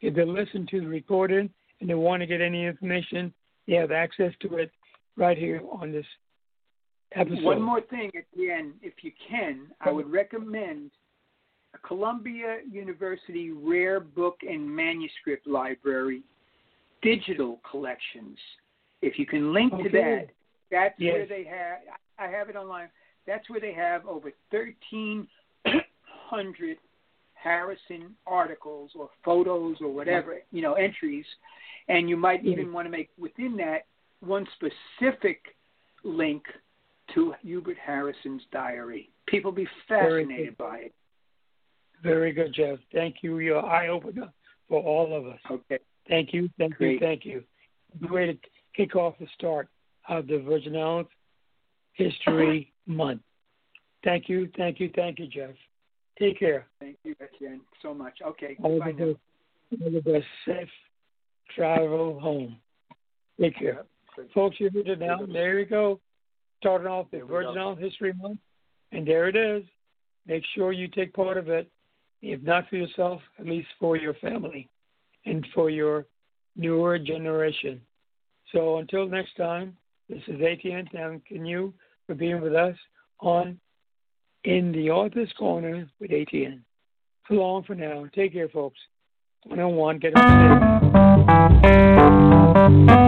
If 0.00 0.14
they 0.14 0.24
listen 0.24 0.66
to 0.70 0.80
the 0.80 0.86
recording 0.86 1.50
and 1.80 1.90
they 1.90 1.94
want 1.94 2.20
to 2.20 2.26
get 2.26 2.40
any 2.40 2.64
information, 2.64 3.32
they 3.66 3.74
have 3.74 3.90
access 3.90 4.32
to 4.42 4.56
it 4.56 4.70
right 5.16 5.36
here 5.36 5.60
on 5.72 5.90
this 5.90 6.06
episode. 7.14 7.42
One 7.42 7.62
more 7.62 7.80
thing 7.80 8.10
at 8.16 8.24
the 8.36 8.50
end, 8.50 8.74
if 8.82 8.94
you 9.02 9.12
can, 9.28 9.66
I 9.80 9.90
would 9.90 10.10
recommend 10.10 10.90
a 11.74 11.78
Columbia 11.86 12.58
University 12.70 13.50
Rare 13.50 14.00
Book 14.00 14.38
and 14.48 14.68
Manuscript 14.68 15.46
Library 15.46 16.22
digital 17.02 17.60
collections. 17.68 18.38
If 19.02 19.18
you 19.18 19.26
can 19.26 19.52
link 19.52 19.72
okay. 19.72 19.82
to 19.84 19.88
that, 19.90 20.26
that's 20.70 20.94
yes. 20.98 21.14
where 21.14 21.26
they 21.26 21.44
have. 21.44 21.78
I 22.18 22.28
have 22.28 22.48
it 22.48 22.56
online. 22.56 22.88
That's 23.26 23.48
where 23.50 23.60
they 23.60 23.72
have 23.72 24.06
over 24.06 24.32
1,300 24.50 26.78
Harrison 27.34 28.14
articles 28.26 28.90
or 28.98 29.10
photos 29.24 29.76
or 29.80 29.92
whatever, 29.92 30.38
you 30.50 30.62
know, 30.62 30.74
entries. 30.74 31.26
And 31.88 32.08
you 32.08 32.16
might 32.16 32.44
even 32.44 32.72
want 32.72 32.86
to 32.86 32.90
make 32.90 33.10
within 33.18 33.56
that 33.58 33.86
one 34.20 34.46
specific 34.54 35.40
link 36.04 36.42
to 37.14 37.34
Hubert 37.42 37.76
Harrison's 37.84 38.42
diary. 38.52 39.10
People 39.26 39.52
be 39.52 39.66
fascinated 39.88 40.56
by 40.58 40.78
it. 40.78 40.94
Very 42.02 42.32
good, 42.32 42.54
Jeff. 42.54 42.78
Thank 42.92 43.16
you. 43.22 43.38
You're 43.38 43.64
eye 43.64 43.88
opener 43.88 44.28
for 44.68 44.82
all 44.82 45.16
of 45.16 45.26
us. 45.26 45.38
Okay. 45.50 45.78
Thank 46.08 46.32
you. 46.32 46.48
Thank 46.58 46.76
Great. 46.76 46.92
you. 46.92 46.98
Thank 47.00 47.24
you. 47.24 47.42
Way 48.10 48.26
to 48.26 48.38
kick 48.76 48.96
off 48.96 49.14
the 49.18 49.26
start 49.34 49.68
of 50.08 50.26
the 50.26 50.38
Virgin 50.38 50.76
Islands 50.76 51.10
History 51.94 52.72
Month. 52.86 53.20
Thank 54.04 54.28
you. 54.28 54.48
Thank 54.56 54.80
you. 54.80 54.90
Thank 54.94 55.18
you, 55.18 55.26
Jeff. 55.26 55.50
Take 56.18 56.38
care. 56.38 56.66
Thank 56.80 56.96
you, 57.04 57.14
Etienne, 57.20 57.60
so 57.82 57.94
much. 57.94 58.14
Okay. 58.26 58.56
All 58.62 58.78
the 58.78 58.92
best. 58.92 59.82
All 59.82 59.90
the 59.90 60.00
best. 60.00 60.26
Safe 60.46 60.68
travel 61.54 62.18
home. 62.20 62.56
Take 63.40 63.56
care. 63.58 63.84
Good. 64.16 64.28
Folks, 64.34 64.56
you 64.58 64.70
heard 64.74 64.88
it 64.88 64.98
now. 64.98 65.20
There 65.30 65.58
you 65.58 65.66
go. 65.66 66.00
Starting 66.60 66.88
off 66.88 67.06
the 67.10 67.18
There 67.18 67.26
Virgin. 67.26 67.58
Islands 67.58 67.82
History 67.82 68.12
Month. 68.14 68.38
And 68.92 69.06
there 69.06 69.28
it 69.28 69.36
is. 69.36 69.64
Make 70.26 70.42
sure 70.54 70.72
you 70.72 70.88
take 70.88 71.12
part 71.12 71.36
of 71.36 71.48
it. 71.48 71.70
If 72.20 72.42
not 72.42 72.68
for 72.68 72.76
yourself, 72.76 73.20
at 73.38 73.46
least 73.46 73.68
for 73.78 73.96
your 73.96 74.14
family 74.14 74.68
and 75.24 75.46
for 75.54 75.70
your 75.70 76.06
newer 76.56 76.98
generation. 76.98 77.80
So 78.52 78.78
until 78.78 79.06
next 79.06 79.36
time, 79.36 79.76
this 80.08 80.22
is 80.26 80.36
ATN 80.36 80.90
thanking 80.90 81.44
you 81.44 81.74
for 82.06 82.14
being 82.14 82.40
with 82.40 82.54
us 82.54 82.76
on 83.20 83.60
In 84.44 84.72
the 84.72 84.90
Author's 84.90 85.32
Corner 85.38 85.88
with 86.00 86.10
ATN. 86.10 86.60
So 87.28 87.34
long 87.34 87.62
for 87.64 87.74
now. 87.74 88.06
Take 88.14 88.32
care, 88.32 88.48
folks. 88.48 88.78
One 89.44 89.60
on 89.60 89.74
one. 89.74 89.98
Get 89.98 90.16
on. 92.88 93.07